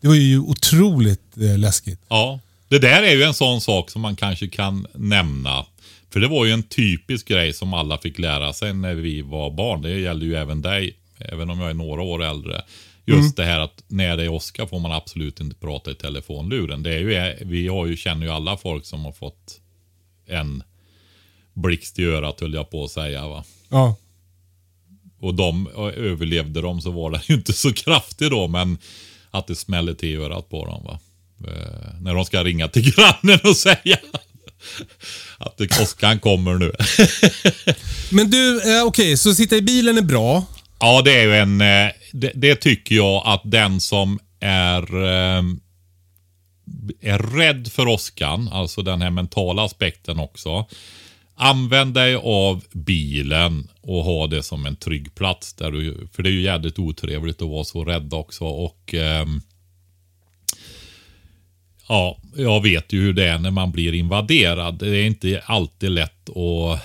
[0.00, 2.00] Det var ju otroligt eh, läskigt.
[2.08, 5.66] Ja, det där är ju en sån sak som man kanske kan nämna.
[6.10, 9.50] För det var ju en typisk grej som alla fick lära sig när vi var
[9.50, 9.82] barn.
[9.82, 12.62] Det gäller ju även dig, även om jag är några år äldre.
[13.04, 16.82] Just det här att när det är Oskar får man absolut inte prata i telefonluren.
[16.82, 19.60] Det är ju, vi har ju, känner ju alla folk som har fått
[20.26, 20.62] en
[21.54, 23.28] blixt i örat höll jag på att säga.
[23.28, 23.44] Va?
[23.68, 23.96] Ja.
[25.20, 25.66] Och de
[25.96, 28.78] överlevde de så var den ju inte så kraftig då, men
[29.30, 30.84] att det smäller till i örat på dem.
[30.84, 30.98] Va?
[31.46, 33.98] Eh, när de ska ringa till grannen och säga
[35.38, 36.72] att Oskar kommer nu.
[38.10, 40.44] Men du, eh, okej, så sitta i bilen är bra.
[40.80, 41.60] ja, det är ju en...
[41.60, 45.42] eh, Det, det tycker jag att den som är, eh,
[47.00, 50.66] är rädd för åskan, alltså den här mentala aspekten också.
[51.40, 55.54] Använd dig av bilen och ha det som en trygg plats.
[55.54, 58.44] Där du, för det är ju jävligt otrevligt att vara så rädd också.
[58.44, 59.40] Och ehm,
[61.88, 64.78] Ja, jag vet ju hur det är när man blir invaderad.
[64.78, 66.80] Det är inte alltid lätt att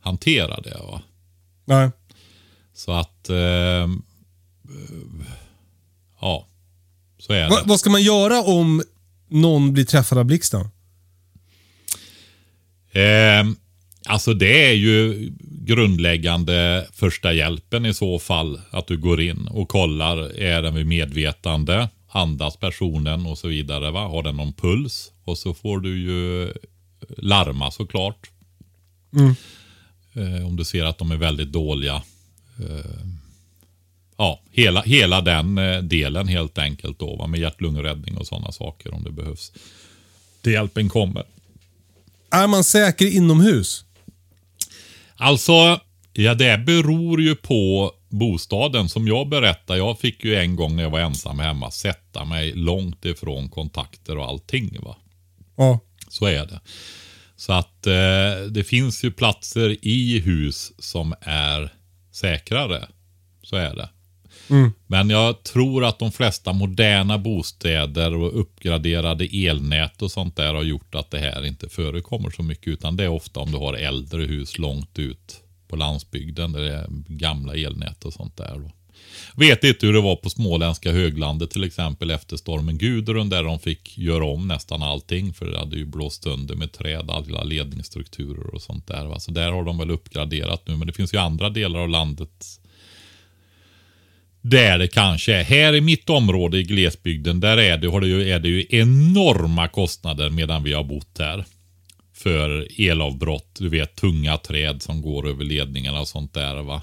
[0.00, 0.78] hantera det.
[0.78, 1.02] Va?
[1.64, 1.90] Nej.
[2.74, 3.28] Så att...
[3.28, 4.02] ehm,
[6.20, 6.46] ja,
[7.18, 7.48] så är det.
[7.48, 8.82] Va, vad ska man göra om
[9.28, 10.68] någon blir träffad av blixten?
[12.92, 13.44] Eh,
[14.06, 18.60] alltså det är ju grundläggande första hjälpen i så fall.
[18.70, 21.88] Att du går in och kollar, är den vid medvetande?
[22.08, 23.90] Andas personen och så vidare.
[23.90, 24.00] Va?
[24.00, 25.12] Har den någon puls?
[25.24, 26.52] Och så får du ju
[27.16, 28.30] larma såklart.
[30.14, 32.02] Eh, om du ser att de är väldigt dåliga.
[32.58, 33.06] Eh,
[34.16, 37.16] ja, hela, hela den eh, delen helt enkelt då.
[37.16, 37.26] Va?
[37.26, 39.52] Med hjärt-lungräddning och sådana saker om det behövs.
[40.40, 41.24] Det hjälpen kommer.
[42.30, 43.84] Är man säker inomhus?
[45.16, 45.80] Alltså,
[46.12, 48.88] ja det beror ju på bostaden.
[48.88, 52.52] Som jag berättade, jag fick ju en gång när jag var ensam hemma sätta mig
[52.52, 54.80] långt ifrån kontakter och allting.
[54.82, 54.96] va.
[55.56, 55.80] Ja.
[56.08, 56.60] Så är det.
[57.36, 61.72] Så att eh, det finns ju platser i hus som är
[62.12, 62.88] säkrare.
[63.42, 63.88] Så är det.
[64.50, 64.72] Mm.
[64.86, 70.62] Men jag tror att de flesta moderna bostäder och uppgraderade elnät och sånt där har
[70.62, 72.68] gjort att det här inte förekommer så mycket.
[72.68, 76.72] Utan det är ofta om du har äldre hus långt ut på landsbygden där det
[76.72, 78.58] är gamla elnät och sånt där.
[78.58, 78.70] Då.
[79.34, 83.58] Vet inte hur det var på småländska höglandet till exempel efter stormen Gudrun där de
[83.58, 88.54] fick göra om nästan allting för det hade ju blåst under med träd, alla ledningsstrukturer
[88.54, 89.06] och sånt där.
[89.06, 89.20] Va?
[89.20, 92.59] Så där har de väl uppgraderat nu men det finns ju andra delar av landet
[94.40, 95.44] där det kanske är.
[95.44, 98.66] Här i mitt område i glesbygden, där är det, har det ju, är det ju
[98.70, 101.44] enorma kostnader medan vi har bott här.
[102.14, 106.82] För elavbrott, du vet tunga träd som går över ledningarna och sånt där va.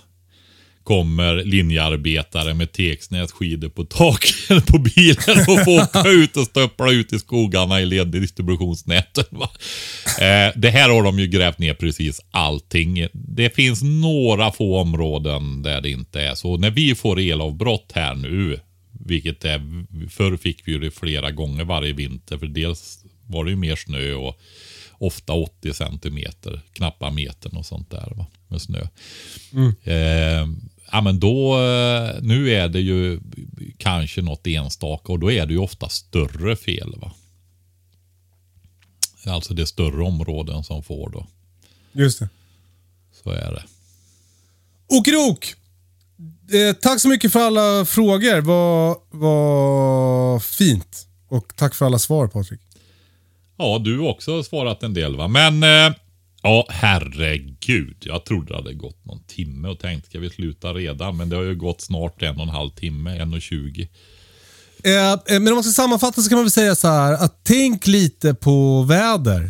[0.88, 7.14] Kommer linjearbetare med teksnässkidor på taket på bilen och får åka ut och stöppla ut
[7.14, 9.24] i skogarna i leddistributionsnäten.
[9.30, 9.50] Va?
[10.06, 13.08] Eh, det här har de ju grävt ner precis allting.
[13.14, 16.58] Det finns några få områden där det inte är så.
[16.58, 18.60] När vi får elavbrott här nu,
[19.06, 19.62] vilket är,
[20.10, 24.14] förr fick vi det flera gånger varje vinter, för dels var det ju mer snö
[24.14, 24.40] och
[24.98, 28.82] ofta 80 centimeter, knappa metern och sånt där va, med snö.
[29.94, 30.48] Eh,
[30.92, 33.20] ja men då, eh, nu är det ju
[33.78, 37.14] kanske något enstaka och då är det ju ofta större fel va.
[39.26, 41.28] Alltså det är större områden som får då.
[41.92, 42.30] Just det.
[43.24, 43.64] Så är det.
[44.88, 45.56] Okrok!
[46.54, 48.42] Eh, tack så mycket för alla frågor.
[48.42, 51.08] Vad vad fint.
[51.28, 52.60] Och tack för alla svar Patrik.
[53.58, 55.28] Ja, du har också svarat en del va.
[55.28, 55.96] Men eh,
[56.44, 57.98] ja, herregud.
[58.00, 61.18] Jag trodde det hade gått någon timme och tänkte ska vi sluta redan.
[61.18, 63.88] Men det har ju gått snart en och en halv timme, en och tjugo.
[64.84, 67.40] Eh, eh, men om man ska sammanfatta så kan man väl säga så här att
[67.44, 69.50] tänk lite på väder.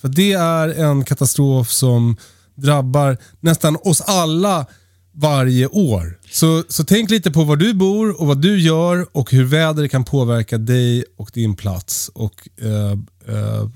[0.00, 2.16] För det är en katastrof som
[2.54, 4.66] drabbar nästan oss alla
[5.12, 6.18] varje år.
[6.30, 9.90] Så, så tänk lite på var du bor och vad du gör och hur vädret
[9.90, 12.10] kan påverka dig och din plats.
[12.14, 12.92] Och eh,
[13.36, 13.68] eh,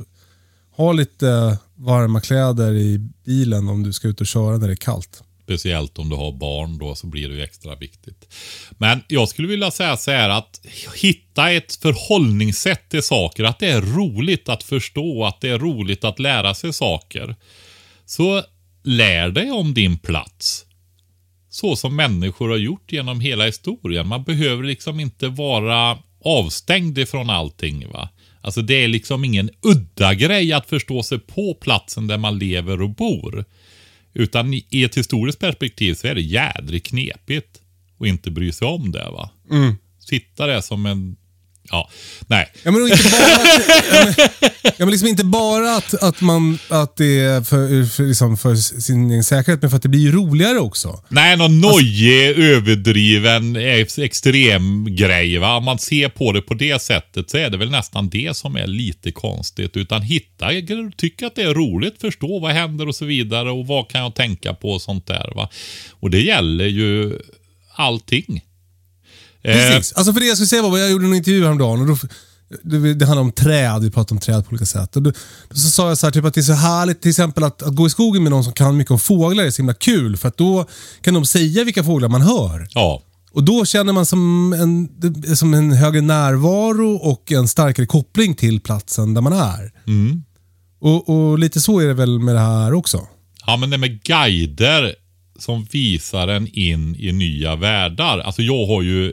[0.77, 4.77] Ha lite varma kläder i bilen om du ska ut och köra när det är
[4.77, 5.23] kallt.
[5.43, 8.35] Speciellt om du har barn då så blir det ju extra viktigt.
[8.71, 10.61] Men jag skulle vilja säga så här att
[10.95, 13.45] hitta ett förhållningssätt till saker.
[13.45, 17.37] Att det är roligt att förstå, att det är roligt att lära sig saker.
[18.07, 18.43] Så
[18.85, 20.67] lär dig om din plats.
[21.51, 24.09] Så som människor har gjort genom hela historien.
[24.09, 27.89] Man behöver liksom inte vara avstängd ifrån allting.
[27.93, 28.09] va.
[28.47, 32.83] Alltså det är liksom ingen udda grej att förstå sig på platsen där man lever
[32.83, 33.45] och bor.
[34.15, 37.61] Utan i ett historiskt perspektiv så är det jädrigt knepigt
[38.01, 39.11] att inte bry sig om det.
[39.11, 39.31] va.
[39.99, 41.17] Sitta där som en...
[41.71, 41.91] Ja,
[42.27, 42.53] nej.
[42.63, 44.19] Ja, men inte bara att,
[44.63, 48.55] ja, men liksom inte bara att, att, man, att det är för, för, liksom för
[48.57, 51.03] sin egen säkerhet, men för att det blir ju roligare också.
[51.09, 55.39] Nej, någon nojig, överdriven, ex- extrem grej.
[55.39, 55.57] Va?
[55.57, 58.57] Om man ser på det på det sättet så är det väl nästan det som
[58.57, 59.77] är lite konstigt.
[59.77, 60.49] Utan hitta,
[60.97, 64.15] tycka att det är roligt, förstå vad händer och så vidare och vad kan jag
[64.15, 65.33] tänka på och sånt där.
[65.37, 65.49] Va?
[65.91, 67.19] Och det gäller ju
[67.75, 68.43] allting.
[69.47, 69.93] Eh, Precis.
[69.93, 71.97] Alltså för det jag skulle säga var, jag gjorde en intervju häromdagen och då,
[72.63, 74.97] det, det handlar om träd, vi pratar om träd på olika sätt.
[74.97, 75.11] Och då,
[75.49, 77.63] då så sa jag så här, typ att det är så härligt till exempel att,
[77.63, 80.17] att gå i skogen med någon som kan mycket om fåglar är så himla kul.
[80.17, 80.67] För att då
[81.01, 82.69] kan de säga vilka fåglar man hör.
[82.75, 83.03] ja,
[83.33, 88.35] Och då känner man som en, det- som en högre närvaro och en starkare koppling
[88.35, 89.73] till platsen där man är.
[90.81, 93.01] Och, och lite så är det väl med det här också.
[93.47, 94.95] Ja, men det med guider
[95.39, 98.19] som visar en in i nya världar.
[98.19, 99.13] Alltså jag har ju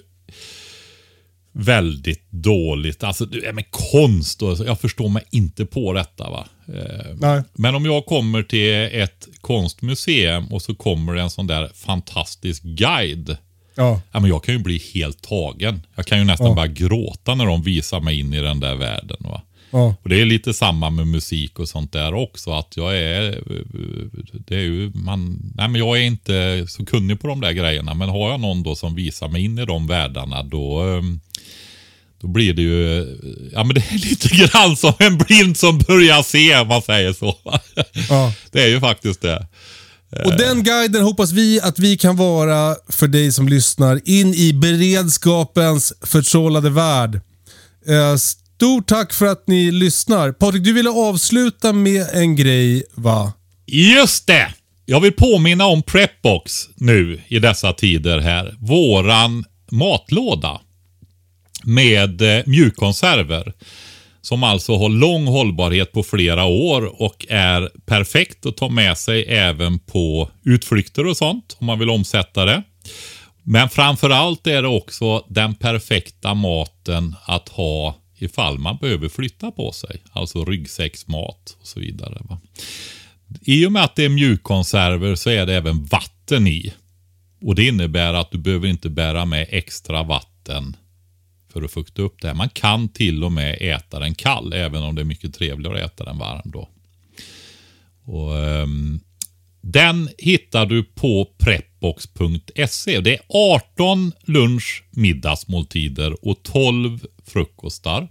[1.53, 6.45] väldigt dåligt, alltså det är med konst och jag förstår mig inte på detta va.
[6.67, 7.41] Eh, Nej.
[7.53, 12.63] Men om jag kommer till ett konstmuseum och så kommer det en sån där fantastisk
[12.63, 13.37] guide.
[13.75, 14.01] Ja.
[14.11, 15.81] Ja, men jag kan ju bli helt tagen.
[15.95, 16.53] Jag kan ju nästan Ja.
[16.55, 19.17] bara gråta när de visar mig in i den där världen.
[19.19, 19.41] Va?
[19.73, 19.95] Ja.
[20.03, 22.51] Och Det är lite samma med musik och sånt där också.
[22.51, 23.43] Att jag är,
[24.47, 27.93] det är ju, man, nej men jag är inte så kunnig på de där grejerna.
[27.93, 31.19] Men har jag någon då som visar mig in i de världarna då, ehm,
[32.21, 33.17] då blir det ju,
[33.53, 37.13] ja men det är lite grann som en blind som börjar se om man säger
[37.13, 37.37] så.
[38.09, 38.33] Ja.
[38.51, 39.47] Det är ju faktiskt det.
[40.25, 44.53] Och den guiden hoppas vi att vi kan vara för dig som lyssnar in i
[44.53, 47.21] beredskapens förtrollade värld.
[48.55, 50.31] Stort tack för att ni lyssnar.
[50.31, 53.33] Patrik, du ville avsluta med en grej va?
[53.65, 54.53] Just det!
[54.85, 58.55] Jag vill påminna om Prepbox nu i dessa tider här.
[58.59, 60.61] Våran matlåda
[61.63, 63.53] med eh, mjukkonserver.
[64.21, 69.23] Som alltså har lång hållbarhet på flera år och är perfekt att ta med sig
[69.23, 72.63] även på utflykter och sånt om man vill omsätta det.
[73.43, 79.51] Men framför allt är det också den perfekta maten att ha ifall man behöver flytta
[79.51, 80.03] på sig.
[80.11, 82.21] Alltså ryggsäcksmat och så vidare.
[82.29, 82.39] Va?
[83.41, 86.73] I och med att det är mjukkonserver så är det även vatten i.
[87.41, 90.75] Och Det innebär att du behöver inte bära med extra vatten
[91.53, 92.35] för att fukta upp det här.
[92.35, 95.91] Man kan till och med äta den kall, även om det är mycket trevligare att
[95.91, 96.69] äta den varm då.
[98.05, 98.99] Och, um,
[99.61, 102.99] den hittar du på prepbox.se.
[102.99, 108.07] Det är 18 lunch middagsmåltider och 12 frukostar.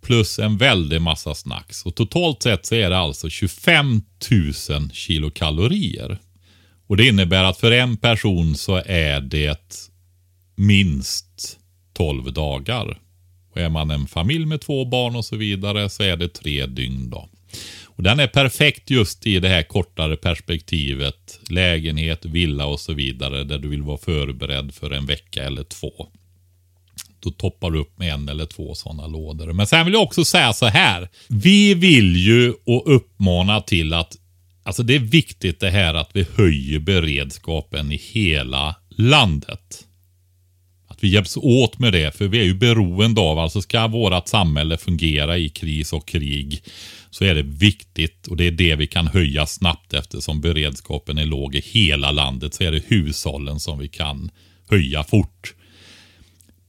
[0.00, 1.86] Plus en väldig massa snacks.
[1.86, 4.02] Och totalt sett så är det alltså 25
[4.70, 6.18] 000 kilokalorier.
[6.86, 9.90] Och det innebär att för en person så är det
[10.56, 11.58] minst
[11.92, 12.98] 12 dagar.
[13.50, 16.66] Och är man en familj med två barn och så vidare så är det tre
[16.66, 17.28] dygn då.
[17.84, 21.40] Och den är perfekt just i det här kortare perspektivet.
[21.50, 26.08] Lägenhet, villa och så vidare där du vill vara förberedd för en vecka eller två.
[27.20, 29.52] Då toppar du upp med en eller två sådana lådor.
[29.52, 31.08] Men sen vill jag också säga så här.
[31.28, 34.16] Vi vill ju och uppmana till att
[34.68, 39.84] Alltså det är viktigt det här att vi höjer beredskapen i hela landet.
[40.88, 44.28] Att vi hjälps åt med det, för vi är ju beroende av, alltså ska vårt
[44.28, 46.62] samhälle fungera i kris och krig
[47.10, 51.26] så är det viktigt och det är det vi kan höja snabbt eftersom beredskapen är
[51.26, 54.30] låg i hela landet så är det hushållen som vi kan
[54.70, 55.54] höja fort.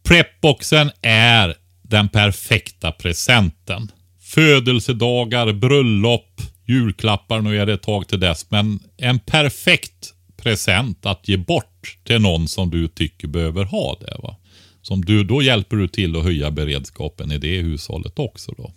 [0.09, 3.91] Prepboxen är den perfekta presenten.
[4.21, 11.27] Födelsedagar, bröllop, julklappar, nu är det ett tag till dess, men en perfekt present att
[11.27, 14.17] ge bort till någon som du tycker behöver ha det.
[14.23, 14.35] Va?
[14.81, 18.51] Som du, då hjälper du till att höja beredskapen i det hushållet också.
[18.57, 18.73] då.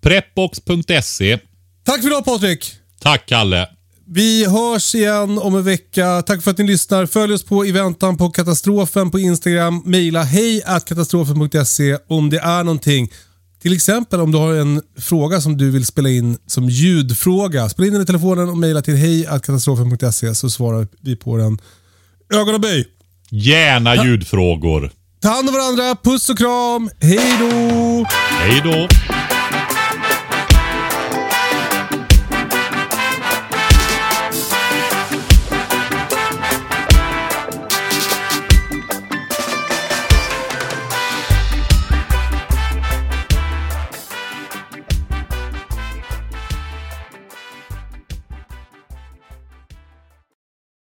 [0.00, 1.38] Prepbox.se.
[1.84, 2.72] Tack för idag Patrik!
[3.00, 3.68] Tack Kalle!
[4.14, 6.22] Vi hörs igen om en vecka.
[6.22, 7.06] Tack för att ni lyssnar.
[7.06, 9.82] Följ oss på i väntan på katastrofen på Instagram.
[9.84, 13.12] Maila hej katastrofen.se om det är någonting.
[13.62, 17.68] Till exempel om du har en fråga som du vill spela in som ljudfråga.
[17.68, 21.58] Spela in den i telefonen och mejla till hejkatastrofen.se så svarar vi på den.
[22.34, 22.88] Ögon och böj!
[23.30, 24.90] Gärna ljudfrågor.
[25.22, 28.04] Ta hand om varandra, puss och kram, hej då!
[28.08, 28.88] Hej då!